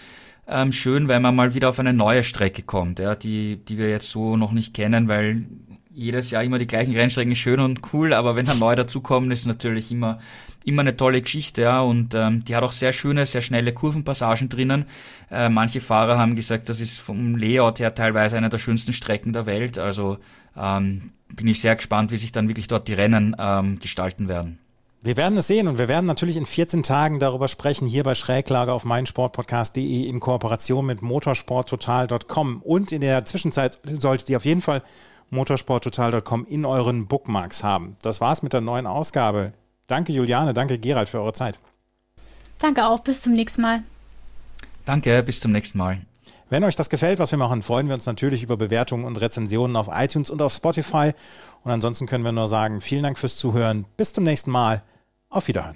ähm, 0.48 0.72
schön, 0.72 1.08
wenn 1.08 1.22
man 1.22 1.36
mal 1.36 1.54
wieder 1.54 1.70
auf 1.70 1.80
eine 1.80 1.94
neue 1.94 2.24
Strecke 2.24 2.64
kommt, 2.64 3.00
ja, 3.00 3.16
die, 3.16 3.58
die 3.58 3.78
wir 3.78 3.90
jetzt 3.90 4.10
so 4.10 4.38
noch 4.38 4.54
nicht 4.54 4.74
kennen, 4.74 5.08
weil 5.08 5.46
jedes 5.94 6.32
Jahr 6.32 6.44
immer 6.44 6.58
die 6.58 6.68
gleichen 6.68 6.96
Rennstrecken 6.96 7.36
schön 7.36 7.60
und 7.60 7.94
cool, 7.94 8.14
aber 8.14 8.38
wenn 8.38 8.46
dann 8.46 8.60
neu 8.60 8.76
dazukommen, 8.76 9.30
ist 9.32 9.46
natürlich 9.46 9.92
immer 9.92 10.20
immer 10.66 10.82
eine 10.82 10.96
tolle 10.96 11.22
Geschichte, 11.22 11.64
ja, 11.64 11.82
und 11.82 12.14
ähm, 12.14 12.46
die 12.46 12.56
hat 12.56 12.64
auch 12.64 12.72
sehr 12.72 12.94
schöne, 12.94 13.26
sehr 13.26 13.42
schnelle 13.42 13.74
Kurvenpassagen 13.74 14.50
drinnen. 14.50 14.86
Äh, 15.30 15.50
manche 15.50 15.82
Fahrer 15.82 16.18
haben 16.18 16.36
gesagt, 16.36 16.70
das 16.70 16.80
ist 16.80 17.00
vom 17.00 17.36
Layout 17.36 17.80
her 17.80 17.96
teilweise 17.96 18.38
eine 18.38 18.50
der 18.50 18.58
schönsten 18.58 18.94
Strecken 18.94 19.34
der 19.34 19.46
Welt. 19.46 19.78
Also 19.78 20.18
ähm, 20.58 21.12
bin 21.36 21.48
ich 21.48 21.62
sehr 21.62 21.76
gespannt, 21.76 22.12
wie 22.12 22.18
sich 22.18 22.32
dann 22.32 22.48
wirklich 22.48 22.68
dort 22.68 22.88
die 22.88 22.94
Rennen 22.94 23.36
ähm, 23.40 23.80
gestalten 23.80 24.28
werden. 24.28 24.60
Wir 25.04 25.18
werden 25.18 25.36
es 25.36 25.48
sehen 25.48 25.68
und 25.68 25.80
wir 25.80 25.88
werden 25.88 26.06
natürlich 26.06 26.38
in 26.38 26.46
14 26.46 26.84
Tagen 26.84 27.20
darüber 27.20 27.48
sprechen, 27.48 27.88
hier 27.88 28.04
bei 28.04 28.14
Schräglage 28.14 28.72
auf 28.72 28.86
meinsportpodcast.de 28.86 30.06
in 30.06 30.20
Kooperation 30.20 30.86
mit 30.86 31.02
motorsporttotal.com. 31.02 32.62
Und 32.62 32.92
in 32.92 33.02
der 33.02 33.26
Zwischenzeit 33.26 33.80
solltet 33.98 34.30
ihr 34.30 34.38
auf 34.38 34.46
jeden 34.46 34.62
Fall 34.62 34.84
motorsporttotal.com 35.32 36.46
in 36.46 36.66
euren 36.66 37.08
Bookmarks 37.08 37.64
haben. 37.64 37.98
Das 38.04 38.22
war's 38.22 38.44
mit 38.44 38.54
der 38.54 38.62
neuen 38.62 38.86
Ausgabe 38.86 39.54
Danke, 39.92 40.14
Juliane. 40.14 40.54
Danke, 40.54 40.80
Gerald, 40.80 41.10
für 41.10 41.20
eure 41.20 41.34
Zeit. 41.34 41.60
Danke 42.60 42.88
auch. 42.88 43.02
Bis 43.02 43.22
zum 43.22 43.34
nächsten 43.34 43.62
Mal. 43.62 43.84
Danke, 44.86 45.22
bis 45.22 45.42
zum 45.42 45.52
nächsten 45.52 45.78
Mal. 45.78 46.00
Wenn 46.50 46.64
euch 46.64 46.78
das 46.78 46.90
gefällt, 46.90 47.20
was 47.20 47.32
wir 47.32 47.38
machen, 47.38 47.62
freuen 47.62 47.88
wir 47.88 47.96
uns 47.96 48.06
natürlich 48.06 48.42
über 48.42 48.56
Bewertungen 48.56 49.04
und 49.04 49.18
Rezensionen 49.18 49.76
auf 49.76 49.90
iTunes 49.92 50.30
und 50.30 50.42
auf 50.42 50.54
Spotify. 50.54 51.12
Und 51.64 51.72
ansonsten 51.72 52.08
können 52.08 52.24
wir 52.24 52.32
nur 52.32 52.48
sagen, 52.48 52.80
vielen 52.80 53.04
Dank 53.04 53.20
fürs 53.20 53.36
Zuhören. 53.36 53.84
Bis 53.98 54.14
zum 54.14 54.24
nächsten 54.24 54.50
Mal. 54.50 54.82
Auf 55.30 55.50
Wiederhören. 55.50 55.76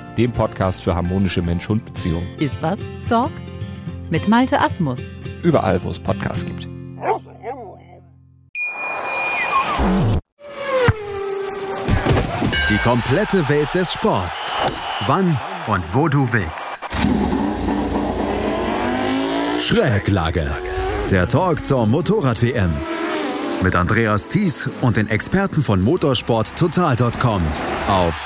dem 0.17 0.31
Podcast 0.31 0.83
für 0.83 0.95
harmonische 0.95 1.41
Mensch-Hund-Beziehungen. 1.41 2.27
Iswas 2.39 2.79
Dog? 3.09 3.31
Mit 4.09 4.27
Malte 4.27 4.59
Asmus. 4.59 4.99
Überall, 5.43 5.81
wo 5.83 5.89
es 5.89 5.99
Podcasts 5.99 6.45
gibt. 6.45 6.67
Die 12.69 12.77
komplette 12.77 13.47
Welt 13.49 13.69
des 13.73 13.93
Sports. 13.93 14.51
Wann 15.07 15.37
und 15.67 15.95
wo 15.95 16.07
du 16.07 16.27
willst. 16.31 16.79
Schräglage. 19.59 20.49
Der 21.09 21.27
Talk 21.27 21.65
zur 21.65 21.85
Motorrad-WM. 21.87 22.71
Mit 23.61 23.75
Andreas 23.75 24.27
Thies 24.27 24.69
und 24.81 24.97
den 24.97 25.09
Experten 25.09 25.61
von 25.61 25.81
motorsporttotal.com 25.81 27.41
auf 27.87 28.25